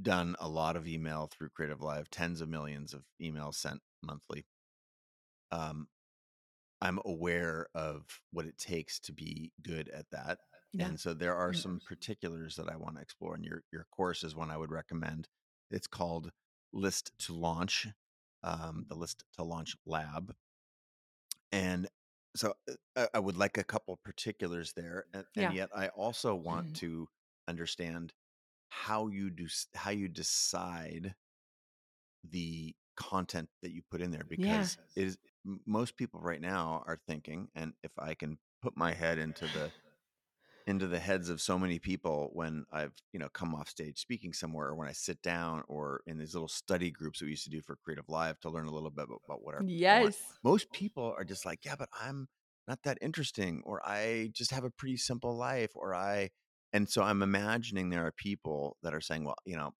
done 0.02 0.36
a 0.40 0.48
lot 0.48 0.76
of 0.76 0.86
email 0.86 1.26
through 1.26 1.50
Creative 1.50 1.80
Live, 1.80 2.10
tens 2.10 2.40
of 2.40 2.48
millions 2.48 2.94
of 2.94 3.04
emails 3.20 3.54
sent 3.56 3.80
monthly. 4.02 4.46
Um, 5.50 5.88
I'm 6.80 7.00
aware 7.04 7.68
of 7.74 8.20
what 8.30 8.46
it 8.46 8.58
takes 8.58 9.00
to 9.00 9.12
be 9.12 9.52
good 9.62 9.88
at 9.88 10.10
that. 10.10 10.38
Yeah. 10.72 10.86
And 10.86 11.00
so 11.00 11.14
there 11.14 11.34
are 11.36 11.52
some 11.52 11.80
particulars 11.86 12.56
that 12.56 12.68
I 12.68 12.76
want 12.76 12.96
to 12.96 13.02
explore. 13.02 13.34
And 13.34 13.44
your 13.44 13.62
your 13.72 13.86
course 13.90 14.24
is 14.24 14.34
one 14.34 14.50
I 14.50 14.56
would 14.56 14.72
recommend. 14.72 15.28
It's 15.70 15.86
called 15.86 16.32
List 16.72 17.12
to 17.20 17.32
Launch, 17.32 17.86
um, 18.42 18.86
the 18.88 18.96
List 18.96 19.24
to 19.34 19.44
Launch 19.44 19.76
Lab. 19.86 20.34
And 21.52 21.88
so 22.36 22.54
uh, 22.68 22.74
I, 22.96 23.08
I 23.14 23.18
would 23.20 23.36
like 23.36 23.56
a 23.56 23.64
couple 23.64 23.96
particulars 24.04 24.72
there, 24.72 25.06
and, 25.14 25.24
Yeah. 25.36 25.46
and 25.46 25.54
yet 25.56 25.70
I 25.74 25.88
also 25.88 26.34
want 26.34 26.72
Mhm. 26.72 26.74
to 26.76 27.08
understand 27.46 28.12
how 28.74 29.08
you 29.08 29.30
do 29.30 29.46
how 29.74 29.90
you 29.90 30.08
decide 30.08 31.14
the 32.30 32.74
content 32.96 33.48
that 33.62 33.72
you 33.72 33.82
put 33.90 34.00
in 34.00 34.10
there 34.10 34.24
Yeah. 34.36 34.68
because 34.68 34.78
it 34.96 35.06
is 35.08 35.18
most 35.66 35.96
people 35.96 36.20
right 36.20 36.40
now 36.40 36.82
are 36.86 37.00
thinking 37.08 37.48
and 37.54 37.72
if 37.82 37.90
i 37.98 38.14
can 38.14 38.38
put 38.62 38.76
my 38.76 38.92
head 38.92 39.18
into 39.18 39.48
the 39.48 39.72
into 40.66 40.86
the 40.86 40.98
heads 40.98 41.28
of 41.30 41.40
so 41.40 41.58
many 41.58 41.78
people 41.78 42.30
when 42.34 42.64
i've 42.72 42.94
you 43.12 43.18
know 43.20 43.28
come 43.30 43.54
off 43.54 43.68
stage 43.68 43.98
speaking 43.98 44.32
somewhere 44.32 44.68
or 44.68 44.76
when 44.76 44.88
i 44.88 44.92
sit 44.92 45.20
down 45.22 45.62
or 45.68 46.02
in 46.06 46.18
these 46.18 46.34
little 46.34 46.48
study 46.48 46.90
groups 46.90 47.18
that 47.20 47.26
we 47.26 47.32
used 47.32 47.44
to 47.44 47.50
do 47.50 47.62
for 47.62 47.76
creative 47.76 48.08
live 48.08 48.40
to 48.40 48.50
learn 48.50 48.66
a 48.68 48.72
little 48.72 48.90
bit 48.90 49.04
about, 49.04 49.22
about 49.28 49.42
what 49.44 49.54
our 49.54 49.66
want 49.90 50.14
Yes. 50.14 50.38
most 50.44 50.70
people 50.72 51.14
are 51.18 51.24
just 51.24 51.46
like 51.46 51.64
yeah 51.64 51.76
but 51.78 51.88
i'm 52.00 52.28
not 52.68 52.80
that 52.84 52.98
interesting 53.02 53.62
or 53.66 53.86
i 53.86 54.30
just 54.32 54.50
have 54.52 54.64
a 54.64 54.70
pretty 54.70 54.96
simple 54.96 55.36
life 55.36 55.72
or 55.74 55.94
i 55.94 56.30
and 56.74 56.90
so 56.90 57.02
i'm 57.04 57.22
imagining 57.22 57.90
there 57.90 58.06
are 58.06 58.12
people 58.12 58.78
that 58.82 58.94
are 58.94 59.02
saying 59.02 59.24
well 59.24 59.36
you 59.46 59.56
know 59.56 59.72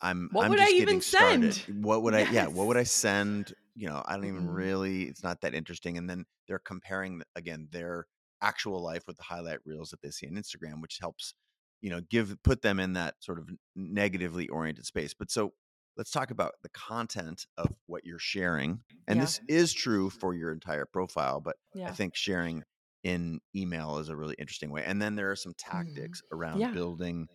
i'm 0.00 0.30
What 0.30 0.48
i'm 0.48 0.48
would 0.48 0.60
I 0.60 0.70
even 0.70 0.74
getting 0.76 1.02
started 1.02 1.56
send? 1.56 1.66
what 1.66 2.02
would 2.02 2.14
i 2.14 2.22
yeah 2.22 2.46
what 2.46 2.66
would 2.66 2.76
i 2.76 2.82
send 2.82 3.52
you 3.74 3.88
know 3.88 4.02
i 4.06 4.16
don't 4.16 4.26
even 4.26 4.46
Mm-mm. 4.46 4.48
really 4.48 5.04
it's 5.04 5.22
not 5.22 5.40
that 5.42 5.54
interesting 5.54 5.98
and 5.98 6.08
then 6.08 6.24
they're 6.48 6.58
comparing 6.58 7.22
again 7.36 7.68
their 7.70 8.06
actual 8.42 8.82
life 8.82 9.04
with 9.06 9.16
the 9.16 9.22
highlight 9.22 9.58
reels 9.64 9.90
that 9.90 10.00
they 10.02 10.10
see 10.10 10.26
on 10.26 10.34
instagram 10.34 10.80
which 10.82 10.98
helps 11.00 11.34
you 11.80 11.90
know 11.90 12.00
give 12.10 12.36
put 12.42 12.62
them 12.62 12.80
in 12.80 12.94
that 12.94 13.14
sort 13.20 13.38
of 13.38 13.48
negatively 13.76 14.48
oriented 14.48 14.86
space 14.86 15.14
but 15.14 15.30
so 15.30 15.52
let's 15.96 16.10
talk 16.10 16.30
about 16.30 16.54
the 16.62 16.68
content 16.70 17.46
of 17.58 17.68
what 17.86 18.04
you're 18.04 18.18
sharing 18.18 18.82
and 19.06 19.20
Yeah. 19.20 19.22
this 19.22 19.40
is 19.48 19.72
true 19.72 20.08
for 20.10 20.34
your 20.34 20.52
entire 20.52 20.86
profile 20.86 21.40
but 21.40 21.56
i 21.86 21.92
think 21.92 22.14
sharing 22.16 22.64
in 23.04 23.40
email 23.56 23.98
is 23.98 24.08
a 24.08 24.16
really 24.16 24.34
interesting 24.38 24.70
way 24.70 24.84
and 24.84 25.00
then 25.00 25.16
there 25.16 25.30
are 25.30 25.36
some 25.36 25.54
Mhm. 25.72 26.18
tactics 26.18 26.22
around 26.32 26.68
Yeah. 26.68 26.72
building 26.72 27.28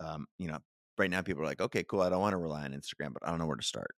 um, 0.00 0.26
you 0.38 0.48
know 0.48 0.58
right 0.98 1.10
now 1.10 1.22
people 1.22 1.42
are 1.42 1.46
like 1.46 1.60
okay 1.60 1.84
cool 1.84 2.02
i 2.02 2.08
don't 2.10 2.20
want 2.20 2.32
to 2.34 2.38
rely 2.38 2.64
on 2.64 2.72
instagram 2.72 3.12
but 3.14 3.24
i 3.26 3.30
don't 3.30 3.38
know 3.38 3.46
where 3.46 3.56
to 3.56 3.64
start 3.64 3.96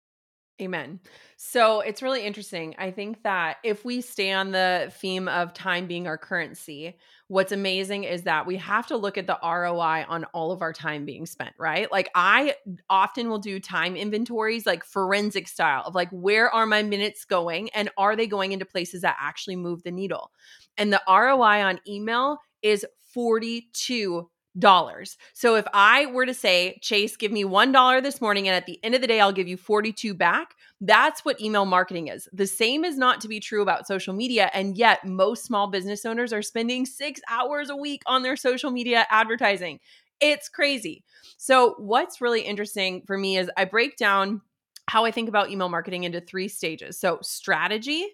Amen. 0.61 1.01
So 1.37 1.81
it's 1.81 2.03
really 2.03 2.23
interesting. 2.23 2.75
I 2.77 2.91
think 2.91 3.23
that 3.23 3.57
if 3.65 3.83
we 3.83 4.03
stay 4.03 4.31
on 4.31 4.51
the 4.51 4.93
theme 4.97 5.27
of 5.27 5.55
time 5.55 5.87
being 5.87 6.07
our 6.07 6.19
currency, 6.19 6.99
what's 7.29 7.51
amazing 7.51 8.05
is 8.05 8.25
that 8.25 8.47
we 8.47 8.57
have 8.57 8.87
to 8.89 8.97
look 8.99 9.17
at 9.17 9.27
the 9.27 9.39
ROI 9.43 10.05
on 10.07 10.25
all 10.35 10.53
of 10.53 10.61
our 10.61 10.75
time 10.75 11.07
being 11.07 11.25
spent, 11.25 11.55
right? 11.59 11.91
Like 11.91 12.11
I 12.15 12.57
often 12.91 13.31
will 13.31 13.39
do 13.39 13.59
time 13.59 13.97
inventories, 13.97 14.67
like 14.67 14.85
forensic 14.85 15.49
style, 15.49 15.83
of 15.87 15.95
like, 15.95 16.11
where 16.11 16.51
are 16.51 16.67
my 16.67 16.83
minutes 16.83 17.25
going 17.25 17.71
and 17.71 17.89
are 17.97 18.15
they 18.15 18.27
going 18.27 18.53
into 18.53 18.67
places 18.67 19.01
that 19.01 19.17
actually 19.19 19.57
move 19.57 19.83
the 19.83 19.91
needle? 19.91 20.31
And 20.77 20.93
the 20.93 21.01
ROI 21.09 21.63
on 21.63 21.81
email 21.89 22.37
is 22.61 22.85
42 23.15 24.29
dollars. 24.61 25.17
So 25.33 25.57
if 25.57 25.67
I 25.75 26.07
were 26.07 26.27
to 26.27 26.35
say, 26.35 26.79
Chase, 26.81 27.17
give 27.17 27.33
me 27.33 27.45
one 27.45 27.73
dollar 27.73 28.01
this 28.01 28.21
morning, 28.21 28.47
and 28.47 28.57
at 28.57 28.67
the 28.67 28.79
end 28.85 28.95
of 28.95 29.01
the 29.01 29.07
day, 29.07 29.21
I'll 29.21 29.33
give 29.33 29.49
you 29.49 29.57
42 29.57 30.15
back, 30.15 30.55
that's 30.81 31.25
what 31.25 31.41
email 31.41 31.67
marketing 31.67 32.09
is. 32.09 32.29
The 32.33 32.47
same 32.47 32.85
is 32.85 32.97
not 32.97 33.21
to 33.23 33.29
be 33.29 33.41
true 33.41 33.63
about 33.63 33.87
social 33.87 34.15
media. 34.15 34.51
And 34.55 34.77
yet, 34.77 35.05
most 35.05 35.45
small 35.45 35.67
business 35.67 36.07
owners 36.07 36.33
are 36.33 36.43
spending 36.43 36.87
six 36.87 37.21
hours 37.29 37.71
a 37.71 37.77
week 37.77 38.03
on 38.07 38.23
their 38.23 38.37
social 38.37 38.71
media 38.71 39.07
advertising. 39.11 39.81
It's 40.21 40.49
crazy. 40.49 41.05
So, 41.37 41.75
what's 41.79 42.21
really 42.21 42.43
interesting 42.43 43.03
for 43.07 43.17
me 43.19 43.39
is 43.39 43.51
I 43.57 43.65
break 43.65 43.97
down 43.97 44.43
how 44.89 45.05
I 45.05 45.11
think 45.11 45.29
about 45.29 45.51
email 45.51 45.69
marketing 45.69 46.05
into 46.05 46.21
three 46.21 46.49
stages. 46.49 46.99
So, 46.99 47.19
strategy, 47.23 48.07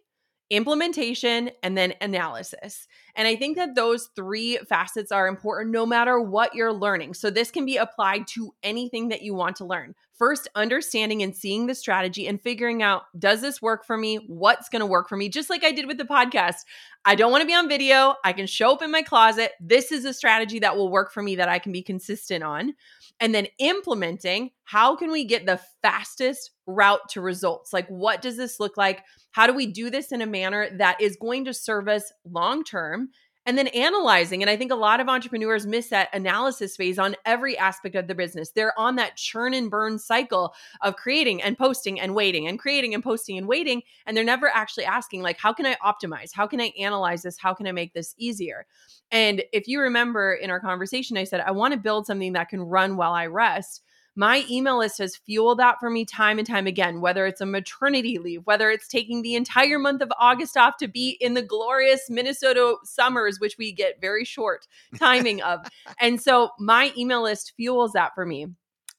implementation, 0.50 1.50
and 1.62 1.76
then 1.76 1.94
analysis. 2.00 2.86
And 3.14 3.26
I 3.26 3.36
think 3.36 3.56
that 3.56 3.74
those 3.74 4.10
three 4.14 4.58
facets 4.68 5.10
are 5.10 5.26
important 5.26 5.72
no 5.72 5.86
matter 5.86 6.20
what 6.20 6.54
you're 6.54 6.72
learning. 6.72 7.14
So 7.14 7.30
this 7.30 7.50
can 7.50 7.64
be 7.66 7.76
applied 7.76 8.26
to 8.28 8.54
anything 8.62 9.08
that 9.08 9.22
you 9.22 9.34
want 9.34 9.56
to 9.56 9.64
learn. 9.64 9.94
First, 10.18 10.48
understanding 10.54 11.22
and 11.22 11.36
seeing 11.36 11.66
the 11.66 11.74
strategy 11.74 12.26
and 12.26 12.40
figuring 12.40 12.82
out 12.82 13.02
does 13.18 13.42
this 13.42 13.60
work 13.60 13.84
for 13.84 13.98
me? 13.98 14.16
What's 14.28 14.70
going 14.70 14.80
to 14.80 14.86
work 14.86 15.08
for 15.08 15.16
me? 15.16 15.28
Just 15.28 15.50
like 15.50 15.62
I 15.62 15.72
did 15.72 15.86
with 15.86 15.98
the 15.98 16.04
podcast. 16.04 16.64
I 17.04 17.14
don't 17.14 17.30
want 17.30 17.42
to 17.42 17.46
be 17.46 17.54
on 17.54 17.68
video. 17.68 18.14
I 18.24 18.32
can 18.32 18.46
show 18.46 18.72
up 18.72 18.82
in 18.82 18.90
my 18.90 19.02
closet. 19.02 19.52
This 19.60 19.92
is 19.92 20.06
a 20.06 20.14
strategy 20.14 20.58
that 20.60 20.74
will 20.74 20.90
work 20.90 21.12
for 21.12 21.22
me 21.22 21.36
that 21.36 21.50
I 21.50 21.58
can 21.58 21.70
be 21.70 21.82
consistent 21.82 22.42
on. 22.42 22.72
And 23.20 23.34
then 23.34 23.46
implementing 23.58 24.50
how 24.64 24.96
can 24.96 25.10
we 25.10 25.24
get 25.24 25.44
the 25.44 25.60
fastest 25.82 26.50
route 26.66 27.08
to 27.10 27.20
results? 27.20 27.72
Like, 27.72 27.88
what 27.88 28.22
does 28.22 28.36
this 28.36 28.58
look 28.58 28.76
like? 28.76 29.02
How 29.32 29.46
do 29.46 29.52
we 29.52 29.66
do 29.66 29.90
this 29.90 30.12
in 30.12 30.22
a 30.22 30.26
manner 30.26 30.68
that 30.78 31.00
is 31.00 31.16
going 31.20 31.44
to 31.44 31.54
serve 31.54 31.88
us 31.88 32.10
long 32.24 32.64
term? 32.64 33.10
And 33.46 33.56
then 33.56 33.68
analyzing. 33.68 34.42
And 34.42 34.50
I 34.50 34.56
think 34.56 34.72
a 34.72 34.76
lot 34.76 34.98
of 34.98 35.08
entrepreneurs 35.08 35.66
miss 35.66 35.88
that 35.88 36.08
analysis 36.12 36.76
phase 36.76 36.98
on 36.98 37.14
every 37.24 37.56
aspect 37.56 37.94
of 37.94 38.08
the 38.08 38.14
business. 38.14 38.50
They're 38.50 38.76
on 38.78 38.96
that 38.96 39.16
churn 39.16 39.54
and 39.54 39.70
burn 39.70 40.00
cycle 40.00 40.52
of 40.82 40.96
creating 40.96 41.42
and 41.42 41.56
posting 41.56 42.00
and 42.00 42.12
waiting 42.12 42.48
and 42.48 42.58
creating 42.58 42.92
and 42.92 43.04
posting 43.04 43.38
and 43.38 43.46
waiting. 43.46 43.82
And 44.04 44.16
they're 44.16 44.24
never 44.24 44.48
actually 44.48 44.84
asking, 44.84 45.22
like, 45.22 45.38
how 45.38 45.52
can 45.52 45.64
I 45.64 45.76
optimize? 45.76 46.30
How 46.34 46.48
can 46.48 46.60
I 46.60 46.72
analyze 46.76 47.22
this? 47.22 47.38
How 47.38 47.54
can 47.54 47.68
I 47.68 47.72
make 47.72 47.94
this 47.94 48.16
easier? 48.18 48.66
And 49.12 49.44
if 49.52 49.68
you 49.68 49.80
remember 49.80 50.34
in 50.34 50.50
our 50.50 50.58
conversation, 50.58 51.16
I 51.16 51.22
said, 51.22 51.40
I 51.40 51.52
want 51.52 51.72
to 51.72 51.78
build 51.78 52.06
something 52.06 52.32
that 52.32 52.48
can 52.48 52.60
run 52.60 52.96
while 52.96 53.12
I 53.12 53.26
rest 53.26 53.82
my 54.16 54.44
email 54.50 54.78
list 54.78 54.98
has 54.98 55.14
fueled 55.14 55.58
that 55.58 55.78
for 55.78 55.90
me 55.90 56.06
time 56.06 56.38
and 56.38 56.46
time 56.46 56.66
again, 56.66 57.00
whether 57.02 57.26
it's 57.26 57.42
a 57.42 57.46
maternity 57.46 58.18
leave, 58.18 58.40
whether 58.44 58.70
it's 58.70 58.88
taking 58.88 59.20
the 59.20 59.34
entire 59.34 59.78
month 59.78 60.00
of 60.00 60.10
August 60.18 60.56
off 60.56 60.78
to 60.78 60.88
be 60.88 61.10
in 61.20 61.34
the 61.34 61.42
glorious 61.42 62.08
Minnesota 62.08 62.76
summers, 62.82 63.38
which 63.38 63.58
we 63.58 63.72
get 63.72 64.00
very 64.00 64.24
short 64.24 64.66
timing 64.98 65.42
of. 65.42 65.60
And 66.00 66.20
so 66.20 66.50
my 66.58 66.92
email 66.96 67.22
list 67.22 67.52
fuels 67.56 67.92
that 67.92 68.14
for 68.14 68.24
me. 68.24 68.46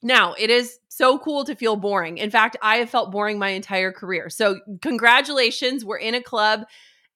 Now, 0.04 0.36
it 0.38 0.52
is 0.52 0.78
so 0.90 1.18
cool 1.18 1.44
to 1.46 1.56
feel 1.56 1.76
boring. 1.76 2.20
In 2.20 2.30
fact, 2.30 2.56
I 2.62 2.78
have 2.78 2.90
felt 2.90 3.12
boring 3.12 3.40
my 3.40 3.50
entire 3.50 3.92
career. 3.92 4.30
So, 4.30 4.60
congratulations, 4.84 5.84
we're 5.84 5.98
in 5.98 6.14
a 6.14 6.22
club 6.22 6.66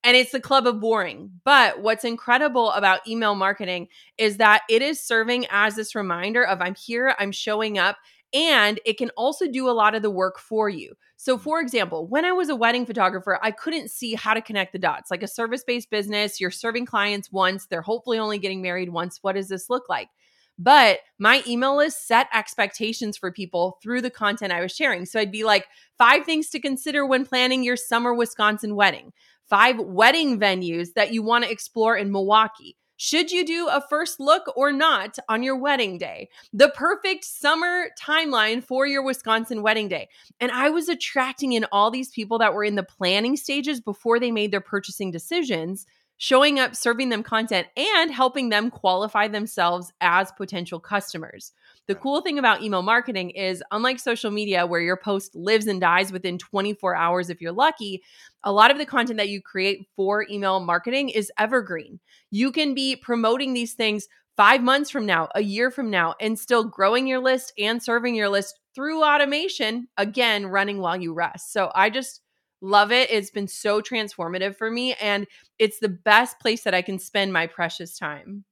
and 0.04 0.18
it's 0.18 0.32
the 0.32 0.40
club 0.40 0.68
of 0.68 0.80
boring. 0.80 1.32
But 1.44 1.82
what's 1.82 2.04
incredible 2.04 2.72
about 2.72 3.08
email 3.08 3.36
marketing 3.36 3.88
is 4.18 4.38
that 4.38 4.64
it 4.70 4.82
is 4.82 5.00
serving 5.00 5.46
as 5.50 5.76
this 5.76 5.96
reminder 5.96 6.46
of 6.46 6.62
I'm 6.62 6.76
here, 6.76 7.16
I'm 7.20 7.32
showing 7.32 7.78
up, 7.78 7.98
and 8.34 8.80
it 8.86 8.98
can 8.98 9.10
also 9.12 9.48
do 9.48 9.70
a 9.70 9.72
lot 9.72 9.94
of 9.94 10.02
the 10.02 10.10
work 10.10 10.40
for 10.40 10.70
you. 10.70 10.96
So, 11.18 11.38
mm. 11.38 11.42
for 11.42 11.60
example, 11.60 12.08
when 12.08 12.26
I 12.26 12.32
was 12.32 12.50
a 12.50 12.56
wedding 12.56 12.86
photographer, 12.86 13.38
I 13.42 13.52
couldn't 13.52 13.92
see 13.92 14.16
how 14.16 14.34
to 14.34 14.42
connect 14.42 14.74
the 14.74 14.80
dots. 14.80 15.12
Like 15.12 15.24
a 15.24 15.28
service 15.28 15.64
based 15.64 15.90
business, 15.90 16.40
you're 16.40 16.52
serving 16.52 16.86
clients 16.86 17.32
once, 17.32 17.66
they're 17.66 17.82
hopefully 17.82 18.20
only 18.20 18.40
getting 18.40 18.62
married 18.62 18.90
once. 18.90 19.20
What 19.22 19.36
does 19.36 19.50
this 19.50 19.70
look 19.70 19.90
like? 19.90 20.10
But 20.58 21.00
my 21.18 21.44
email 21.48 21.76
list 21.76 22.08
set 22.08 22.28
expectations 22.34 23.18
for 23.18 23.32
people 23.32 23.80
through 23.82 24.02
the 24.02 24.12
content 24.12 24.54
I 24.54 24.62
was 24.62 24.72
sharing. 24.72 25.06
So 25.06 25.20
I'd 25.20 25.32
be 25.32 25.44
like, 25.44 25.66
five 25.98 26.24
things 26.24 26.50
to 26.50 26.60
consider 26.60 27.06
when 27.06 27.26
planning 27.26 27.64
your 27.64 27.76
summer 27.76 28.14
Wisconsin 28.14 28.76
wedding 28.76 29.12
five 29.52 29.78
wedding 29.80 30.40
venues 30.40 30.94
that 30.96 31.14
you 31.14 31.22
want 31.22 31.44
to 31.44 31.52
explore 31.52 31.98
in 31.98 32.10
Milwaukee. 32.10 32.78
Should 32.96 33.32
you 33.32 33.46
do 33.46 33.68
a 33.68 33.84
first 33.90 34.20
look 34.20 34.44
or 34.56 34.72
not 34.72 35.18
on 35.28 35.44
your 35.44 35.58
wedding 35.58 35.98
day? 35.98 36.30
The 36.54 36.70
perfect 36.70 37.26
summer 37.26 37.88
timeline 38.00 38.64
for 38.64 38.88
your 38.88 39.04
Wisconsin 39.04 39.62
wedding 39.62 39.90
day. 39.90 40.08
And 40.40 40.52
I 40.54 40.70
was 40.70 40.88
attracting 40.88 41.52
in 41.52 41.66
all 41.72 41.92
these 41.92 42.12
people 42.12 42.38
that 42.38 42.54
were 42.54 42.64
in 42.64 42.76
the 42.76 42.84
planning 42.84 43.36
stages 43.36 43.82
before 43.82 44.22
they 44.22 44.32
made 44.32 44.52
their 44.52 44.62
purchasing 44.62 45.12
decisions, 45.12 45.86
showing 46.18 46.60
up, 46.60 46.74
serving 46.74 47.10
them 47.10 47.24
content, 47.24 47.68
and 47.76 48.10
helping 48.10 48.50
them 48.50 48.70
qualify 48.70 49.28
themselves 49.28 49.92
as 50.00 50.32
potential 50.32 50.80
customers. 50.80 51.52
The 51.88 51.96
cool 51.96 52.22
thing 52.22 52.40
about 52.40 52.62
email 52.62 52.82
marketing 52.82 53.32
is, 53.32 53.64
unlike 53.72 54.00
social 54.00 54.32
media, 54.32 54.66
where 54.66 54.82
your 54.82 54.98
post 54.98 55.36
lives 55.36 55.68
and 55.68 55.82
dies 55.82 56.12
within 56.12 56.38
24 56.38 56.96
hours 56.96 57.30
if 57.30 57.42
you're 57.42 57.52
lucky, 57.52 58.02
a 58.44 58.52
lot 58.52 58.72
of 58.72 58.78
the 58.78 58.86
content 58.86 59.18
that 59.18 59.30
you 59.30 59.42
create 59.42 59.88
for 59.96 60.26
email 60.30 60.60
marketing 60.60 61.10
is 61.10 61.32
evergreen. 61.38 62.00
You 62.30 62.52
can 62.52 62.74
be 62.74 62.96
promoting 62.96 63.54
these 63.54 63.74
things 63.74 64.08
five 64.38 64.62
months 64.62 64.90
from 64.90 65.06
now, 65.06 65.28
a 65.36 65.42
year 65.42 65.70
from 65.70 65.90
now, 65.90 66.16
and 66.20 66.40
still 66.40 66.64
growing 66.64 67.08
your 67.08 67.20
list 67.20 67.52
and 67.58 67.82
serving 67.82 68.16
your 68.16 68.30
list 68.30 68.60
through 68.74 69.04
automation, 69.04 69.88
again, 69.98 70.48
running 70.48 70.80
while 70.80 71.00
you 71.00 71.14
rest. 71.14 71.52
So 71.52 71.72
I 71.76 71.90
just 71.90 72.22
love 72.62 72.92
it. 72.92 73.12
It's 73.12 73.32
been 73.32 73.48
so 73.48 73.82
transformative 73.82 74.56
for 74.56 74.72
me. 74.72 74.94
And 75.02 75.28
it's 75.60 75.80
the 75.80 75.90
best 75.90 76.40
place 76.40 76.64
that 76.64 76.74
I 76.74 76.82
can 76.82 77.00
spend 77.00 77.34
my 77.34 77.48
precious 77.48 77.98
time. 77.98 78.46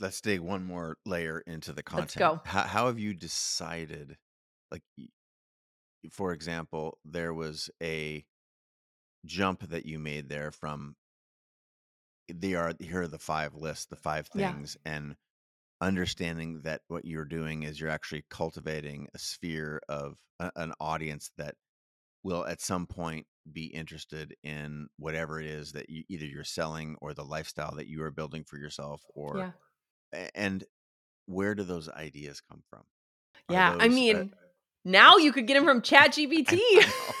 Let's 0.00 0.20
dig 0.20 0.40
one 0.40 0.64
more 0.64 0.98
layer 1.06 1.40
into 1.40 1.72
the 1.72 1.82
content. 1.84 2.26
Let's 2.26 2.38
go. 2.44 2.50
How, 2.50 2.62
how 2.62 2.86
have 2.86 2.98
you 2.98 3.14
decided, 3.14 4.18
like, 4.70 4.82
for 6.10 6.32
example, 6.32 6.98
there 7.04 7.34
was 7.34 7.70
a 7.82 8.24
jump 9.24 9.62
that 9.68 9.86
you 9.86 9.98
made 9.98 10.28
there 10.28 10.50
from 10.50 10.96
they 12.32 12.54
are 12.54 12.74
here 12.80 13.02
are 13.02 13.08
the 13.08 13.18
five 13.18 13.54
lists, 13.54 13.86
the 13.86 13.96
five 13.96 14.28
Yeah. 14.34 14.50
things, 14.52 14.76
and 14.84 15.16
understanding 15.80 16.62
that 16.62 16.82
what 16.88 17.04
you're 17.06 17.24
doing 17.26 17.64
is 17.64 17.80
you're 17.80 17.90
actually 17.90 18.24
cultivating 18.30 19.08
a 19.14 19.18
sphere 19.18 19.80
of 19.88 20.18
a, 20.40 20.52
an 20.56 20.72
audience 20.80 21.32
that 21.38 21.56
will 22.24 22.46
at 22.46 22.60
some 22.60 22.86
point 22.86 23.26
be 23.52 23.66
interested 23.66 24.36
in 24.42 24.88
whatever 24.98 25.40
it 25.40 25.46
is 25.46 25.72
that 25.72 25.90
you 25.90 26.04
either 26.08 26.26
you're 26.26 26.44
selling 26.44 26.96
or 27.02 27.14
the 27.14 27.24
lifestyle 27.24 27.74
that 27.76 27.88
you 27.88 28.02
are 28.02 28.10
building 28.12 28.44
for 28.44 28.58
yourself 28.58 29.02
or 29.14 29.38
Yeah. 29.38 29.52
And 30.34 30.64
where 31.26 31.54
do 31.54 31.62
those 31.62 31.88
ideas 31.88 32.40
come 32.50 32.62
from 32.70 32.82
Are 33.48 33.54
Yeah. 33.54 33.76
I 33.78 33.86
uh, 33.86 33.88
mean, 33.88 34.32
now 34.84 35.16
you 35.16 35.32
could 35.32 35.46
get 35.46 35.54
them 35.54 35.64
from 35.64 35.82
ChatGPT. 35.82 36.52
I 36.52 36.80
know. 36.80 36.86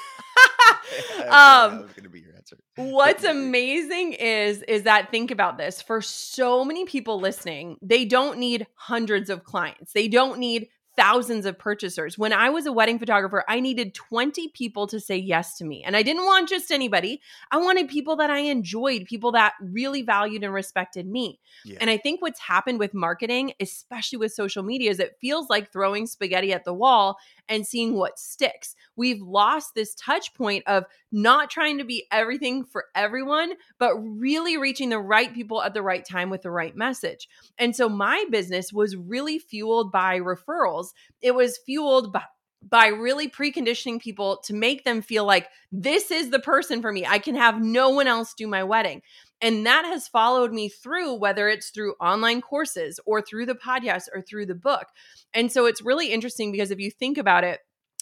I 0.92 1.22
was 1.22 1.26
gonna- 1.26 1.76
um, 1.76 1.86
that 1.86 1.96
going 1.96 2.04
to 2.04 2.10
be 2.10 2.20
your 2.20 2.34
answer 2.36 2.56
What's 2.76 3.24
amazing 3.24 4.14
is 4.14 4.62
is 4.62 4.84
that 4.84 5.10
think 5.10 5.30
about 5.30 5.58
this 5.58 5.82
for 5.82 6.00
so 6.00 6.64
many 6.64 6.84
people 6.84 7.20
listening, 7.20 7.76
they 7.82 8.04
don't 8.04 8.38
need 8.38 8.66
hundreds 8.74 9.30
of 9.30 9.44
clients. 9.44 9.92
They 9.92 10.08
don't 10.08 10.38
need 10.38 10.68
thousands 10.96 11.46
of 11.46 11.58
purchasers. 11.58 12.18
When 12.18 12.32
I 12.32 12.50
was 12.50 12.66
a 12.66 12.72
wedding 12.72 12.98
photographer, 12.98 13.44
I 13.48 13.60
needed 13.60 13.94
20 13.94 14.48
people 14.48 14.86
to 14.88 15.00
say 15.00 15.16
yes 15.16 15.56
to 15.58 15.64
me. 15.64 15.82
And 15.84 15.96
I 15.96 16.02
didn't 16.02 16.24
want 16.24 16.48
just 16.48 16.70
anybody. 16.70 17.20
I 17.50 17.58
wanted 17.58 17.88
people 17.88 18.16
that 18.16 18.30
I 18.30 18.40
enjoyed, 18.40 19.04
people 19.06 19.32
that 19.32 19.54
really 19.60 20.02
valued 20.02 20.42
and 20.42 20.52
respected 20.52 21.06
me. 21.06 21.38
yeah. 21.64 21.78
And 21.80 21.90
I 21.90 21.96
think 21.96 22.20
what's 22.20 22.40
happened 22.40 22.78
with 22.78 22.94
marketing, 22.94 23.52
especially 23.60 24.18
with 24.18 24.32
social 24.32 24.62
media, 24.62 24.90
is 24.90 24.98
it 24.98 25.16
feels 25.20 25.48
like 25.48 25.72
throwing 25.72 26.06
spaghetti 26.06 26.52
at 26.52 26.64
the 26.64 26.74
wall 26.74 27.18
and 27.48 27.66
seeing 27.66 27.94
what 27.94 28.18
sticks. 28.18 28.76
We've 28.96 29.20
lost 29.20 29.74
this 29.74 29.94
touch 29.94 30.34
point 30.34 30.64
of 30.66 30.84
not 31.12 31.50
trying 31.50 31.78
to 31.78 31.84
be 31.84 32.06
everything 32.12 32.64
for 32.64 32.86
everyone, 32.94 33.54
but 33.78 33.96
really 33.96 34.56
reaching 34.56 34.88
the 34.90 35.00
right 35.00 35.34
people 35.34 35.62
at 35.62 35.74
the 35.74 35.82
right 35.82 36.04
time 36.04 36.30
with 36.30 36.42
the 36.42 36.50
right 36.50 36.76
message. 36.76 37.28
And 37.58 37.74
so 37.74 37.88
my 37.88 38.24
business 38.30 38.72
was 38.72 38.96
really 38.96 39.38
fueled 39.38 39.90
by 39.90 40.18
referrals. 40.20 40.79
It 41.20 41.34
was 41.34 41.58
fueled 41.58 42.12
by 42.12 42.24
by 42.62 42.88
really 42.88 43.28
preconditioning 43.28 44.00
people 44.00 44.38
to 44.44 44.54
make 44.54 44.84
them 44.84 45.00
feel 45.00 45.24
like 45.24 45.48
this 45.72 46.10
is 46.10 46.30
the 46.30 46.38
person 46.38 46.82
for 46.82 46.92
me. 46.92 47.06
I 47.06 47.18
can 47.18 47.34
have 47.34 47.62
no 47.62 47.88
one 47.88 48.06
else 48.06 48.34
do 48.34 48.46
my 48.46 48.64
wedding. 48.64 49.02
And 49.40 49.64
that 49.64 49.86
has 49.86 50.08
followed 50.08 50.52
me 50.52 50.68
through, 50.68 51.14
whether 51.14 51.48
it's 51.48 51.70
through 51.70 51.94
online 51.94 52.42
courses 52.42 53.00
or 53.06 53.22
through 53.22 53.46
the 53.46 53.54
podcast 53.54 54.04
or 54.14 54.20
through 54.20 54.46
the 54.46 54.54
book. 54.54 54.88
And 55.32 55.50
so 55.50 55.64
it's 55.64 55.80
really 55.80 56.12
interesting 56.12 56.52
because 56.52 56.70
if 56.70 56.78
you 56.78 56.90
think 56.90 57.16
about 57.16 57.44
it, 57.44 57.60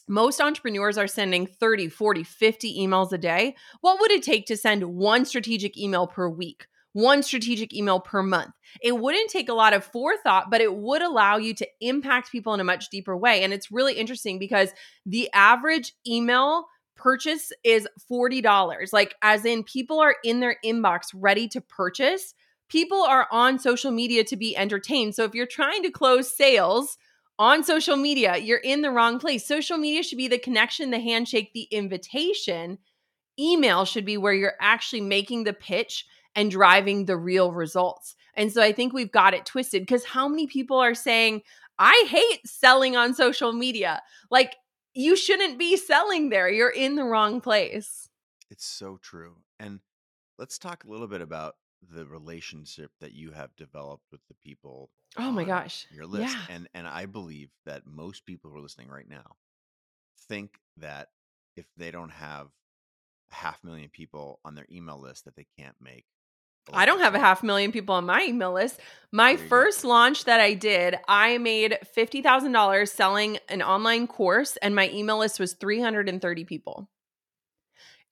most 0.08 0.40
entrepreneurs 0.40 0.98
are 0.98 1.06
sending 1.06 1.46
30, 1.46 1.88
40, 1.88 2.24
50 2.24 2.78
emails 2.80 3.12
a 3.12 3.18
day. 3.18 3.54
What 3.82 4.00
would 4.00 4.10
it 4.10 4.22
take 4.22 4.46
to 4.46 4.56
send 4.56 4.82
one 4.82 5.24
strategic 5.24 5.76
email 5.76 6.06
per 6.06 6.28
week? 6.28 6.66
One 6.98 7.22
strategic 7.22 7.72
email 7.72 8.00
per 8.00 8.24
month. 8.24 8.54
It 8.82 8.98
wouldn't 8.98 9.30
take 9.30 9.48
a 9.48 9.54
lot 9.54 9.72
of 9.72 9.84
forethought, 9.84 10.50
but 10.50 10.60
it 10.60 10.74
would 10.74 11.00
allow 11.00 11.36
you 11.36 11.54
to 11.54 11.68
impact 11.80 12.32
people 12.32 12.54
in 12.54 12.60
a 12.60 12.64
much 12.64 12.88
deeper 12.88 13.16
way. 13.16 13.44
And 13.44 13.52
it's 13.52 13.70
really 13.70 13.94
interesting 13.94 14.40
because 14.40 14.70
the 15.06 15.30
average 15.32 15.92
email 16.04 16.66
purchase 16.96 17.52
is 17.62 17.86
$40. 18.10 18.92
Like, 18.92 19.14
as 19.22 19.44
in, 19.44 19.62
people 19.62 20.00
are 20.00 20.16
in 20.24 20.40
their 20.40 20.56
inbox 20.64 21.10
ready 21.14 21.46
to 21.50 21.60
purchase. 21.60 22.34
People 22.68 23.04
are 23.04 23.28
on 23.30 23.60
social 23.60 23.92
media 23.92 24.24
to 24.24 24.36
be 24.36 24.56
entertained. 24.56 25.14
So, 25.14 25.22
if 25.22 25.36
you're 25.36 25.46
trying 25.46 25.84
to 25.84 25.92
close 25.92 26.36
sales 26.36 26.98
on 27.38 27.62
social 27.62 27.96
media, 27.96 28.38
you're 28.38 28.58
in 28.58 28.82
the 28.82 28.90
wrong 28.90 29.20
place. 29.20 29.46
Social 29.46 29.78
media 29.78 30.02
should 30.02 30.18
be 30.18 30.26
the 30.26 30.36
connection, 30.36 30.90
the 30.90 30.98
handshake, 30.98 31.52
the 31.54 31.68
invitation. 31.70 32.78
Email 33.38 33.84
should 33.84 34.04
be 34.04 34.16
where 34.16 34.34
you're 34.34 34.56
actually 34.60 35.02
making 35.02 35.44
the 35.44 35.52
pitch 35.52 36.04
and 36.38 36.52
driving 36.52 37.04
the 37.06 37.16
real 37.16 37.50
results. 37.50 38.14
And 38.34 38.52
so 38.52 38.62
I 38.62 38.70
think 38.70 38.92
we've 38.92 39.10
got 39.10 39.34
it 39.34 39.44
twisted 39.44 39.82
because 39.82 40.04
how 40.04 40.28
many 40.28 40.46
people 40.46 40.78
are 40.78 40.94
saying, 40.94 41.42
I 41.80 42.06
hate 42.08 42.46
selling 42.46 42.96
on 42.96 43.12
social 43.12 43.52
media? 43.52 44.00
Like, 44.30 44.54
you 44.94 45.16
shouldn't 45.16 45.58
be 45.58 45.76
selling 45.76 46.28
there. 46.28 46.48
You're 46.48 46.70
in 46.70 46.94
the 46.94 47.02
wrong 47.02 47.40
place. 47.40 48.08
It's 48.50 48.64
so 48.64 48.98
true. 49.02 49.34
And 49.58 49.80
let's 50.38 50.58
talk 50.58 50.84
a 50.84 50.88
little 50.88 51.08
bit 51.08 51.22
about 51.22 51.56
the 51.92 52.06
relationship 52.06 52.92
that 53.00 53.14
you 53.14 53.32
have 53.32 53.56
developed 53.56 54.04
with 54.12 54.20
the 54.28 54.34
people 54.34 54.90
Oh 55.16 55.32
my 55.32 55.42
gosh. 55.42 55.86
your 55.90 56.06
list. 56.06 56.36
Yeah. 56.36 56.54
And 56.54 56.68
and 56.74 56.86
I 56.86 57.06
believe 57.06 57.50
that 57.66 57.82
most 57.84 58.26
people 58.26 58.50
who 58.50 58.58
are 58.58 58.62
listening 58.62 58.88
right 58.88 59.08
now 59.08 59.36
think 60.28 60.60
that 60.76 61.08
if 61.56 61.66
they 61.76 61.90
don't 61.90 62.10
have 62.10 62.48
a 63.32 63.34
half 63.34 63.62
million 63.64 63.88
people 63.90 64.40
on 64.44 64.54
their 64.54 64.66
email 64.70 65.00
list 65.00 65.24
that 65.24 65.34
they 65.36 65.46
can't 65.58 65.76
make. 65.80 66.04
I 66.72 66.86
don't 66.86 67.00
have 67.00 67.14
a 67.14 67.18
half 67.18 67.42
million 67.42 67.72
people 67.72 67.94
on 67.94 68.06
my 68.06 68.24
email 68.24 68.52
list. 68.52 68.80
My 69.12 69.36
you 69.36 69.48
go. 69.48 69.48
first 69.48 69.84
launch 69.84 70.24
that 70.24 70.40
I 70.40 70.54
did, 70.54 70.96
I 71.08 71.38
made 71.38 71.78
$50,000 71.96 72.88
selling 72.88 73.38
an 73.48 73.62
online 73.62 74.06
course, 74.06 74.56
and 74.58 74.74
my 74.74 74.90
email 74.90 75.18
list 75.18 75.40
was 75.40 75.54
330 75.54 76.44
people. 76.44 76.88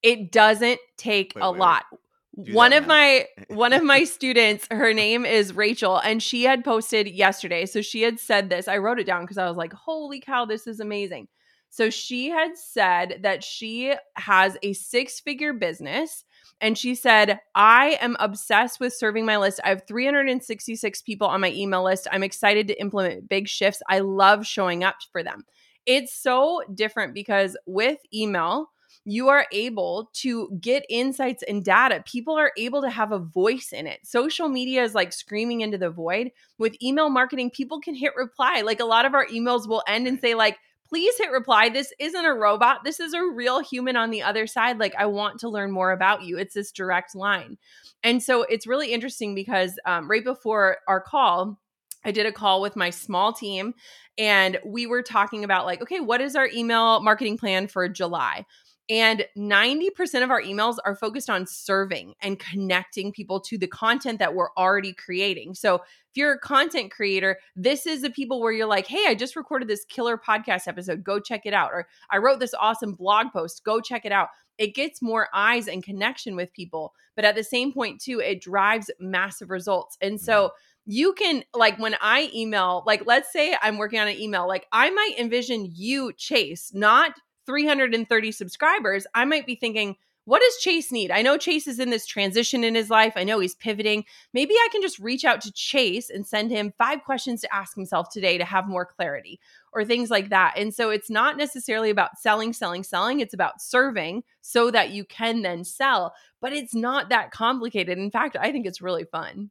It 0.03 0.33
doesn't 0.33 0.81
take 0.97 1.35
Wait, 1.35 1.43
a 1.43 1.51
wait, 1.51 1.59
lot. 1.59 1.85
One 2.33 2.73
of 2.73 2.87
math. 2.87 2.87
my 2.87 3.27
one 3.49 3.73
of 3.73 3.83
my 3.83 4.05
students, 4.05 4.67
her 4.71 4.93
name 4.93 5.25
is 5.25 5.55
Rachel, 5.55 5.99
and 5.99 6.23
she 6.23 6.45
had 6.45 6.65
posted 6.65 7.09
yesterday. 7.09 7.67
So 7.67 7.83
she 7.83 8.03
had 8.03 8.21
said 8.21 8.51
this. 8.51 8.69
I 8.69 8.79
wrote 8.79 8.99
it 9.01 9.07
down 9.07 9.23
because 9.23 9.39
I 9.39 9.49
was 9.49 9.57
like, 9.57 9.73
"Holy 9.73 10.21
cow, 10.21 10.45
this 10.45 10.67
is 10.67 10.81
amazing." 10.81 11.29
So 11.71 11.91
she 11.91 12.31
had 12.31 12.57
said 12.57 13.21
that 13.23 13.43
she 13.45 13.95
has 14.15 14.57
a 14.63 14.73
six-figure 14.73 15.55
business 15.55 16.25
and 16.61 16.77
she 16.77 16.95
said, 16.95 17.41
I 17.55 17.99
am 18.01 18.17
obsessed 18.19 18.81
with 18.81 18.95
serving 18.95 19.27
my 19.27 19.37
list. 19.37 19.61
I 19.65 19.69
have 19.69 19.87
366 19.87 21.03
people 21.03 21.27
on 21.27 21.41
my 21.41 21.53
email 21.53 21.85
list. 21.85 22.09
I'm 22.11 22.23
excited 22.23 22.67
to 22.69 22.81
implement 22.81 23.29
big 23.29 23.49
shifts. 23.49 23.83
I 23.89 24.01
love 24.01 24.47
showing 24.47 24.85
up 24.85 24.97
for 25.13 25.23
them. 25.23 25.45
It's 25.85 26.15
so 26.15 26.63
different 26.75 27.15
because 27.15 27.57
with 27.67 27.99
email, 28.13 28.71
you 29.05 29.29
are 29.29 29.47
able 29.53 30.11
to 30.15 30.51
get 30.61 30.85
insights 30.89 31.45
and 31.47 31.65
data. 31.65 32.03
People 32.07 32.37
are 32.37 32.51
able 32.59 32.83
to 32.83 32.91
have 32.91 33.13
a 33.13 33.21
voice 33.21 33.73
in 33.73 33.87
it. 33.87 34.01
Social 34.05 34.49
media 34.49 34.83
is 34.83 34.95
like 34.95 35.13
screaming 35.13 35.61
into 35.61 35.79
the 35.79 35.91
void. 35.91 36.33
With 36.59 36.83
email 36.83 37.09
marketing, 37.09 37.51
people 37.51 37.81
can 37.81 37.95
hit 37.95 38.17
reply. 38.17 38.63
Like 38.63 38.81
a 38.81 38.85
lot 38.85 39.05
of 39.05 39.15
our 39.15 39.27
emails 39.27 39.69
will 39.69 39.85
end 39.87 40.09
and 40.09 40.21
say, 40.21 40.35
like, 40.35 40.59
please 40.89 41.17
hit 41.19 41.31
reply. 41.31 41.69
This 41.69 41.93
isn't 41.99 42.25
a 42.25 42.33
robot. 42.33 42.85
This 42.85 43.01
is 43.01 43.13
a 43.13 43.23
real 43.23 43.61
human 43.61 43.97
on 43.97 44.11
the 44.11 44.23
other 44.23 44.47
side. 44.47 44.79
Like, 44.79 44.95
I 44.97 45.07
want 45.07 45.41
to 45.41 45.49
learn 45.49 45.71
more 45.73 45.93
about 45.93 46.23
you. 46.23 46.39
It's 46.39 46.55
this 46.55 46.73
direct 46.73 47.15
line. 47.15 47.59
And 48.03 48.23
so 48.23 48.43
it's 48.43 48.67
really 48.67 48.93
interesting 48.93 49.35
because 49.35 49.79
um, 49.85 50.09
right 50.09 50.25
before 50.25 50.79
our 50.87 51.01
call, 51.01 51.59
I 52.05 52.13
did 52.13 52.27
a 52.27 52.33
call 52.33 52.61
with 52.61 52.77
my 52.77 52.91
small 52.91 53.33
team 53.33 53.75
and 54.17 54.59
we 54.65 54.87
were 54.87 55.03
talking 55.03 55.45
about, 55.45 55.67
like, 55.67 55.83
okay, 55.83 56.01
what 56.01 56.21
is 56.21 56.37
our 56.37 56.49
email 56.49 57.01
marketing 57.01 57.37
plan 57.37 57.67
for 57.67 57.89
July? 57.89 58.47
And 58.89 59.27
90% 59.37 60.23
of 60.23 60.31
our 60.31 60.41
emails 60.41 60.77
are 60.85 60.95
focused 60.95 61.29
on 61.29 61.47
serving 61.47 62.15
and 62.21 62.39
connecting 62.39 63.11
people 63.11 63.41
to 63.41 63.59
the 63.59 63.67
content 63.67 64.21
that 64.21 64.35
we're 64.35 64.53
already 64.57 64.93
creating. 64.93 65.55
So, 65.55 65.77
if 65.77 66.17
you're 66.17 66.35
a 66.35 66.39
content 66.39 66.93
creator, 66.93 67.39
this 67.57 67.85
is 67.85 68.03
the 68.03 68.11
people 68.11 68.41
where 68.41 68.53
you're 68.53 68.67
like, 68.67 68.87
hey, 68.87 69.05
I 69.09 69.15
just 69.15 69.37
recorded 69.37 69.69
this 69.69 69.85
killer 69.85 70.17
podcast 70.17 70.69
episode. 70.69 71.03
Go 71.03 71.19
check 71.19 71.43
it 71.45 71.53
out. 71.53 71.71
Or 71.73 71.89
I 72.11 72.19
wrote 72.19 72.39
this 72.39 72.55
awesome 72.55 72.93
blog 72.93 73.33
post. 73.33 73.65
Go 73.65 73.81
check 73.81 74.05
it 74.07 74.13
out. 74.13 74.29
It 74.57 74.75
gets 74.75 75.03
more 75.03 75.29
eyes 75.35 75.69
and 75.69 75.83
connection 75.83 76.37
with 76.37 76.55
people. 76.55 76.95
But 77.17 77.25
at 77.25 77.35
the 77.35 77.45
same 77.45 77.73
point, 77.73 78.01
too, 78.01 78.21
it 78.21 78.41
drives 78.41 78.91
massive 79.01 79.51
results. 79.51 79.99
And 80.01 80.21
so, 80.21 80.47
mm-hmm. 80.47 80.93
you 80.93 81.13
can 81.15 81.43
like 81.53 81.77
when 81.81 81.97
I 82.01 82.31
email, 82.33 82.85
like 82.87 83.05
let's 83.05 83.33
say 83.33 83.57
I'm 83.61 83.79
working 83.79 83.99
on 83.99 84.07
an 84.07 84.17
email, 84.17 84.47
like 84.47 84.67
I 84.71 84.91
might 84.91 85.17
envision 85.19 85.69
you, 85.75 86.13
Chase, 86.17 86.71
not 86.73 87.13
330 87.47 88.33
subscribers. 88.33 89.07
I 89.15 89.25
might 89.25 89.47
be 89.47 89.55
thinking, 89.55 89.97
what 90.27 90.43
does 90.43 90.57
Chase 90.57 90.91
need? 90.91 91.13
I 91.13 91.23
know 91.23 91.39
Chase 91.39 91.69
is 91.69 91.79
in 91.79 91.91
this 91.91 92.05
transition 92.05 92.65
in 92.65 92.75
his 92.75 92.91
life. 92.91 93.13
I 93.15 93.23
know 93.23 93.39
he's 93.39 93.55
pivoting. 93.55 94.05
Maybe 94.35 94.55
I 94.55 94.69
can 94.73 94.83
just 94.83 94.99
reach 94.99 95.25
out 95.25 95.41
to 95.43 95.53
Chase 95.53 96.11
and 96.11 96.27
send 96.27 96.51
him 96.51 96.75
five 96.77 97.05
questions 97.05 97.41
to 97.43 97.55
ask 97.55 97.77
himself 97.77 98.11
today 98.11 98.37
to 98.37 98.45
have 98.45 98.67
more 98.67 98.85
clarity 98.85 99.39
or 99.73 99.85
things 99.85 100.11
like 100.11 100.31
that. 100.31 100.55
And 100.57 100.75
so 100.75 100.91
it's 100.91 101.09
not 101.09 101.37
necessarily 101.37 101.91
about 101.91 102.19
selling, 102.19 102.53
selling, 102.53 102.83
selling. 102.83 103.21
It's 103.21 103.35
about 103.35 103.63
serving 103.63 104.25
so 104.41 104.73
that 104.73 104.91
you 104.91 105.05
can 105.05 105.43
then 105.43 105.63
sell. 105.63 106.13
But 106.41 106.53
it's 106.53 106.75
not 106.75 107.09
that 107.11 107.31
complicated. 107.31 107.97
In 107.97 108.11
fact, 108.11 108.37
I 108.39 108.51
think 108.51 108.67
it's 108.67 108.83
really 108.83 109.05
fun. 109.05 109.51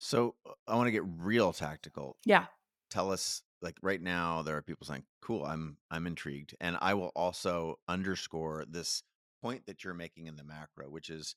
So 0.00 0.34
uh, 0.44 0.54
I 0.66 0.74
want 0.74 0.88
to 0.88 0.92
get 0.92 1.04
real 1.18 1.52
tactical. 1.52 2.16
Yeah. 2.24 2.46
Tell 2.90 3.12
us 3.12 3.42
like 3.62 3.76
right 3.82 4.00
now 4.00 4.42
there 4.42 4.56
are 4.56 4.62
people 4.62 4.86
saying, 4.86 5.04
"Cool, 5.20 5.44
I'm 5.44 5.78
I'm 5.90 6.06
intrigued." 6.06 6.54
And 6.60 6.76
I 6.80 6.94
will 6.94 7.12
also 7.14 7.78
underscore 7.88 8.64
this 8.68 9.02
point 9.42 9.66
that 9.66 9.84
you're 9.84 9.94
making 9.94 10.26
in 10.26 10.36
the 10.36 10.44
macro, 10.44 10.88
which 10.90 11.10
is 11.10 11.36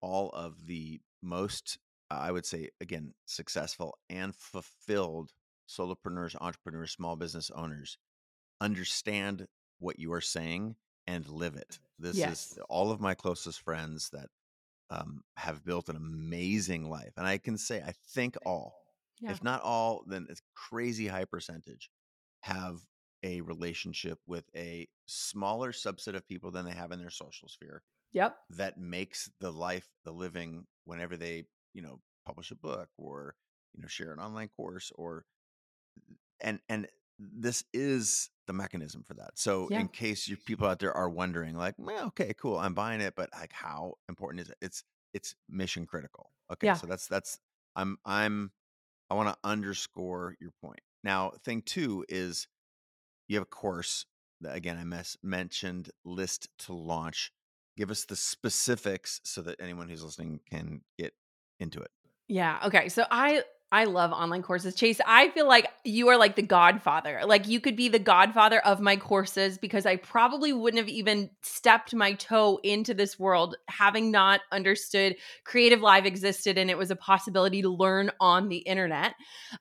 all 0.00 0.30
of 0.30 0.66
the 0.66 1.00
most 1.22 1.78
I 2.10 2.30
would 2.32 2.46
say 2.46 2.70
again, 2.80 3.14
successful 3.26 3.98
and 4.10 4.34
fulfilled 4.36 5.32
solopreneurs, 5.68 6.36
entrepreneurs, 6.40 6.92
small 6.92 7.16
business 7.16 7.50
owners 7.50 7.98
understand 8.60 9.46
what 9.78 9.98
you 9.98 10.12
are 10.12 10.20
saying 10.20 10.76
and 11.06 11.28
live 11.28 11.56
it. 11.56 11.78
This 11.98 12.18
Yes. 12.18 12.52
is 12.52 12.58
all 12.68 12.90
of 12.90 13.00
my 13.00 13.14
closest 13.14 13.60
friends 13.60 14.10
that 14.10 14.28
um, 14.90 15.22
have 15.36 15.64
built 15.64 15.88
an 15.88 15.96
amazing 15.96 16.88
life. 16.88 17.12
And 17.16 17.26
I 17.26 17.38
can 17.38 17.58
say, 17.58 17.82
I 17.82 17.92
think 17.92 18.36
all, 18.44 18.83
Yeah. 19.20 19.36
if 19.36 19.42
not 19.42 19.62
all, 19.62 20.04
then 20.06 20.26
it's 20.30 20.42
crazy 20.54 21.06
high 21.06 21.24
percentage 21.24 21.90
have 22.42 22.80
a 23.22 23.40
relationship 23.42 24.20
with 24.26 24.50
a 24.54 24.86
smaller 25.06 25.72
subset 25.72 26.14
of 26.14 26.26
people 26.28 26.50
than 26.50 26.64
they 26.66 26.72
have 26.74 26.92
in 26.92 26.98
their 27.00 27.10
social 27.10 27.48
sphere 27.48 27.82
Yep. 28.12 28.38
that 28.50 28.78
makes 28.78 29.30
the 29.40 29.52
life, 29.52 29.90
the 30.04 30.12
living, 30.12 30.66
whenever 30.84 31.16
they, 31.16 31.46
you 31.74 31.82
know, 31.82 32.00
publish 32.26 32.50
a 32.50 32.56
book 32.56 32.90
or, 32.98 33.36
you 33.74 33.82
know, 33.82 33.88
share 33.88 34.12
an 34.12 34.20
online 34.20 34.48
course 34.48 34.92
or, 34.94 35.26
and, 36.40 36.60
and 36.68 36.88
this 37.18 37.64
is 37.72 38.30
the 38.46 38.52
mechanism 38.52 39.02
for 39.02 39.14
that. 39.14 39.38
So 39.38 39.68
Yeah. 39.68 39.76
in 39.76 39.88
case 39.88 40.26
you 40.28 40.36
people 40.36 40.66
out 40.66 40.78
there 40.80 40.92
are 40.92 41.08
wondering, 41.08 41.54
like, 41.54 41.74
well, 41.78 42.06
okay, 42.08 42.34
cool, 42.34 42.58
I'm 42.58 42.74
buying 42.74 43.00
it, 43.00 43.14
but 43.14 43.30
like, 43.32 43.52
how 43.52 43.94
important 44.08 44.40
is 44.42 44.50
it? 44.50 44.58
It's 44.60 44.84
it's 45.12 45.36
mission 45.48 45.86
critical. 45.86 46.32
Okay, 46.52 46.66
Yeah. 46.66 46.74
so 46.74 46.86
that's 46.88 47.06
that's 47.06 47.38
I'm 47.76 47.98
I'm 48.04 48.50
I 49.14 49.16
want 49.16 49.28
to 49.28 49.48
underscore 49.48 50.34
your 50.40 50.50
point. 50.60 50.80
Now, 51.04 51.32
thing 51.44 51.62
two 51.62 52.04
is 52.08 52.48
you 53.28 53.36
have 53.36 53.44
a 53.44 53.46
course 53.46 54.06
that 54.40 54.56
again 54.56 54.76
I 54.76 54.84
mes- 54.84 55.16
mentioned 55.22 55.90
list 56.04 56.48
to 56.60 56.72
launch. 56.72 57.30
Give 57.76 57.90
us 57.90 58.04
the 58.04 58.16
specifics 58.16 59.20
so 59.24 59.40
that 59.42 59.60
anyone 59.60 59.88
who's 59.88 60.02
listening 60.02 60.40
can 60.50 60.80
get 60.98 61.14
into 61.60 61.80
it. 61.80 61.90
Yeah. 62.26 62.58
Okay. 62.64 62.88
So 62.88 63.04
I 63.08 63.42
I 63.74 63.84
love 63.84 64.12
online 64.12 64.42
courses. 64.42 64.76
Chase, 64.76 65.00
I 65.04 65.30
feel 65.30 65.48
like 65.48 65.66
you 65.82 66.06
are 66.06 66.16
like 66.16 66.36
the 66.36 66.42
godfather. 66.42 67.22
Like 67.26 67.48
you 67.48 67.58
could 67.58 67.74
be 67.74 67.88
the 67.88 67.98
godfather 67.98 68.60
of 68.60 68.78
my 68.78 68.96
courses 68.96 69.58
because 69.58 69.84
I 69.84 69.96
probably 69.96 70.52
wouldn't 70.52 70.78
have 70.78 70.88
even 70.88 71.28
stepped 71.42 71.92
my 71.92 72.12
toe 72.12 72.60
into 72.62 72.94
this 72.94 73.18
world 73.18 73.56
having 73.66 74.12
not 74.12 74.42
understood 74.52 75.16
Creative 75.42 75.80
Live 75.80 76.06
existed 76.06 76.56
and 76.56 76.70
it 76.70 76.78
was 76.78 76.92
a 76.92 76.96
possibility 76.96 77.62
to 77.62 77.68
learn 77.68 78.12
on 78.20 78.48
the 78.48 78.58
internet. 78.58 79.14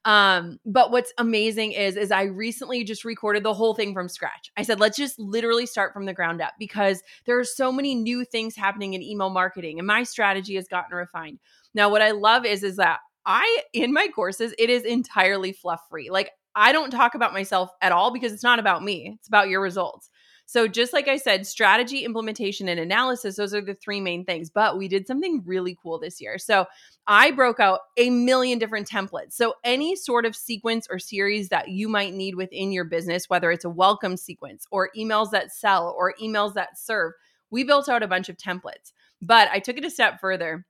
Um, 0.05 0.59
but 0.63 0.91
what's 0.91 1.11
amazing 1.17 1.71
is 1.71 1.97
is 1.97 2.11
I 2.11 2.25
recently 2.25 2.83
just 2.83 3.05
recorded 3.05 3.41
the 3.41 3.55
whole 3.55 3.73
thing 3.73 3.95
from 3.95 4.09
scratch. 4.09 4.51
I 4.55 4.61
said, 4.61 4.79
let's 4.79 4.95
just 4.95 5.17
literally 5.17 5.65
start 5.65 5.91
from 5.91 6.05
the 6.05 6.13
ground 6.13 6.39
up 6.39 6.53
because 6.59 7.01
there 7.25 7.39
are 7.39 7.43
so 7.43 7.71
many 7.71 7.95
new 7.95 8.25
things 8.25 8.55
happening 8.55 8.93
in 8.93 9.01
email 9.01 9.31
marketing 9.31 9.79
and 9.79 9.87
my 9.87 10.03
strategy 10.03 10.53
has 10.53 10.67
gotten 10.67 10.95
refined. 10.95 11.39
Now, 11.73 11.89
what 11.89 12.03
I 12.03 12.11
love 12.11 12.45
is 12.45 12.61
is 12.61 12.75
that 12.75 12.99
I 13.25 13.63
in 13.73 13.93
my 13.93 14.07
courses 14.13 14.53
it 14.57 14.69
is 14.69 14.83
entirely 14.83 15.53
fluff 15.53 15.81
free. 15.89 16.09
Like 16.09 16.31
I 16.55 16.71
don't 16.71 16.91
talk 16.91 17.15
about 17.15 17.33
myself 17.33 17.71
at 17.81 17.91
all 17.91 18.11
because 18.11 18.31
it's 18.31 18.43
not 18.43 18.59
about 18.59 18.83
me. 18.83 19.15
It's 19.17 19.27
about 19.27 19.49
your 19.49 19.61
results. 19.61 20.09
So 20.45 20.67
just 20.67 20.91
like 20.91 21.07
I 21.07 21.17
said, 21.17 21.47
strategy, 21.47 22.03
implementation 22.03 22.67
and 22.67 22.79
analysis 22.79 23.37
those 23.37 23.53
are 23.53 23.61
the 23.61 23.75
three 23.75 24.01
main 24.01 24.25
things, 24.25 24.49
but 24.49 24.77
we 24.77 24.87
did 24.87 25.07
something 25.07 25.41
really 25.45 25.77
cool 25.81 25.99
this 25.99 26.19
year. 26.19 26.37
So 26.37 26.65
I 27.07 27.31
broke 27.31 27.59
out 27.59 27.79
a 27.97 28.09
million 28.09 28.59
different 28.59 28.89
templates. 28.89 29.33
So 29.33 29.53
any 29.63 29.95
sort 29.95 30.25
of 30.25 30.35
sequence 30.35 30.87
or 30.89 30.99
series 30.99 31.49
that 31.49 31.69
you 31.69 31.87
might 31.87 32.13
need 32.13 32.35
within 32.35 32.71
your 32.71 32.85
business, 32.85 33.29
whether 33.29 33.51
it's 33.51 33.65
a 33.65 33.69
welcome 33.69 34.17
sequence 34.17 34.65
or 34.69 34.89
emails 34.97 35.31
that 35.31 35.53
sell 35.53 35.95
or 35.97 36.13
emails 36.21 36.53
that 36.55 36.77
serve, 36.77 37.13
we 37.49 37.63
built 37.63 37.87
out 37.87 38.03
a 38.03 38.07
bunch 38.07 38.29
of 38.29 38.37
templates. 38.37 38.91
But 39.21 39.47
I 39.51 39.59
took 39.59 39.77
it 39.77 39.85
a 39.85 39.89
step 39.89 40.19
further 40.19 40.65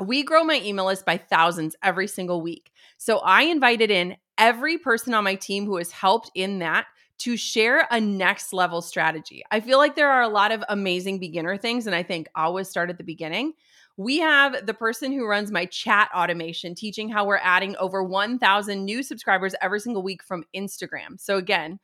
we 0.00 0.22
grow 0.22 0.44
my 0.44 0.60
email 0.62 0.86
list 0.86 1.04
by 1.04 1.18
thousands 1.18 1.76
every 1.82 2.06
single 2.06 2.40
week. 2.40 2.70
So 2.98 3.18
I 3.18 3.42
invited 3.42 3.90
in 3.90 4.16
every 4.38 4.78
person 4.78 5.14
on 5.14 5.24
my 5.24 5.34
team 5.34 5.66
who 5.66 5.76
has 5.76 5.90
helped 5.90 6.30
in 6.34 6.60
that 6.60 6.86
to 7.18 7.36
share 7.36 7.86
a 7.90 8.00
next 8.00 8.52
level 8.52 8.82
strategy. 8.82 9.44
I 9.50 9.60
feel 9.60 9.78
like 9.78 9.94
there 9.94 10.10
are 10.10 10.22
a 10.22 10.28
lot 10.28 10.50
of 10.50 10.64
amazing 10.68 11.20
beginner 11.20 11.56
things, 11.56 11.86
and 11.86 11.94
I 11.94 12.02
think 12.02 12.28
always 12.34 12.68
start 12.68 12.90
at 12.90 12.98
the 12.98 13.04
beginning. 13.04 13.52
We 13.96 14.18
have 14.18 14.66
the 14.66 14.74
person 14.74 15.12
who 15.12 15.28
runs 15.28 15.52
my 15.52 15.66
chat 15.66 16.08
automation 16.14 16.74
teaching 16.74 17.08
how 17.08 17.26
we're 17.26 17.36
adding 17.36 17.76
over 17.76 18.02
1,000 18.02 18.84
new 18.84 19.02
subscribers 19.02 19.54
every 19.60 19.78
single 19.80 20.02
week 20.02 20.22
from 20.24 20.44
Instagram. 20.56 21.20
So, 21.20 21.36
again, 21.36 21.78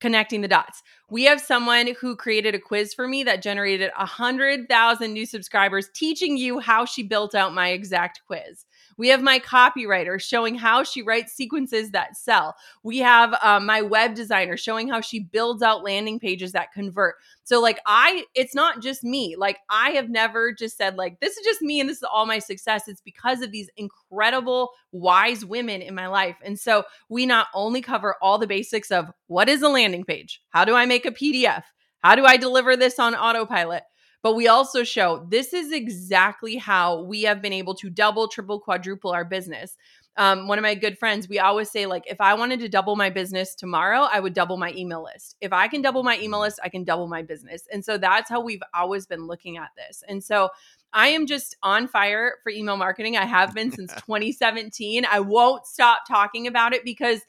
connecting 0.00 0.40
the 0.40 0.48
dots. 0.48 0.82
We 1.10 1.24
have 1.24 1.40
someone 1.40 1.94
who 2.00 2.16
created 2.16 2.54
a 2.54 2.58
quiz 2.58 2.94
for 2.94 3.06
me 3.06 3.24
that 3.24 3.42
generated 3.42 3.90
100,000 3.96 5.12
new 5.12 5.26
subscribers 5.26 5.90
teaching 5.94 6.36
you 6.36 6.60
how 6.60 6.86
she 6.86 7.02
built 7.02 7.34
out 7.34 7.54
my 7.54 7.68
exact 7.68 8.22
quiz. 8.26 8.64
We 8.96 9.08
have 9.08 9.22
my 9.22 9.38
copywriter 9.38 10.20
showing 10.20 10.54
how 10.54 10.84
she 10.84 11.02
writes 11.02 11.32
sequences 11.32 11.90
that 11.90 12.16
sell. 12.16 12.54
We 12.82 12.98
have 12.98 13.34
um, 13.42 13.66
my 13.66 13.82
web 13.82 14.14
designer 14.14 14.56
showing 14.56 14.88
how 14.88 15.00
she 15.00 15.20
builds 15.20 15.62
out 15.62 15.82
landing 15.82 16.18
pages 16.20 16.52
that 16.52 16.72
convert. 16.72 17.16
So, 17.42 17.60
like, 17.60 17.80
I, 17.86 18.24
it's 18.34 18.54
not 18.54 18.80
just 18.80 19.04
me. 19.04 19.36
Like, 19.36 19.58
I 19.68 19.90
have 19.90 20.08
never 20.08 20.52
just 20.52 20.78
said, 20.78 20.96
like, 20.96 21.20
this 21.20 21.36
is 21.36 21.44
just 21.44 21.60
me 21.60 21.80
and 21.80 21.88
this 21.88 21.98
is 21.98 22.04
all 22.10 22.24
my 22.24 22.38
success. 22.38 22.88
It's 22.88 23.02
because 23.02 23.42
of 23.42 23.50
these 23.50 23.68
incredible, 23.76 24.70
wise 24.92 25.44
women 25.44 25.82
in 25.82 25.94
my 25.94 26.06
life. 26.06 26.36
And 26.42 26.58
so, 26.58 26.84
we 27.08 27.26
not 27.26 27.48
only 27.52 27.82
cover 27.82 28.16
all 28.22 28.38
the 28.38 28.46
basics 28.46 28.90
of 28.90 29.10
what 29.26 29.48
is 29.48 29.62
a 29.62 29.68
landing 29.68 30.04
page, 30.04 30.40
how 30.50 30.64
do 30.64 30.74
I 30.74 30.86
make 30.86 30.93
a 31.04 31.10
PDF, 31.10 31.62
how 32.00 32.14
do 32.14 32.24
I 32.24 32.36
deliver 32.36 32.76
this 32.76 32.98
on 32.98 33.14
autopilot, 33.14 33.82
but 34.22 34.36
we 34.36 34.48
also 34.48 34.84
show 34.84 35.26
this 35.28 35.52
is 35.52 35.72
exactly 35.72 36.56
how 36.56 37.02
we 37.02 37.22
have 37.22 37.42
been 37.42 37.52
able 37.52 37.74
to 37.74 37.90
double, 37.90 38.28
triple, 38.28 38.58
quadruple 38.58 39.10
our 39.10 39.24
business. 39.24 39.76
Um, 40.16 40.46
one 40.46 40.58
of 40.58 40.62
my 40.62 40.74
good 40.74 40.96
friends, 40.96 41.28
we 41.28 41.40
always 41.40 41.70
say, 41.70 41.86
like, 41.86 42.04
if 42.06 42.20
I 42.20 42.34
wanted 42.34 42.60
to 42.60 42.68
double 42.68 42.94
my 42.94 43.10
business 43.10 43.54
tomorrow, 43.54 44.08
I 44.10 44.20
would 44.20 44.32
double 44.32 44.56
my 44.56 44.72
email 44.76 45.02
list. 45.02 45.36
If 45.40 45.52
I 45.52 45.66
can 45.66 45.82
double 45.82 46.04
my 46.04 46.18
email 46.20 46.40
list, 46.40 46.60
I 46.62 46.68
can 46.68 46.84
double 46.84 47.08
my 47.08 47.22
business. 47.22 47.64
And 47.72 47.84
so 47.84 47.98
that's 47.98 48.30
how 48.30 48.40
we've 48.40 48.62
always 48.72 49.06
been 49.06 49.26
looking 49.26 49.56
at 49.56 49.70
this. 49.76 50.04
And 50.08 50.22
so 50.22 50.50
I 50.92 51.08
am 51.08 51.26
just 51.26 51.56
on 51.62 51.88
fire 51.88 52.34
for 52.42 52.50
email 52.50 52.76
marketing. 52.76 53.16
I 53.16 53.26
have 53.26 53.54
been 53.54 53.72
since 53.72 53.92
2017. 54.06 55.04
I 55.04 55.20
won't 55.20 55.66
stop 55.66 56.00
talking 56.08 56.46
about 56.46 56.72
it 56.72 56.84
because 56.84 57.20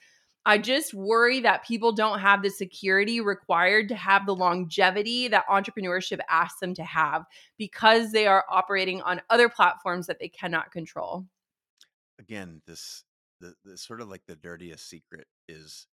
I 0.45 0.57
just 0.59 0.93
worry 0.93 1.39
that 1.41 1.65
people 1.65 1.91
don't 1.91 2.19
have 2.19 2.43
the 2.43 2.49
security 2.51 3.19
required 3.19 3.89
to 3.89 3.95
have 3.95 4.25
the 4.25 4.35
longevity 4.35 5.27
that 5.29 5.47
entrepreneurship 5.47 6.19
asks 6.29 6.59
them 6.59 6.73
to 6.75 6.83
have 6.83 7.25
because 7.57 8.11
they 8.11 8.27
are 8.27 8.45
operating 8.49 9.01
on 9.01 9.21
other 9.29 9.49
platforms 9.49 10.07
that 10.07 10.19
they 10.19 10.29
cannot 10.29 10.71
control. 10.71 11.25
Again, 12.19 12.61
this 12.65 13.03
the, 13.41 13.55
the 13.65 13.77
sort 13.77 13.99
of 14.01 14.07
like 14.07 14.25
the 14.25 14.35
dirtiest 14.35 14.87
secret 14.87 15.27
is 15.49 15.87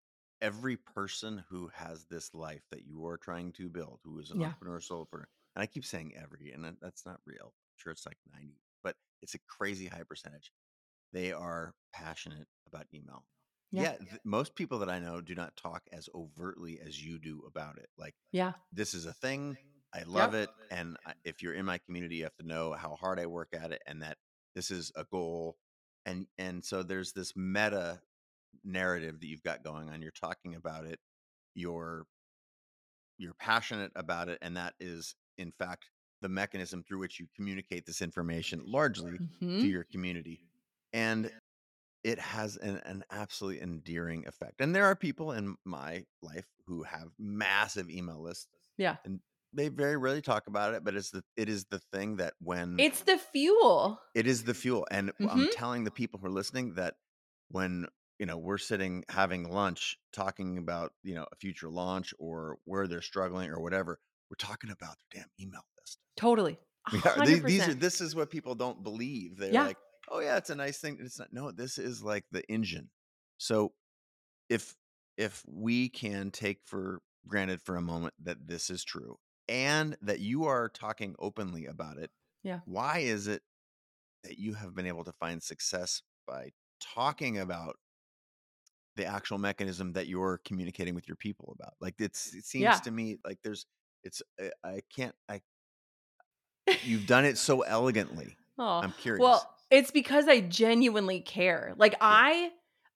every 0.41 0.75
person 0.75 1.37
who 1.49 1.67
has 1.69 2.05
this 2.05 2.33
life 2.33 2.63
that 2.71 2.85
you 2.85 3.05
are 3.05 3.17
trying 3.17 3.53
to 3.53 3.69
build, 3.69 4.01
who 4.03 4.19
is 4.19 4.29
an 4.31 4.39
Yeah. 4.39 4.41
entrepreneur, 4.41 4.79
solopreneur, 4.79 5.25
and 5.55 5.63
I 5.63 5.65
keep 5.65 5.85
saying 5.85 6.15
every, 6.17 6.51
and 6.51 6.77
that's 6.81 7.05
not 7.05 7.21
real. 7.25 7.45
I'm 7.45 7.77
sure 7.77 7.91
it's 7.93 8.05
like 8.05 8.17
90, 8.33 8.61
but 8.83 8.97
it's 9.21 9.35
a 9.35 9.39
crazy 9.39 9.87
high 9.87 10.03
percentage. 10.03 10.51
They 11.13 11.31
are 11.33 11.75
passionate 11.93 12.47
about 12.67 12.87
email. 12.93 13.25
Yeah. 13.71 13.81
Yeah, 13.83 13.97
th- 13.97 14.21
most 14.23 14.55
people 14.55 14.79
that 14.79 14.89
I 14.89 14.99
know 14.99 15.21
do 15.21 15.35
not 15.35 15.55
talk 15.55 15.83
as 15.91 16.09
overtly 16.15 16.79
as 16.79 17.03
you 17.03 17.19
do 17.19 17.43
about 17.45 17.77
it. 17.77 17.89
Like, 17.97 18.15
Yeah. 18.31 18.53
this 18.71 18.93
is 18.93 19.05
a 19.05 19.13
thing. 19.13 19.57
I 19.93 20.03
love 20.03 20.33
it. 20.33 20.49
And 20.71 20.97
I- 21.05 21.15
if 21.23 21.41
you're 21.41 21.53
in 21.53 21.65
my 21.65 21.77
community, 21.79 22.17
you 22.17 22.23
have 22.23 22.35
to 22.37 22.45
know 22.47 22.73
how 22.73 22.95
hard 22.95 23.19
I 23.19 23.25
work 23.27 23.53
at 23.53 23.71
it 23.71 23.81
and 23.85 24.01
that 24.01 24.17
this 24.55 24.71
is 24.71 24.91
a 24.95 25.03
goal. 25.05 25.57
And 26.05 26.27
and 26.37 26.63
so 26.65 26.81
there's 26.83 27.13
this 27.13 27.35
meta 27.35 28.01
narrative 28.63 29.19
that 29.19 29.27
you've 29.27 29.43
got 29.43 29.63
going 29.63 29.89
on. 29.89 30.01
You're 30.01 30.11
talking 30.11 30.55
about 30.55 30.85
it. 30.85 30.99
You're 31.55 32.07
you're 33.17 33.33
passionate 33.33 33.91
about 33.95 34.29
it, 34.29 34.37
and 34.41 34.55
that 34.57 34.75
is 34.79 35.15
in 35.37 35.51
fact 35.51 35.89
the 36.21 36.29
mechanism 36.29 36.83
through 36.83 36.99
which 36.99 37.19
you 37.19 37.27
communicate 37.35 37.85
this 37.85 38.01
information 38.01 38.61
largely 38.65 39.17
to 39.17 39.23
Mhm. 39.41 39.69
your 39.69 39.83
community. 39.85 40.41
And 40.93 41.31
it 42.03 42.19
has 42.19 42.55
an, 42.57 42.81
an 42.85 43.03
absolutely 43.11 43.61
endearing 43.61 44.25
effect. 44.27 44.61
And 44.61 44.73
there 44.75 44.85
are 44.85 44.95
people 44.95 45.31
in 45.33 45.55
my 45.65 46.05
life 46.21 46.47
who 46.65 46.83
have 46.83 47.09
massive 47.17 47.89
email 47.89 48.21
lists. 48.21 48.47
Yeah. 48.77 48.97
And 49.05 49.19
they 49.53 49.67
very 49.69 49.97
rarely 49.97 50.21
talk 50.21 50.47
about 50.47 50.73
it, 50.75 50.83
but 50.83 50.95
it's 50.95 51.09
the 51.09 51.23
it 51.35 51.49
is 51.49 51.65
the 51.65 51.79
thing 51.91 52.17
that 52.17 52.33
when 52.39 52.79
It's 52.79 53.01
the 53.01 53.17
fuel. 53.17 53.99
it 54.15 54.27
is 54.27 54.43
the 54.43 54.53
fuel. 54.53 54.87
And 54.91 55.11
I'm 55.19 55.47
Mhm. 55.47 55.51
telling 55.51 55.83
the 55.83 55.91
people 55.91 56.19
who 56.19 56.27
are 56.27 56.31
listening 56.31 56.75
that 56.75 56.95
when 57.49 57.87
you 58.19 58.25
know 58.25 58.37
we're 58.37 58.57
sitting 58.59 59.03
having 59.09 59.49
lunch 59.49 59.97
talking 60.13 60.57
about 60.57 60.93
you 61.03 61.15
know 61.15 61.25
a 61.31 61.35
future 61.35 61.69
launch 61.69 62.13
or 62.19 62.57
where 62.65 62.87
they're 62.87 63.01
struggling 63.01 63.49
or 63.49 63.59
whatever, 63.59 63.99
we're 64.29 64.35
talking 64.37 64.69
about 64.69 64.95
their 65.11 65.21
damn 65.23 65.29
email 65.39 65.61
list. 65.81 65.97
Totally. 66.15 66.59
Yeah, 67.05 67.25
these, 67.25 67.43
these 67.43 67.67
are 67.67 67.73
this 67.73 68.01
is 68.01 68.15
what 68.15 68.29
people 68.29 68.55
don't 68.55 68.83
believe. 68.83 69.37
They're 69.37 69.51
Yeah. 69.51 69.65
like, 69.67 69.77
oh 70.09 70.19
yeah, 70.19 70.37
it's 70.37 70.49
a 70.49 70.55
nice 70.55 70.77
thing. 70.79 70.97
It's 71.01 71.19
not. 71.19 71.33
No, 71.33 71.51
this 71.51 71.77
is 71.77 72.03
like 72.03 72.25
the 72.31 72.43
engine. 72.49 72.89
So 73.37 73.73
if 74.49 74.75
if 75.17 75.43
we 75.47 75.89
can 75.89 76.31
take 76.31 76.59
for 76.65 77.01
granted 77.27 77.61
for 77.61 77.75
a 77.75 77.81
moment 77.81 78.13
that 78.23 78.47
this 78.47 78.69
is 78.69 78.83
true 78.83 79.17
and 79.47 79.97
that 80.01 80.19
you 80.19 80.45
are 80.45 80.69
talking 80.69 81.15
openly 81.19 81.65
about 81.65 81.97
it, 81.97 82.11
Yeah. 82.43 82.61
why 82.65 82.99
is 82.99 83.27
it 83.27 83.43
that 84.23 84.37
you 84.39 84.53
have 84.55 84.75
been 84.75 84.87
able 84.87 85.03
to 85.05 85.13
find 85.13 85.41
success 85.43 86.01
by 86.27 86.51
talking 86.81 87.37
about 87.39 87.77
the 88.95 89.05
actual 89.05 89.37
mechanism 89.37 89.93
that 89.93 90.07
you're 90.07 90.39
communicating 90.45 90.95
with 90.95 91.07
your 91.07 91.17
people 91.17 91.55
about? 91.59 91.73
Like 91.79 91.95
it's 91.99 92.33
it 92.33 92.45
seems 92.45 92.63
Yeah. 92.63 92.71
to 92.79 92.91
me 92.91 93.17
like 93.25 93.39
there's 93.43 93.65
it's 94.03 94.21
I- 94.63 94.81
can't 94.95 95.15
I 95.27 95.41
you've 96.83 97.05
done 97.07 97.25
it 97.25 97.37
so 97.37 97.61
elegantly. 97.61 98.37
Oh, 98.57 98.79
I'm 98.79 98.91
curious. 98.93 99.21
Well, 99.21 99.55
it's 99.71 99.91
because 99.91 100.27
I 100.27 100.41
genuinely 100.41 101.21
care. 101.21 101.73
Like 101.77 101.95
I 102.01 102.51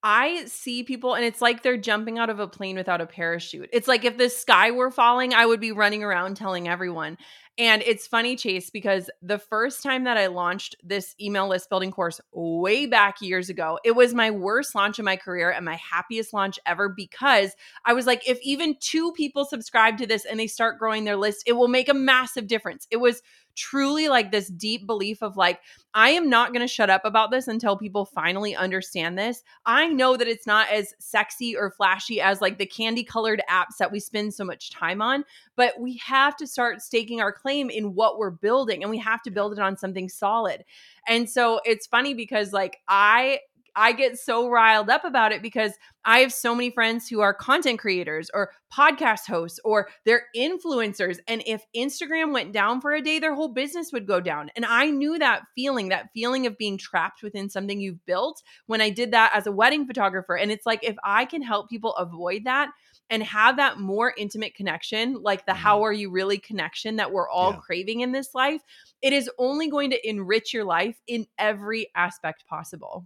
I 0.05 0.43
see 0.45 0.83
people 0.83 1.13
and 1.13 1.23
it's 1.23 1.41
like 1.41 1.63
they're 1.63 1.77
jumping 1.77 2.19
out 2.19 2.29
of 2.29 2.39
a 2.39 2.47
plane 2.47 2.75
without 2.75 2.99
a 2.99 3.05
parachute. 3.05 3.69
It's 3.71 3.87
like 3.87 4.03
if 4.03 4.17
the 4.17 4.29
sky 4.29 4.71
were 4.71 4.91
falling, 4.91 5.33
I 5.33 5.45
would 5.45 5.61
be 5.61 5.71
running 5.71 6.03
around 6.03 6.35
telling 6.35 6.67
everyone. 6.67 7.17
And 7.57 7.83
it's 7.83 8.07
funny, 8.07 8.35
Chase, 8.35 8.71
because 8.71 9.11
the 9.21 9.37
first 9.37 9.83
time 9.83 10.05
that 10.05 10.17
I 10.17 10.25
launched 10.27 10.75
this 10.83 11.15
email 11.21 11.47
list 11.47 11.69
building 11.69 11.91
course 11.91 12.19
way 12.33 12.87
back 12.87 13.21
years 13.21 13.47
ago, 13.47 13.79
it 13.85 13.91
was 13.91 14.13
my 14.13 14.31
worst 14.31 14.73
launch 14.73 14.97
of 14.97 15.05
my 15.05 15.15
career 15.15 15.51
and 15.51 15.63
my 15.63 15.75
happiest 15.75 16.33
launch 16.33 16.57
ever 16.65 16.89
because 16.89 17.53
I 17.85 17.93
was 17.93 18.07
like, 18.07 18.27
if 18.27 18.39
even 18.41 18.75
two 18.79 19.11
people 19.13 19.45
subscribe 19.45 19.99
to 19.99 20.07
this 20.07 20.25
and 20.25 20.39
they 20.39 20.47
start 20.47 20.79
growing 20.79 21.03
their 21.05 21.15
list, 21.15 21.43
it 21.45 21.53
will 21.53 21.67
make 21.67 21.89
a 21.89 21.93
massive 21.93 22.47
difference. 22.47 22.87
It 22.89 22.97
was 22.97 23.21
truly 23.55 24.07
like 24.07 24.31
this 24.31 24.47
deep 24.47 24.85
belief 24.85 25.21
of 25.21 25.37
like, 25.37 25.59
I 25.93 26.09
am 26.09 26.29
not 26.29 26.53
going 26.53 26.61
to 26.61 26.67
shut 26.67 26.89
up 26.89 27.05
about 27.05 27.31
this 27.31 27.47
until 27.47 27.77
people 27.77 28.05
finally 28.05 28.55
understand 28.55 29.17
this. 29.17 29.43
I 29.65 29.87
know 29.87 30.17
that 30.17 30.27
it's 30.27 30.47
not 30.47 30.69
as 30.69 30.93
sexy 30.99 31.55
or 31.55 31.71
flashy 31.71 32.19
as 32.19 32.41
like 32.41 32.57
the 32.57 32.65
candy 32.65 33.03
colored 33.03 33.41
apps 33.49 33.77
that 33.79 33.91
we 33.91 33.99
spend 33.99 34.33
so 34.33 34.43
much 34.43 34.71
time 34.71 35.01
on, 35.01 35.23
but 35.55 35.79
we 35.79 35.97
have 35.97 36.35
to 36.37 36.47
start 36.47 36.81
staking 36.81 37.21
our 37.21 37.31
claim 37.31 37.69
in 37.69 37.93
what 37.93 38.17
we're 38.17 38.31
building 38.31 38.83
and 38.83 38.89
we 38.89 38.97
have 38.97 39.21
to 39.23 39.31
build 39.31 39.53
it 39.53 39.59
on 39.59 39.77
something 39.77 40.09
solid. 40.09 40.63
And 41.07 41.29
so 41.29 41.61
it's 41.65 41.87
funny 41.87 42.13
because 42.13 42.53
like 42.53 42.79
I 42.87 43.39
I 43.75 43.91
get 43.93 44.17
so 44.19 44.49
riled 44.49 44.89
up 44.89 45.03
about 45.03 45.31
it 45.31 45.41
because 45.41 45.73
I 46.05 46.19
have 46.19 46.33
so 46.33 46.53
many 46.53 46.69
friends 46.71 47.07
who 47.07 47.21
are 47.21 47.33
content 47.33 47.79
creators 47.79 48.29
or 48.33 48.51
podcast 48.73 49.25
hosts 49.27 49.59
or 49.63 49.89
they're 50.05 50.25
influencers. 50.35 51.19
And 51.27 51.41
if 51.45 51.63
Instagram 51.75 52.33
went 52.33 52.51
down 52.53 52.81
for 52.81 52.93
a 52.93 53.01
day, 53.01 53.19
their 53.19 53.33
whole 53.35 53.47
business 53.53 53.91
would 53.93 54.05
go 54.07 54.19
down. 54.19 54.51
And 54.55 54.65
I 54.65 54.89
knew 54.89 55.17
that 55.19 55.43
feeling, 55.55 55.89
that 55.89 56.09
feeling 56.13 56.45
of 56.45 56.57
being 56.57 56.77
trapped 56.77 57.23
within 57.23 57.49
something 57.49 57.79
you've 57.79 58.05
built 58.05 58.43
when 58.67 58.81
I 58.81 58.89
did 58.89 59.11
that 59.11 59.31
as 59.33 59.47
a 59.47 59.51
wedding 59.51 59.87
photographer. 59.87 60.35
And 60.37 60.51
it's 60.51 60.65
like, 60.65 60.83
if 60.83 60.95
I 61.03 61.25
can 61.25 61.41
help 61.41 61.69
people 61.69 61.95
avoid 61.95 62.43
that, 62.45 62.69
and 63.09 63.21
have 63.21 63.57
that 63.57 63.79
more 63.79 64.13
intimate 64.17 64.55
connection, 64.55 65.21
like 65.21 65.45
the 65.45 65.53
Mhm. 65.53 65.53
how 65.53 65.83
are 65.83 65.91
you 65.93 66.09
really 66.09 66.37
connection 66.39 66.95
that 66.95 67.11
we're 67.11 67.29
all 67.29 67.53
Yeah. 67.53 67.57
craving 67.57 67.99
in 67.99 68.11
this 68.13 68.33
life, 68.33 68.61
it 69.01 69.13
is 69.13 69.29
only 69.37 69.69
going 69.69 69.89
to 69.91 70.09
enrich 70.09 70.53
your 70.53 70.63
life 70.63 70.97
in 71.05 71.27
every 71.37 71.87
aspect 71.95 72.45
possible. 72.47 73.05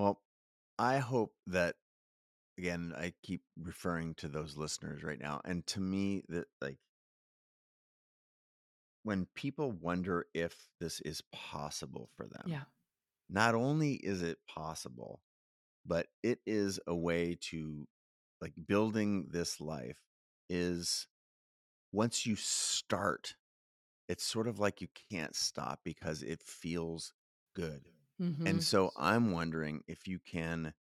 Well, 0.00 0.22
I 0.78 0.98
hope 0.98 1.34
that 1.48 1.76
again, 2.56 2.94
I 2.96 3.12
keep 3.22 3.42
referring 3.58 4.14
to 4.16 4.28
those 4.28 4.56
listeners 4.56 5.02
right 5.02 5.20
now. 5.20 5.42
And 5.44 5.66
to 5.68 5.80
me, 5.80 6.22
that 6.28 6.46
like 6.62 6.78
when 9.02 9.26
people 9.34 9.72
wonder 9.72 10.26
if 10.34 10.68
this 10.78 11.00
is 11.02 11.22
possible 11.32 12.08
for 12.16 12.26
them, 12.26 12.44
Yeah. 12.46 12.64
not 13.28 13.54
only 13.54 13.94
is 13.94 14.22
it 14.22 14.46
possible, 14.46 15.22
but 15.84 16.08
it 16.22 16.40
is 16.46 16.80
a 16.86 16.94
way 16.94 17.34
to 17.36 17.86
like 18.40 18.54
building 18.66 19.28
this 19.30 19.60
life 19.60 20.00
is 20.48 21.08
once 21.92 22.24
you 22.26 22.36
start, 22.36 23.36
it's 24.08 24.24
sort 24.24 24.48
of 24.48 24.58
like 24.58 24.80
you 24.80 24.88
can't 25.10 25.36
stop 25.36 25.80
because 25.84 26.22
it 26.22 26.42
feels 26.42 27.12
good. 27.54 27.88
Mhm. 28.20 28.46
And 28.46 28.62
so 28.62 28.92
I'm 28.96 29.32
wondering 29.32 29.82
if 29.88 30.06
you 30.06 30.18
can 30.20 30.74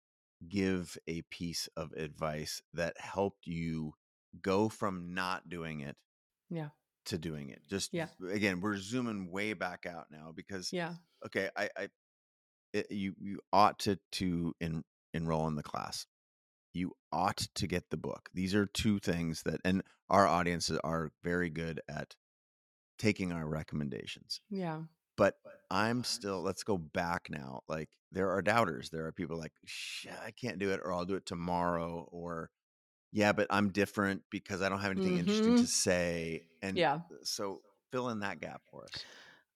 give 0.49 0.99
a 1.09 1.23
piece 1.23 1.69
of 1.77 1.93
advice 1.93 2.63
that 2.75 3.01
helped 3.01 3.47
you 3.47 3.95
go 4.43 4.69
from 4.69 5.15
not 5.15 5.49
doing 5.49 5.81
it 5.81 5.97
Yeah. 6.51 6.71
to 7.07 7.19
doing 7.19 7.51
it. 7.51 7.63
Just 7.67 7.93
Yeah. 7.93 8.09
again, 8.31 8.61
we're 8.61 8.79
zooming 8.79 9.31
way 9.31 9.53
back 9.53 9.87
out 9.87 10.11
now 10.11 10.33
because 10.33 10.73
Yeah. 10.73 10.97
okay, 11.25 11.51
I, 11.57 11.71
I 11.77 11.89
it, 12.75 12.91
you 12.93 13.15
you 13.21 13.41
ought 13.53 13.79
to 13.81 13.99
to 14.13 14.55
en, 14.61 14.85
enroll 15.15 15.49
in 15.49 15.57
the 15.57 15.63
class. 15.63 16.07
You 16.75 16.95
ought 17.13 17.39
to 17.57 17.67
get 17.69 17.91
the 17.91 17.97
book. 17.99 18.31
These 18.35 18.55
are 18.55 18.67
two 18.67 18.99
things 19.01 19.43
that, 19.45 19.61
and 19.65 19.83
our 20.11 20.27
audiences 20.27 20.79
are 20.85 21.13
very 21.25 21.51
good 21.51 21.81
at 21.89 22.17
taking 22.99 23.33
our 23.33 23.49
recommendations 23.49 24.41
Yeah. 24.51 24.85
But 25.17 25.35
I'm 25.71 26.05
still 26.05 26.43
let's 26.43 26.63
go 26.63 26.79
back 26.79 27.29
now. 27.31 27.63
Like 27.69 27.89
there 28.13 28.31
are 28.31 28.43
doubters. 28.43 28.91
There 28.91 29.07
are 29.07 29.13
people 29.13 29.39
like, 29.39 29.53
Shh, 29.65 30.07
I 30.25 30.31
can't 30.31 30.59
do 30.59 30.71
it, 30.71 30.81
or 30.83 30.93
I'll 30.93 31.05
do 31.05 31.15
it 31.17 31.27
tomorrow, 31.27 32.09
or 32.11 32.51
yeah, 33.13 33.33
but 33.33 33.47
I'm 33.51 33.71
different 33.71 34.23
because 34.31 34.63
I 34.63 34.69
don't 34.69 34.81
have 34.81 34.93
anything 34.93 35.19
interesting 35.19 35.55
mm-hmm. 35.55 35.63
to 35.63 35.67
say. 35.67 36.49
And 36.63 36.77
Yeah. 36.77 36.95
Uh, 36.95 37.17
so 37.23 37.61
fill 37.91 38.11
in 38.11 38.21
that 38.21 38.41
gap 38.41 38.63
for 38.71 38.85
us. 38.85 39.05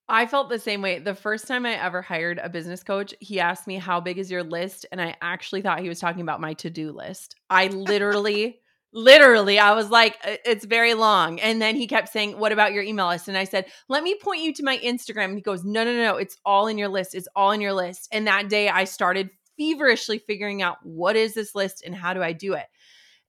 I 0.09 0.25
felt 0.25 0.49
the 0.49 0.59
same 0.59 0.81
way. 0.81 0.99
The 0.99 1.15
first 1.15 1.47
time 1.47 1.65
I 1.65 1.73
ever 1.81 2.01
hired 2.01 2.37
a 2.39 2.49
business 2.49 2.83
coach, 2.83 3.13
he 3.19 3.39
asked 3.39 3.65
me, 3.67 3.77
How 3.77 4.01
big 4.01 4.17
is 4.17 4.29
your 4.29 4.43
list? 4.43 4.85
And 4.91 5.01
I 5.01 5.15
actually 5.21 5.61
thought 5.61 5.79
he 5.79 5.89
was 5.89 5.99
talking 5.99 6.21
about 6.21 6.41
my 6.41 6.53
to 6.55 6.69
do 6.69 6.91
list. 6.91 7.35
I 7.49 7.67
literally, 7.67 8.59
literally, 8.93 9.59
I 9.59 9.73
was 9.73 9.89
like, 9.89 10.17
It's 10.23 10.65
very 10.65 10.93
long. 10.93 11.39
And 11.39 11.61
then 11.61 11.75
he 11.75 11.87
kept 11.87 12.09
saying, 12.09 12.37
What 12.37 12.51
about 12.51 12.73
your 12.73 12.83
email 12.83 13.07
list? 13.07 13.27
And 13.27 13.37
I 13.37 13.43
said, 13.43 13.65
Let 13.89 14.03
me 14.03 14.15
point 14.15 14.41
you 14.41 14.53
to 14.53 14.63
my 14.63 14.77
Instagram. 14.79 15.25
And 15.25 15.35
he 15.35 15.41
goes, 15.41 15.63
No, 15.63 15.83
no, 15.83 15.95
no. 15.95 16.17
It's 16.17 16.37
all 16.45 16.67
in 16.67 16.77
your 16.77 16.89
list. 16.89 17.15
It's 17.15 17.27
all 17.35 17.51
in 17.51 17.61
your 17.61 17.73
list. 17.73 18.07
And 18.11 18.27
that 18.27 18.49
day 18.49 18.69
I 18.69 18.83
started 18.85 19.29
feverishly 19.57 20.17
figuring 20.19 20.61
out 20.61 20.77
what 20.83 21.15
is 21.15 21.33
this 21.33 21.53
list 21.55 21.83
and 21.85 21.93
how 21.95 22.13
do 22.13 22.23
I 22.23 22.33
do 22.33 22.53
it. 22.53 22.65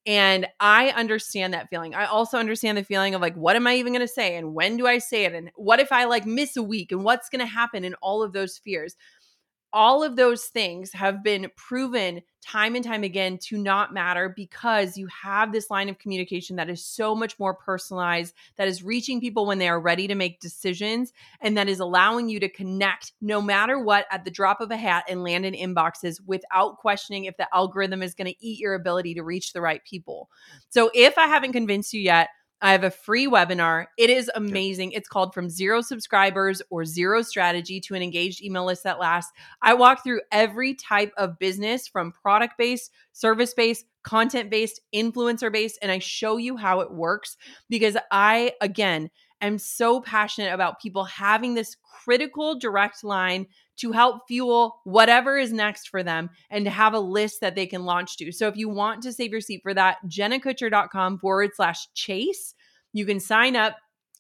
And 0.05 0.49
I 0.59 0.89
understand 0.91 1.55
that 1.55 1.71
feeling. 1.71 1.95
I 1.95 2.07
also 2.07 2.39
understand 2.39 2.77
the 2.77 2.85
feeling 2.85 3.15
of 3.15 3.21
like, 3.21 3.37
what 3.37 3.55
am 3.55 3.69
I 3.69 3.77
even 3.77 3.93
going 3.93 4.07
to 4.07 4.13
say? 4.13 4.37
And 4.37 4.53
when 4.53 4.77
do 4.77 4.87
I 4.87 4.99
say 4.99 5.25
it? 5.27 5.33
And 5.33 5.51
what 5.55 5.79
if 5.79 5.93
I 5.93 6.07
like 6.07 6.27
miss 6.27 6.57
a 6.57 6.63
week? 6.63 6.91
And 6.91 7.05
what's 7.05 7.29
going 7.29 7.41
to 7.41 7.47
happen? 7.47 7.85
And 7.85 7.95
all 8.03 8.23
of 8.23 8.33
those 8.33 8.59
fears. 8.59 8.97
All 9.73 10.03
of 10.03 10.17
those 10.17 10.45
things 10.45 10.93
have 10.93 11.23
been 11.23 11.51
proven 11.57 12.23
time 12.45 12.75
and 12.75 12.85
time 12.85 13.05
again 13.05 13.39
to 13.39 13.57
not 13.57 13.95
matter 13.95 14.29
because 14.29 14.99
you 14.99 15.07
have 15.07 15.53
this 15.53 15.71
line 15.71 15.89
of 15.89 15.99
communication 15.99 16.57
that 16.57 16.69
is 16.69 16.85
so 16.85 17.15
much 17.15 17.39
more 17.39 17.55
personalized, 17.55 18.35
that 18.57 18.67
is 18.67 18.83
reaching 18.83 19.21
people 19.21 19.47
when 19.47 19.59
they 19.59 19.69
are 19.69 19.81
ready 19.81 20.09
to 20.09 20.15
make 20.15 20.41
decisions, 20.41 21.13
and 21.41 21.57
that 21.57 21.69
is 21.69 21.79
allowing 21.79 22.29
you 22.29 22.41
to 22.41 22.49
connect 22.49 23.13
no 23.21 23.41
matter 23.41 23.79
what 23.79 24.07
at 24.11 24.25
the 24.25 24.31
drop 24.31 24.61
of 24.61 24.71
a 24.71 24.77
hat 24.77 25.05
and 25.09 25.23
land 25.23 25.47
in 25.47 25.55
inboxes 25.55 26.21
without 26.27 26.79
questioning 26.79 27.25
if 27.25 27.37
the 27.37 27.47
algorithm 27.55 28.03
is 28.03 28.15
going 28.15 28.31
to 28.31 28.45
eat 28.45 28.59
your 28.59 28.75
ability 28.75 29.15
to 29.15 29.23
reach 29.23 29.53
the 29.53 29.61
right 29.61 29.85
people. 29.85 30.29
So 30.69 30.91
if 30.95 31.17
I 31.17 31.29
haven't 31.29 31.53
convinced 31.53 31.93
you 31.93 32.01
yet, 32.01 32.29
I 32.63 32.71
have 32.71 32.85
a 32.85 32.91
free 32.91 33.27
webinar. 33.27 33.87
It 33.99 34.09
is 34.09 34.31
amazing. 34.37 34.93
It's 34.93 35.09
called 35.09 35.35
From 35.35 35.51
Zero 35.51 35.81
Subscribers 35.81 36.63
or 36.71 36.85
Zero 36.85 37.21
Strategy 37.23 37.81
to 37.81 37.95
an 37.95 38.03
Engaged 38.03 38.41
Email 38.41 38.65
List 38.65 38.85
That 38.85 39.01
Lasts. 39.01 39.33
I 39.63 39.75
walk 39.75 40.05
through 40.05 40.21
every 40.31 40.75
type 40.75 41.13
of 41.17 41.41
business 41.41 41.89
from 41.89 42.13
product 42.13 42.55
based, 42.57 42.93
service 43.13 43.53
based, 43.53 43.85
content 44.05 44.49
based, 44.49 44.81
influencer 44.95 45.53
based, 45.53 45.81
and 45.83 45.91
I 45.91 45.99
show 45.99 46.37
you 46.37 46.57
how 46.57 46.81
it 46.81 46.93
works 46.93 47.37
because 47.69 47.97
I, 48.13 48.53
again, 48.61 49.11
am 49.41 49.59
so 49.59 50.01
passionate 50.01 50.55
about 50.55 50.81
people 50.81 51.05
having 51.05 51.55
this 51.55 51.77
critical 52.05 52.59
direct 52.59 53.03
line 53.03 53.47
to 53.79 53.93
help 53.93 54.23
fuel 54.29 54.81
whatever 54.85 55.39
is 55.39 55.53
next 55.53 55.89
for 55.89 56.03
them 56.03 56.31
and 56.51 56.65
to 56.65 56.71
have 56.71 56.95
a 56.95 57.01
list 57.01 57.41
that 57.41 57.55
they 57.55 57.67
can 57.67 57.85
launch 57.85 58.17
to. 58.19 58.33
So 58.33 58.49
if 58.49 58.57
you 58.57 58.69
want 58.69 59.03
to 59.03 59.13
save 59.13 59.33
your 59.33 59.41
seat 59.41 59.61
for 59.63 59.75
that, 59.75 59.99
jennakutcher.com 60.07 61.19
forward 61.19 61.51
slash 61.55 61.87
chase, 61.95 62.55
you 62.93 63.07
can 63.07 63.21
sign 63.21 63.57
up. 63.57 63.77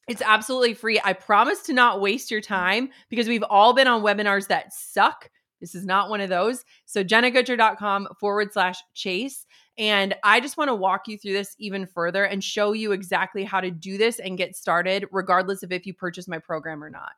It's 0.08 0.22
absolutely 0.22 0.74
free. 0.74 1.00
I 1.04 1.12
promise 1.12 1.62
to 1.62 1.72
not 1.72 2.00
waste 2.00 2.30
your 2.30 2.40
time 2.40 2.88
because 3.08 3.28
we've 3.28 3.44
all 3.44 3.72
been 3.72 3.86
on 3.86 4.02
webinars 4.02 4.48
that 4.48 4.72
suck. 4.72 5.30
This 5.60 5.76
is 5.76 5.86
not 5.86 6.10
one 6.10 6.20
of 6.20 6.28
those. 6.28 6.64
So 6.86 7.04
jennakutcher.com 7.04 8.08
forward 8.18 8.52
slash 8.52 8.78
chase. 8.94 9.46
And 9.78 10.14
I 10.24 10.40
just 10.40 10.56
want 10.56 10.68
to 10.68 10.74
walk 10.74 11.06
you 11.06 11.16
through 11.16 11.32
this 11.34 11.54
even 11.58 11.86
further 11.86 12.24
and 12.24 12.42
show 12.42 12.72
you 12.72 12.92
exactly 12.92 13.44
how 13.44 13.60
to 13.60 13.70
do 13.70 13.96
this 13.96 14.18
and 14.18 14.36
get 14.36 14.56
started, 14.56 15.06
regardless 15.12 15.62
of 15.62 15.72
if 15.72 15.86
you 15.86 15.94
purchase 15.94 16.28
my 16.28 16.38
program 16.38 16.82
or 16.82 16.90
not. 16.90 17.12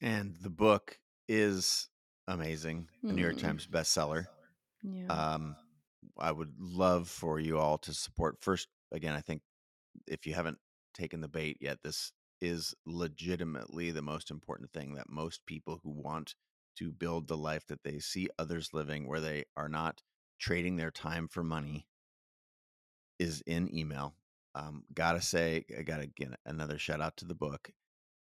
And 0.00 0.36
the 0.42 0.50
book 0.50 0.98
is 1.28 1.88
amazing. 2.28 2.88
A 3.02 3.12
New 3.12 3.22
York 3.22 3.34
Hmm. 3.34 3.46
Times 3.46 3.66
bestseller. 3.66 4.26
Yeah. 4.82 5.06
Um, 5.34 5.56
I 6.18 6.32
would 6.32 6.54
love 6.58 7.08
for 7.08 7.40
you 7.40 7.58
all 7.58 7.78
to 7.78 7.92
support. 7.94 8.40
First, 8.40 8.68
again, 8.92 9.14
I 9.14 9.20
think 9.20 9.42
if 10.06 10.26
you 10.26 10.34
haven't 10.34 10.58
taken 10.94 11.20
the 11.20 11.28
bait 11.28 11.58
yet, 11.60 11.78
this 11.82 12.12
is 12.40 12.74
legitimately 12.84 13.90
the 13.90 14.02
most 14.02 14.30
important 14.30 14.72
thing 14.72 14.94
that 14.94 15.08
most 15.08 15.44
people 15.46 15.80
who 15.82 15.90
want 15.90 16.34
to 16.76 16.92
build 16.92 17.26
the 17.26 17.36
life 17.36 17.66
that 17.66 17.82
they 17.82 17.98
see 17.98 18.28
others 18.38 18.74
living, 18.74 19.06
where 19.08 19.20
they 19.20 19.44
are 19.56 19.68
not 19.68 20.02
trading 20.38 20.76
their 20.76 20.90
time 20.90 21.26
for 21.28 21.42
money 21.42 21.88
is 23.18 23.42
in 23.46 23.74
email. 23.74 24.14
Um, 24.54 24.84
gotta 24.92 25.20
say, 25.22 25.64
I 25.76 25.82
gotta 25.82 26.06
get 26.06 26.38
another 26.44 26.78
shout 26.78 27.00
out 27.00 27.16
to 27.18 27.24
the 27.24 27.34
book. 27.34 27.70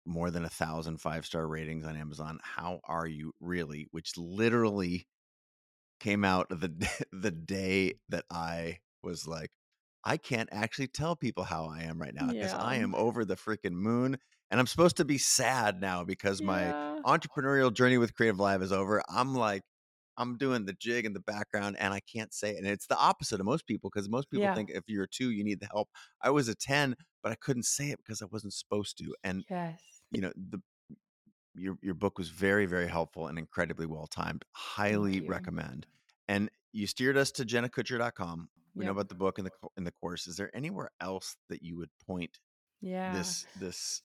More 0.05 0.31
than 0.33 0.45
a 0.45 0.51
thousand 0.51 0.99
five 0.99 1.25
star 1.25 1.47
ratings 1.47 1.87
on 1.87 1.97
Amazon. 1.97 2.41
How 2.43 2.81
are 2.85 3.07
you 3.07 3.33
really? 3.41 3.87
Which 3.93 4.17
literally 4.17 5.07
came 6.01 6.25
out 6.25 6.49
the 6.51 7.05
the 7.13 7.31
day 7.31 7.95
that 8.09 8.25
I 8.31 8.81
was 9.03 9.27
like, 9.27 9.51
I 10.05 10.17
can't 10.17 10.49
actually 10.53 10.89
tell 10.89 11.17
people 11.17 11.45
how 11.45 11.67
I 11.67 11.83
am 11.83 12.01
right 12.01 12.15
now 12.15 12.29
because 12.29 12.55
I 12.55 12.77
am 12.77 12.95
over 12.95 13.25
the 13.25 13.37
freaking 13.37 13.73
moon. 13.75 14.19
And 14.51 14.61
I'm 14.61 14.67
supposed 14.67 14.97
to 14.99 15.05
be 15.05 15.19
sad 15.19 15.81
now 15.81 16.05
because 16.05 16.43
my 16.43 16.75
entrepreneurial 17.07 17.73
journey 17.75 17.99
with 17.99 18.15
Creative 18.15 18.39
Live 18.41 18.63
is 18.63 18.73
over. 18.73 19.03
I'm 19.09 19.35
like, 19.35 19.63
I'm 20.19 20.37
doing 20.37 20.67
the 20.67 20.75
jig 20.75 21.07
in 21.07 21.15
the 21.15 21.21
background 21.21 21.77
and 21.79 21.95
I 21.95 22.01
can't 22.01 22.35
say 22.35 22.51
it. 22.53 22.59
And 22.59 22.67
it's 22.67 22.87
the 22.87 22.99
opposite 22.99 23.41
of 23.41 23.47
most 23.47 23.67
people 23.67 23.91
because 23.93 24.09
most 24.11 24.31
people 24.31 24.49
Yeah. 24.49 24.55
think 24.55 24.71
if 24.71 24.85
you're 24.89 25.05
a 25.05 25.09
two, 25.09 25.31
you 25.31 25.43
need 25.45 25.61
the 25.61 25.67
help. 25.73 25.89
I 26.21 26.31
was 26.31 26.49
a 26.49 26.55
10, 26.55 26.97
but 27.23 27.33
I 27.33 27.37
couldn't 27.37 27.65
say 27.65 27.91
it 27.91 27.99
because 27.99 28.21
I 28.23 28.27
wasn't 28.27 28.53
supposed 28.55 28.99
to. 28.99 29.15
And, 29.25 29.45
Yes. 29.49 29.92
You 30.13 30.23
know, 30.23 30.33
the 30.37 30.61
your 31.55 31.79
your 31.83 31.95
book 31.95 32.19
was 32.19 32.29
very, 32.31 32.67
very 32.67 32.89
helpful 32.89 33.27
and 33.29 33.39
incredibly 33.39 33.87
well 33.87 34.07
timed. 34.07 34.45
Highly 34.53 35.21
recommend. 35.21 35.87
And 36.29 36.51
you 36.73 36.87
steered 36.87 37.17
us 37.17 37.31
to 37.33 37.45
jennakutcher.com. 37.45 38.49
We 38.75 38.85
know 38.85 38.93
about 38.93 39.09
the 39.11 39.15
book 39.15 39.39
and 39.39 39.47
the 39.47 39.53
and 39.77 39.87
the 39.87 39.93
course. 39.93 40.27
Is 40.27 40.37
there 40.37 40.55
anywhere 40.57 40.91
else 41.01 41.37
that 41.49 41.63
you 41.63 41.77
would 41.79 41.91
point 42.07 42.39
Yeah. 42.81 43.35
this 43.35 43.47
this 43.55 44.03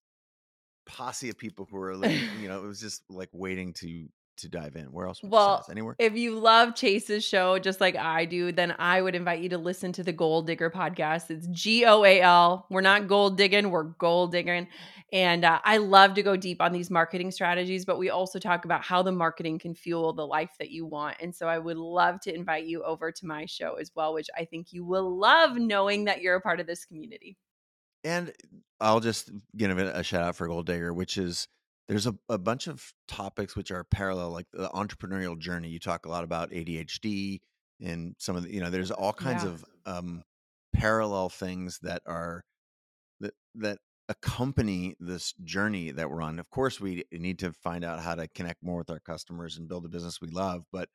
posse 0.86 1.30
of 1.30 1.38
people 1.38 1.68
who 1.70 1.78
are 1.78 1.98
like, 1.98 2.28
you 2.34 2.48
know, 2.48 2.64
it 2.64 2.68
was 2.68 2.80
just 2.82 3.04
like 3.10 3.30
waiting 3.34 3.74
to 3.76 4.10
to 4.38 4.50
dive 4.50 4.76
in. 4.76 4.86
Where 4.86 5.08
else 5.08 5.22
would 5.22 5.32
Well. 5.32 5.66
Anywhere? 5.70 5.96
If 6.00 6.16
you 6.16 6.40
love 6.40 6.76
Chase's 6.76 7.24
show 7.24 7.60
just 7.60 7.82
like 7.82 7.96
I 7.96 8.26
do, 8.26 8.52
then 8.52 8.76
I 8.78 9.02
would 9.02 9.16
invite 9.16 9.42
you 9.42 9.50
to 9.50 9.58
listen 9.58 9.92
to 9.94 10.04
the 10.04 10.14
Goal 10.14 10.42
Digger 10.42 10.70
podcast. 10.70 11.30
It's 11.30 11.48
G 11.48 11.86
O 11.86 12.04
A 12.04 12.22
L. 12.22 12.66
We're 12.70 12.82
not 12.82 13.08
gold 13.08 13.38
digging, 13.38 13.70
we're 13.70 13.84
goal 13.84 14.28
digging. 14.28 14.68
And 15.14 15.46
uh, 15.46 15.60
I 15.64 15.78
love 15.78 16.16
to 16.16 16.24
go 16.24 16.36
deep 16.36 16.62
on 16.62 16.74
these 16.74 16.90
marketing 16.90 17.32
strategies, 17.32 17.86
but 17.86 17.98
we 17.98 18.10
also 18.10 18.40
talk 18.40 18.66
about 18.66 18.84
how 18.84 19.02
the 19.02 19.12
marketing 19.12 19.58
can 19.58 19.74
fuel 19.74 20.12
the 20.12 20.28
life 20.28 20.52
that 20.60 20.70
you 20.70 20.86
want. 20.86 21.16
And 21.22 21.34
so 21.34 21.48
I 21.48 21.60
would 21.60 21.78
love 21.78 22.20
to 22.22 22.36
invite 22.36 22.66
you 22.66 22.84
over 22.84 23.12
to 23.12 23.26
my 23.26 23.46
show 23.46 23.76
as 23.76 23.90
well, 23.96 24.14
which 24.14 24.28
I 24.38 24.44
think 24.44 24.74
you 24.74 24.84
will 24.84 25.18
love 25.18 25.56
knowing 25.56 26.06
that 26.06 26.22
you're 26.22 26.36
a 26.36 26.42
part 26.42 26.60
of 26.60 26.68
this 26.68 26.84
community. 26.84 27.38
And 28.04 28.34
I'll 28.82 29.00
just 29.00 29.32
give 29.56 29.78
a 29.78 30.04
shout 30.04 30.24
out 30.24 30.36
for 30.36 30.48
Goal 30.48 30.64
Digger, 30.64 30.94
which 30.94 31.18
is 31.18 31.48
there's 31.88 32.08
a, 32.08 32.16
a 32.30 32.38
bunch 32.38 32.68
of 32.68 32.94
topics 33.08 33.56
which 33.56 33.72
are 33.72 33.84
parallel, 33.84 34.32
like 34.32 34.48
the 34.52 34.70
entrepreneurial 34.70 35.38
journey. 35.40 35.70
You 35.70 35.80
talk 35.80 36.06
a 36.06 36.10
lot 36.10 36.24
about 36.24 36.52
ADHD 36.54 37.42
and 37.82 38.16
some 38.20 38.36
of 38.36 38.44
the, 38.44 38.54
you 38.54 38.60
know, 38.60 38.70
there's 38.70 38.92
all 38.92 39.14
kinds 39.14 39.44
Yeah. 39.44 39.50
of 39.52 39.66
um, 39.86 40.24
parallel 40.74 41.30
things 41.30 41.80
that 41.80 42.02
are 42.06 42.44
that 43.20 43.34
that 43.56 43.80
accompany 44.10 44.96
this 45.00 45.34
journey 45.44 45.92
that 45.92 46.10
we're 46.10 46.22
on. 46.22 46.40
Of 46.40 46.50
course, 46.50 46.80
we 46.80 47.04
need 47.12 47.40
to 47.40 47.54
find 47.54 47.84
out 47.84 48.00
how 48.02 48.16
to 48.16 48.28
connect 48.30 48.64
more 48.64 48.80
with 48.80 48.90
our 48.90 49.00
customers 49.00 49.58
and 49.58 49.68
build 49.68 49.86
a 49.86 49.90
business 49.90 50.22
we 50.22 50.30
love, 50.30 50.66
but 50.72 50.90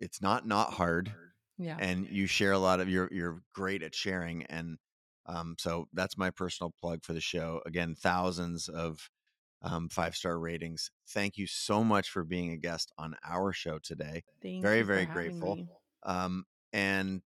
it's 0.00 0.20
not 0.22 0.46
not 0.46 0.72
hard 0.74 1.14
Yeah. 1.58 1.78
and 1.78 2.08
you 2.08 2.26
share 2.26 2.52
a 2.52 2.58
lot 2.58 2.80
of 2.80 2.88
you're 2.88 3.08
you're 3.12 3.42
great 3.54 3.82
at 3.82 3.94
sharing 3.94 4.44
and 4.44 4.78
um, 5.26 5.56
so 5.58 5.88
that's 5.92 6.16
my 6.18 6.30
personal 6.30 6.72
plug 6.80 7.04
for 7.04 7.12
the 7.12 7.20
show 7.20 7.62
again 7.66 7.94
thousands 7.94 8.68
of 8.68 9.10
um, 9.62 9.88
five 9.88 10.14
star 10.14 10.38
ratings 10.38 10.90
thank 11.08 11.36
you 11.36 11.46
so 11.46 11.82
much 11.82 12.10
for 12.10 12.24
being 12.24 12.52
a 12.52 12.56
guest 12.56 12.92
on 12.98 13.14
our 13.28 13.52
show 13.52 13.78
today 13.78 14.22
Thank 14.42 14.62
very 14.62 14.78
you 14.78 14.84
very 14.84 15.06
grateful 15.06 15.58
um, 16.04 16.44
and 16.72 17.22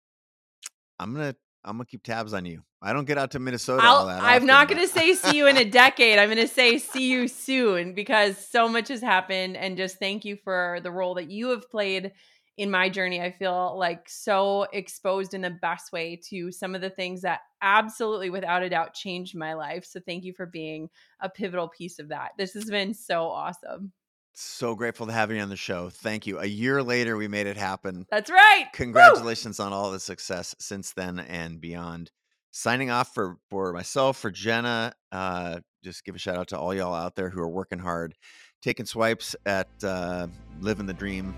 i'm 0.99 1.13
gonna 1.13 1.35
i'm 1.63 1.77
gonna 1.77 1.85
keep 1.85 2.03
tabs 2.03 2.33
on 2.33 2.45
you 2.45 2.61
i 2.81 2.93
don't 2.93 3.05
get 3.05 3.17
out 3.17 3.31
to 3.31 3.39
minnesota 3.39 3.81
I'll, 3.83 3.95
all 3.97 4.05
that 4.07 4.21
I'm 4.21 4.35
often, 4.35 4.47
not 4.47 4.67
going 4.67 4.81
to 4.81 4.87
say 4.87 5.13
see 5.15 5.37
you 5.37 5.47
in 5.47 5.57
a 5.57 5.65
decade. 5.65 6.19
I'm 6.19 6.27
going 6.27 6.45
to 6.45 6.53
say 6.53 6.77
see 6.77 7.09
you 7.09 7.27
soon 7.27 7.93
because 7.93 8.37
so 8.37 8.67
much 8.67 8.89
has 8.89 9.01
happened. 9.01 9.57
And 9.57 9.77
just 9.77 9.97
thank 9.97 10.25
you 10.25 10.37
for 10.43 10.79
the 10.83 10.91
role 10.91 11.15
that 11.15 11.29
you 11.31 11.49
have 11.49 11.69
played 11.69 12.11
in 12.57 12.71
my 12.71 12.89
journey. 12.89 13.21
I 13.21 13.31
feel 13.31 13.77
like 13.77 14.09
so 14.09 14.65
exposed 14.73 15.33
in 15.33 15.41
the 15.41 15.49
best 15.51 15.91
way 15.91 16.19
to 16.29 16.51
some 16.51 16.75
of 16.75 16.81
the 16.81 16.89
things 16.89 17.21
that 17.21 17.41
absolutely, 17.61 18.29
without 18.29 18.63
a 18.63 18.69
doubt, 18.69 18.93
changed 18.93 19.35
my 19.35 19.53
life. 19.53 19.85
So 19.85 19.99
thank 19.99 20.23
you 20.23 20.33
for 20.33 20.45
being 20.45 20.89
a 21.21 21.29
pivotal 21.29 21.67
piece 21.69 21.99
of 21.99 22.09
that. 22.09 22.31
This 22.37 22.53
has 22.53 22.65
been 22.65 22.93
so 22.93 23.27
awesome. 23.27 23.91
so 24.33 24.75
grateful 24.75 25.07
to 25.07 25.13
have 25.13 25.31
you 25.31 25.39
on 25.39 25.49
the 25.49 25.55
show 25.55 25.89
thank 25.89 26.27
you 26.27 26.39
a 26.39 26.45
year 26.45 26.83
later 26.83 27.17
we 27.17 27.27
made 27.27 27.47
it 27.47 27.57
happen 27.57 28.05
That's 28.11 28.29
right. 28.29 28.65
Woo! 28.65 28.69
congratulations 28.73 29.59
on 29.59 29.73
all 29.73 29.89
the 29.91 29.99
success 29.99 30.55
since 30.59 30.93
then 30.93 31.17
and 31.17 31.59
beyond 31.59 32.11
signing 32.51 32.91
off 32.91 33.15
for 33.15 33.37
for 33.49 33.73
myself 33.73 34.17
for 34.17 34.29
jenna 34.29 34.93
uh 35.11 35.59
just 35.83 36.05
give 36.05 36.13
a 36.13 36.19
shout 36.19 36.37
out 36.37 36.49
to 36.49 36.59
all 36.59 36.71
y'all 36.73 36.93
out 36.93 37.15
there 37.15 37.31
who 37.31 37.41
are 37.41 37.49
working 37.49 37.79
hard 37.79 38.13
taking 38.61 38.85
swipes 38.85 39.35
at 39.47 39.69
uh 39.83 40.27
living 40.61 40.85
the 40.85 40.93
dream 40.93 41.33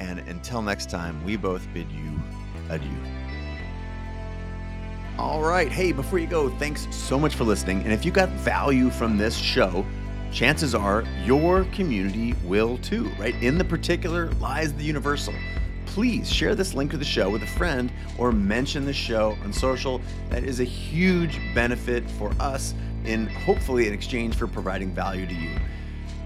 and 0.00 0.18
until 0.20 0.60
next 0.62 0.90
time 0.90 1.22
we 1.24 1.36
both 1.36 1.66
bid 1.72 1.90
you 1.92 2.18
adieu 2.70 2.90
all 5.18 5.42
right 5.42 5.70
hey 5.70 5.92
before 5.92 6.18
you 6.18 6.26
go 6.26 6.50
thanks 6.58 6.88
so 6.90 7.18
much 7.18 7.36
for 7.36 7.44
listening 7.44 7.82
and 7.84 7.92
if 7.92 8.04
you 8.04 8.10
got 8.10 8.28
value 8.30 8.90
from 8.90 9.16
this 9.16 9.36
show 9.36 9.86
chances 10.32 10.74
are 10.74 11.04
your 11.24 11.64
community 11.66 12.34
will 12.44 12.78
too 12.78 13.08
right 13.18 13.34
in 13.42 13.56
the 13.58 13.64
particular 13.64 14.30
lies 14.32 14.72
the 14.74 14.84
universal 14.84 15.34
please 15.90 16.32
share 16.32 16.54
this 16.54 16.72
link 16.72 16.92
to 16.92 16.96
the 16.96 17.04
show 17.04 17.28
with 17.28 17.42
a 17.42 17.46
friend 17.46 17.90
or 18.16 18.30
mention 18.30 18.84
the 18.84 18.92
show 18.92 19.36
on 19.42 19.52
social. 19.52 20.00
That 20.28 20.44
is 20.44 20.60
a 20.60 20.64
huge 20.64 21.40
benefit 21.52 22.08
for 22.12 22.32
us 22.38 22.74
in 23.04 23.26
hopefully 23.26 23.88
in 23.88 23.92
exchange 23.92 24.36
for 24.36 24.46
providing 24.46 24.90
value 24.94 25.26
to 25.26 25.34
you. 25.34 25.58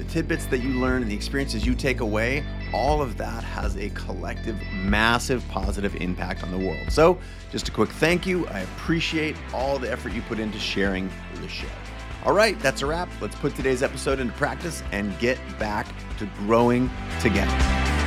the 0.00 0.10
tidbits 0.10 0.46
that 0.46 0.58
you 0.58 0.70
learn 0.80 1.02
and 1.02 1.10
the 1.10 1.14
experiences 1.14 1.66
you 1.66 1.74
take 1.74 2.00
away, 2.00 2.42
all 2.72 3.02
of 3.02 3.18
that 3.18 3.44
has 3.44 3.76
a 3.76 3.90
collective, 3.90 4.58
massive 4.72 5.46
positive 5.48 5.94
impact 5.96 6.42
on 6.42 6.50
the 6.50 6.58
world. 6.58 6.90
So, 6.90 7.18
just 7.50 7.68
a 7.68 7.70
quick 7.70 7.90
thank 7.90 8.26
you. 8.26 8.46
I 8.48 8.60
appreciate 8.60 9.36
all 9.52 9.78
the 9.78 9.92
effort 9.92 10.12
you 10.12 10.22
put 10.22 10.38
into 10.38 10.58
sharing 10.58 11.10
the 11.34 11.48
show. 11.48 11.68
All 12.24 12.32
right, 12.32 12.58
that's 12.60 12.80
a 12.80 12.86
wrap. 12.86 13.10
Let's 13.20 13.36
put 13.36 13.54
today's 13.54 13.82
episode 13.82 14.20
into 14.20 14.32
practice 14.34 14.82
and 14.90 15.16
get 15.18 15.38
back 15.58 15.86
to 16.18 16.26
growing 16.38 16.90
together. 17.20 17.99